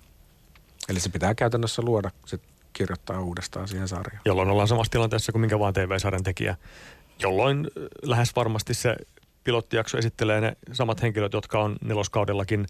Eli 0.89 1.01
se 1.01 1.09
pitää 1.09 1.35
käytännössä 1.35 1.83
luoda, 1.83 2.11
se 2.27 2.39
kirjoittaa 2.73 3.21
uudestaan 3.21 3.69
siihen 3.69 3.89
sarjaan. 3.89 4.23
Jolloin 4.25 4.51
ollaan 4.51 4.69
samassa 4.69 4.91
tilanteessa 4.91 5.33
kuin 5.33 5.41
minkä 5.41 5.59
vaan 5.59 5.75
TV-sarjan 5.75 6.23
tekijä, 6.23 6.57
jolloin 7.19 7.71
lähes 8.03 8.37
varmasti 8.37 8.75
se 8.75 8.97
pilottijakso 9.45 9.99
esittelee 9.99 10.41
ne 10.41 10.57
samat 10.73 11.03
henkilöt, 11.03 11.33
jotka 11.33 11.61
on 11.61 11.77
neloskaudellakin, 11.81 12.67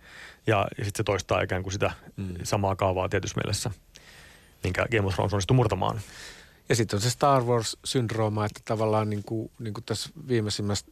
ja, 0.47 0.67
ja 0.79 0.85
sitten 0.85 0.99
se 0.99 1.05
toistaa 1.05 1.43
ikään 1.43 1.63
kuin 1.63 1.73
sitä 1.73 1.93
mm. 2.17 2.35
samaa 2.43 2.77
kaavaa 2.77 3.09
tietyssä 3.09 3.41
mielessä, 3.45 3.71
minkä 4.65 4.87
Game 4.91 5.07
of 5.07 5.15
Thrones 5.15 5.33
onnistui 5.33 5.55
murtamaan. 5.55 6.01
Ja 6.69 6.77
sitten 6.77 6.97
on 6.97 7.01
se 7.01 7.11
Star 7.11 7.43
Wars-syndrooma, 7.43 8.45
että 8.45 8.61
tavallaan 8.65 9.11
niin 9.11 9.23
kuin, 9.27 9.51
niin 9.59 9.75
kuin 9.75 9.85
tässä 9.85 10.11
viimeisimmässä 10.29 10.87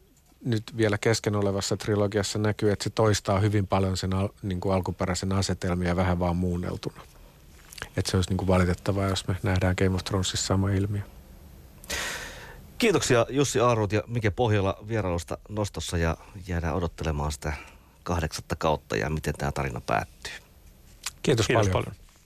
nyt 0.45 0.63
vielä 0.77 0.97
kesken 0.97 1.35
olevassa 1.35 1.77
trilogiassa 1.77 2.39
näkyy, 2.39 2.71
että 2.71 2.83
se 2.83 2.89
toistaa 2.89 3.39
hyvin 3.39 3.67
paljon 3.67 3.97
sen 3.97 4.13
al, 4.13 4.29
niin 4.41 4.59
kuin 4.59 4.75
alkuperäisen 4.75 5.31
asetelmia 5.31 5.95
vähän 5.95 6.19
vaan 6.19 6.37
muunneltuna. 6.37 7.01
Että 7.97 8.11
se 8.11 8.17
olisi 8.17 8.29
niin 8.29 8.37
kuin 8.37 8.47
valitettavaa, 8.47 9.07
jos 9.07 9.27
me 9.27 9.37
nähdään 9.43 9.75
Game 9.77 9.95
of 9.95 10.03
Thronesissa 10.03 10.47
sama 10.47 10.69
ilmiö. 10.69 11.01
Kiitoksia 12.77 13.25
Jussi 13.29 13.59
Aarut 13.59 13.91
ja 13.91 14.03
Mike 14.07 14.31
Pohjola 14.31 14.77
vierailusta 14.87 15.37
nostossa 15.49 15.97
ja 15.97 16.17
jäädään 16.47 16.75
odottelemaan 16.75 17.31
sitä 17.31 17.53
kahdeksatta 18.03 18.55
kautta 18.55 18.95
ja 18.95 19.09
miten 19.09 19.33
tämä 19.33 19.51
tarina 19.51 19.81
päättyy. 19.81 20.33
Kiitos, 21.23 21.47
Kiitos 21.47 21.67
paljon. 21.67 21.83
paljon. 21.85 22.08